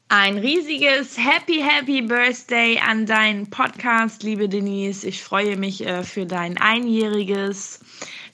Ein 0.09 0.37
riesiges 0.37 1.17
Happy, 1.17 1.63
Happy 1.65 2.01
Birthday 2.01 2.77
an 2.85 3.05
deinen 3.05 3.49
Podcast, 3.49 4.21
liebe 4.23 4.49
Denise. 4.49 5.07
Ich 5.07 5.23
freue 5.23 5.55
mich 5.55 5.87
äh, 5.87 6.03
für 6.03 6.25
dein 6.25 6.57
Einjähriges. 6.57 7.79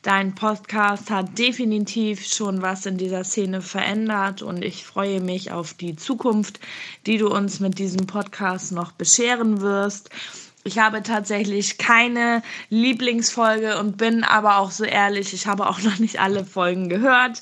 Dein 0.08 0.36
Podcast 0.36 1.12
hat 1.12 1.38
definitiv 1.38 2.26
schon 2.26 2.62
was 2.62 2.86
in 2.86 2.98
dieser 2.98 3.26
Szene 3.26 3.62
verändert 3.62 4.42
und 4.42 4.64
ich 4.64 4.86
freue 4.86 5.20
mich 5.20 5.52
auf 5.52 5.74
die 5.74 5.98
Zukunft, 5.98 6.62
die 7.06 7.18
du 7.18 7.28
uns 7.28 7.60
mit 7.60 7.78
diesem 7.78 8.08
Podcast 8.08 8.72
noch 8.72 8.94
bescheren 8.94 9.60
wirst. 9.60 10.10
Ich 10.64 10.80
habe 10.80 11.04
tatsächlich 11.04 11.78
keine 11.78 12.42
Lieblingsfolge 12.70 13.78
und 13.80 13.98
bin 13.98 14.24
aber 14.24 14.60
auch 14.60 14.72
so 14.72 14.86
ehrlich, 14.86 15.34
ich 15.34 15.46
habe 15.46 15.68
auch 15.68 15.82
noch 15.84 16.00
nicht 16.00 16.22
alle 16.22 16.46
Folgen 16.46 16.88
gehört. 16.88 17.42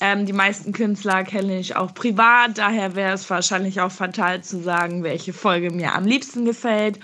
Ähm, 0.00 0.24
die 0.24 0.32
meisten 0.32 0.72
Künstler 0.72 1.22
kenne 1.22 1.58
ich 1.58 1.76
auch 1.76 1.92
privat, 1.92 2.56
daher 2.56 2.94
wäre 2.94 3.12
es 3.12 3.28
wahrscheinlich 3.28 3.82
auch 3.82 3.92
fatal 3.92 4.42
zu 4.42 4.62
sagen, 4.62 5.02
welche 5.02 5.34
Folge 5.34 5.70
mir 5.70 5.94
am 5.94 6.06
liebsten 6.06 6.46
gefällt. 6.46 6.98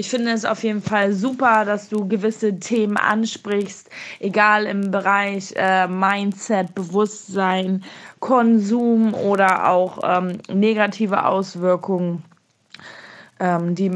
Ich 0.00 0.08
finde 0.08 0.30
es 0.30 0.46
auf 0.46 0.64
jeden 0.64 0.80
Fall 0.80 1.12
super, 1.12 1.66
dass 1.66 1.90
du 1.90 2.08
gewisse 2.08 2.58
Themen 2.58 2.96
ansprichst, 2.96 3.90
egal 4.18 4.64
im 4.64 4.90
Bereich 4.90 5.52
äh, 5.56 5.88
Mindset, 5.88 6.74
Bewusstsein, 6.74 7.84
Konsum 8.18 9.12
oder 9.12 9.68
auch 9.68 9.98
ähm, 10.02 10.38
negative 10.50 11.26
Auswirkungen 11.26 12.24
ähm, 13.40 13.74
die, 13.74 13.90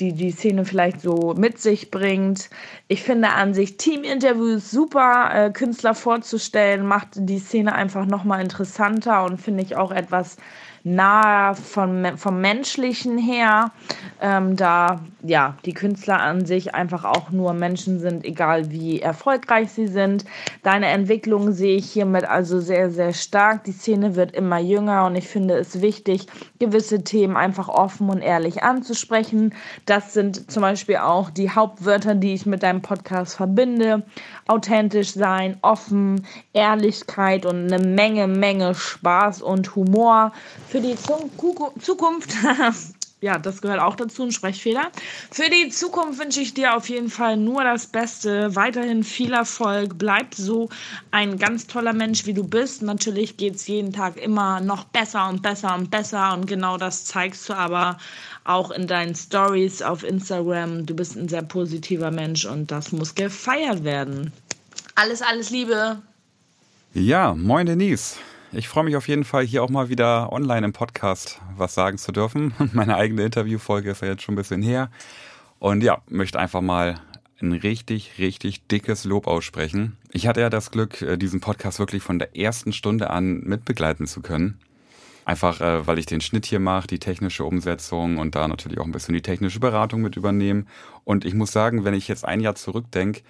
die 0.00 0.14
die 0.14 0.30
Szene 0.30 0.64
vielleicht 0.64 1.02
so 1.02 1.34
mit 1.36 1.58
sich 1.58 1.90
bringt. 1.90 2.48
Ich 2.88 3.02
finde 3.02 3.28
an 3.28 3.52
sich 3.52 3.76
Teaminterviews 3.76 4.70
super, 4.70 5.30
äh, 5.30 5.50
Künstler 5.50 5.94
vorzustellen, 5.94 6.86
macht 6.86 7.08
die 7.16 7.38
Szene 7.38 7.74
einfach 7.74 8.06
nochmal 8.06 8.40
interessanter 8.40 9.24
und 9.24 9.42
finde 9.42 9.62
ich 9.62 9.76
auch 9.76 9.90
etwas 9.90 10.38
nahe 10.84 11.54
vom, 11.54 12.18
vom 12.18 12.42
Menschlichen 12.42 13.16
her, 13.16 13.72
ähm, 14.20 14.54
da 14.54 15.00
ja 15.22 15.56
die 15.64 15.72
Künstler 15.72 16.20
an 16.20 16.44
sich 16.44 16.74
einfach 16.74 17.04
auch 17.04 17.30
nur 17.30 17.54
Menschen 17.54 17.98
sind, 17.98 18.24
egal 18.24 18.70
wie 18.70 19.00
erfolgreich 19.00 19.72
sie 19.72 19.86
sind. 19.86 20.26
Deine 20.62 20.88
Entwicklung 20.88 21.52
sehe 21.52 21.76
ich 21.76 21.90
hiermit 21.90 22.24
also 22.24 22.60
sehr, 22.60 22.90
sehr 22.90 23.14
stark. 23.14 23.64
Die 23.64 23.72
Szene 23.72 24.14
wird 24.14 24.32
immer 24.32 24.58
jünger 24.58 25.06
und 25.06 25.16
ich 25.16 25.26
finde 25.26 25.54
es 25.54 25.80
wichtig, 25.80 26.26
gewisse 26.58 27.02
Themen 27.02 27.36
einfach 27.36 27.68
offen 27.68 28.10
und 28.10 28.20
ehrlich 28.20 28.62
anzusprechen. 28.62 29.54
Das 29.86 30.12
sind 30.12 30.50
zum 30.50 30.60
Beispiel 30.60 30.98
auch 30.98 31.30
die 31.30 31.50
Hauptwörter, 31.50 32.14
die 32.14 32.34
ich 32.34 32.44
mit 32.44 32.62
deinem 32.62 32.82
Podcast 32.82 33.36
verbinde. 33.36 34.02
Authentisch 34.46 35.12
sein, 35.12 35.58
offen, 35.62 36.26
Ehrlichkeit 36.52 37.46
und 37.46 37.72
eine 37.72 37.84
Menge, 37.84 38.26
Menge 38.26 38.74
Spaß 38.74 39.42
und 39.42 39.74
Humor 39.74 40.32
für 40.68 40.80
die 40.80 40.96
Zukunft 40.96 42.32
ja, 43.24 43.38
das 43.38 43.62
gehört 43.62 43.80
auch 43.80 43.96
dazu, 43.96 44.22
ein 44.22 44.32
Sprechfehler. 44.32 44.92
Für 45.30 45.48
die 45.48 45.70
Zukunft 45.70 46.20
wünsche 46.20 46.40
ich 46.40 46.52
dir 46.52 46.76
auf 46.76 46.90
jeden 46.90 47.08
Fall 47.08 47.38
nur 47.38 47.64
das 47.64 47.86
Beste. 47.86 48.54
Weiterhin 48.54 49.02
viel 49.02 49.32
Erfolg. 49.32 49.96
Bleib 49.96 50.34
so 50.34 50.68
ein 51.10 51.38
ganz 51.38 51.66
toller 51.66 51.94
Mensch, 51.94 52.26
wie 52.26 52.34
du 52.34 52.44
bist. 52.44 52.82
Natürlich 52.82 53.38
geht 53.38 53.54
es 53.54 53.66
jeden 53.66 53.94
Tag 53.94 54.18
immer 54.18 54.60
noch 54.60 54.84
besser 54.84 55.26
und 55.30 55.40
besser 55.40 55.74
und 55.74 55.90
besser. 55.90 56.34
Und 56.34 56.46
genau 56.46 56.76
das 56.76 57.06
zeigst 57.06 57.48
du 57.48 57.54
aber 57.54 57.96
auch 58.44 58.70
in 58.70 58.86
deinen 58.86 59.14
Stories 59.14 59.80
auf 59.80 60.04
Instagram. 60.04 60.84
Du 60.84 60.94
bist 60.94 61.16
ein 61.16 61.30
sehr 61.30 61.42
positiver 61.42 62.10
Mensch 62.10 62.44
und 62.44 62.70
das 62.70 62.92
muss 62.92 63.14
gefeiert 63.14 63.84
werden. 63.84 64.32
Alles, 64.96 65.22
alles 65.22 65.48
Liebe. 65.48 65.96
Ja, 66.92 67.34
moin 67.34 67.64
Denise. 67.64 68.16
Ich 68.56 68.68
freue 68.68 68.84
mich 68.84 68.94
auf 68.94 69.08
jeden 69.08 69.24
Fall, 69.24 69.44
hier 69.44 69.64
auch 69.64 69.68
mal 69.68 69.88
wieder 69.88 70.32
online 70.32 70.64
im 70.64 70.72
Podcast 70.72 71.40
was 71.56 71.74
sagen 71.74 71.98
zu 71.98 72.12
dürfen. 72.12 72.54
Meine 72.72 72.94
eigene 72.94 73.24
Interviewfolge 73.24 73.90
ist 73.90 74.00
ja 74.00 74.08
jetzt 74.08 74.22
schon 74.22 74.34
ein 74.34 74.36
bisschen 74.36 74.62
her. 74.62 74.90
Und 75.58 75.82
ja, 75.82 76.02
möchte 76.08 76.38
einfach 76.38 76.60
mal 76.60 77.00
ein 77.40 77.52
richtig, 77.52 78.12
richtig 78.18 78.64
dickes 78.68 79.04
Lob 79.04 79.26
aussprechen. 79.26 79.96
Ich 80.12 80.28
hatte 80.28 80.40
ja 80.40 80.50
das 80.50 80.70
Glück, 80.70 81.02
äh, 81.02 81.16
diesen 81.16 81.40
Podcast 81.40 81.80
wirklich 81.80 82.04
von 82.04 82.20
der 82.20 82.36
ersten 82.36 82.72
Stunde 82.72 83.10
an 83.10 83.40
mitbegleiten 83.40 84.06
zu 84.06 84.22
können. 84.22 84.60
Einfach, 85.24 85.60
äh, 85.60 85.84
weil 85.88 85.98
ich 85.98 86.06
den 86.06 86.20
Schnitt 86.20 86.46
hier 86.46 86.60
mache, 86.60 86.86
die 86.86 87.00
technische 87.00 87.44
Umsetzung 87.44 88.18
und 88.18 88.36
da 88.36 88.46
natürlich 88.46 88.78
auch 88.78 88.84
ein 88.84 88.92
bisschen 88.92 89.14
die 89.14 89.22
technische 89.22 89.58
Beratung 89.58 90.00
mit 90.00 90.16
übernehmen. 90.16 90.68
Und 91.02 91.24
ich 91.24 91.34
muss 91.34 91.50
sagen, 91.50 91.84
wenn 91.84 91.94
ich 91.94 92.06
jetzt 92.06 92.24
ein 92.24 92.38
Jahr 92.38 92.54
zurückdenke, 92.54 93.22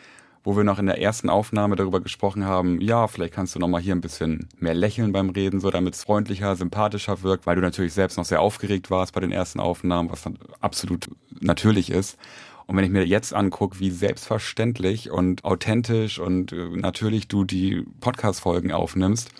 wo 0.44 0.56
wir 0.56 0.64
noch 0.64 0.78
in 0.78 0.86
der 0.86 1.00
ersten 1.00 1.30
Aufnahme 1.30 1.74
darüber 1.74 2.00
gesprochen 2.00 2.44
haben, 2.44 2.80
ja, 2.80 3.08
vielleicht 3.08 3.32
kannst 3.32 3.54
du 3.54 3.58
noch 3.58 3.68
mal 3.68 3.80
hier 3.80 3.94
ein 3.94 4.02
bisschen 4.02 4.46
mehr 4.58 4.74
lächeln 4.74 5.10
beim 5.10 5.30
Reden, 5.30 5.58
so 5.58 5.70
damit 5.70 5.94
es 5.94 6.04
freundlicher, 6.04 6.54
sympathischer 6.54 7.22
wirkt, 7.22 7.46
weil 7.46 7.56
du 7.56 7.62
natürlich 7.62 7.94
selbst 7.94 8.18
noch 8.18 8.26
sehr 8.26 8.42
aufgeregt 8.42 8.90
warst 8.90 9.14
bei 9.14 9.20
den 9.20 9.32
ersten 9.32 9.58
Aufnahmen, 9.58 10.12
was 10.12 10.22
dann 10.22 10.38
absolut 10.60 11.10
natürlich 11.40 11.90
ist. 11.90 12.18
Und 12.66 12.76
wenn 12.76 12.84
ich 12.84 12.90
mir 12.90 13.06
jetzt 13.06 13.34
angucke, 13.34 13.80
wie 13.80 13.90
selbstverständlich 13.90 15.10
und 15.10 15.44
authentisch 15.44 16.18
und 16.18 16.52
äh, 16.52 16.68
natürlich 16.76 17.26
du 17.28 17.44
die 17.44 17.86
Podcast-Folgen 18.00 18.72
aufnimmst, 18.72 19.30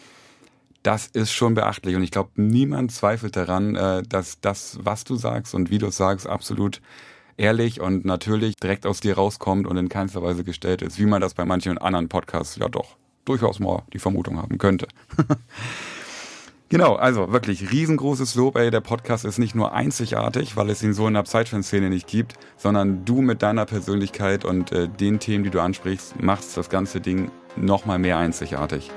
das 0.82 1.06
ist 1.06 1.32
schon 1.32 1.54
beachtlich. 1.54 1.96
Und 1.96 2.02
ich 2.02 2.10
glaube, 2.10 2.30
niemand 2.36 2.92
zweifelt 2.92 3.36
daran, 3.36 3.76
äh, 3.76 4.02
dass 4.02 4.40
das, 4.40 4.78
was 4.82 5.04
du 5.04 5.16
sagst 5.16 5.54
und 5.54 5.70
wie 5.70 5.78
du 5.78 5.86
es 5.86 5.96
sagst, 5.96 6.26
absolut 6.26 6.80
ehrlich 7.36 7.80
und 7.80 8.04
natürlich 8.04 8.56
direkt 8.56 8.86
aus 8.86 9.00
dir 9.00 9.16
rauskommt 9.16 9.66
und 9.66 9.76
in 9.76 9.88
keinster 9.88 10.22
Weise 10.22 10.44
gestellt 10.44 10.82
ist, 10.82 10.98
wie 10.98 11.06
man 11.06 11.20
das 11.20 11.34
bei 11.34 11.44
manchen 11.44 11.78
anderen 11.78 12.08
Podcasts 12.08 12.56
ja 12.56 12.68
doch 12.68 12.96
durchaus 13.24 13.58
mal 13.58 13.82
die 13.92 13.98
Vermutung 13.98 14.38
haben 14.38 14.58
könnte. 14.58 14.88
Genau, 16.70 16.94
also 16.94 17.30
wirklich 17.30 17.70
riesengroßes 17.70 18.34
Lob, 18.34 18.56
ey. 18.56 18.70
Der 18.70 18.80
Podcast 18.80 19.24
ist 19.24 19.38
nicht 19.38 19.54
nur 19.54 19.74
einzigartig, 19.74 20.56
weil 20.56 20.70
es 20.70 20.82
ihn 20.82 20.92
so 20.92 21.06
in 21.06 21.14
der 21.14 21.22
Psytrance-Szene 21.22 21.88
nicht 21.88 22.08
gibt, 22.08 22.34
sondern 22.56 23.04
du 23.04 23.20
mit 23.20 23.42
deiner 23.42 23.64
Persönlichkeit 23.64 24.44
und 24.44 24.72
äh, 24.72 24.88
den 24.88 25.20
Themen, 25.20 25.44
die 25.44 25.50
du 25.50 25.60
ansprichst, 25.60 26.20
machst 26.20 26.56
das 26.56 26.70
ganze 26.70 27.00
Ding 27.00 27.30
nochmal 27.54 28.00
mehr 28.00 28.16
einzigartig. 28.16 28.90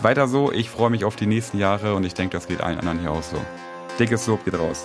Weiter 0.00 0.28
so, 0.28 0.52
ich 0.52 0.68
freue 0.68 0.90
mich 0.90 1.04
auf 1.06 1.16
die 1.16 1.26
nächsten 1.26 1.58
Jahre 1.58 1.94
und 1.94 2.04
ich 2.04 2.14
denke, 2.14 2.36
das 2.36 2.48
geht 2.48 2.60
allen 2.60 2.78
anderen 2.78 3.00
hier 3.00 3.12
auch 3.12 3.22
so. 3.22 3.36
Dickes 3.98 4.26
Lob 4.26 4.44
geht 4.44 4.58
raus. 4.58 4.84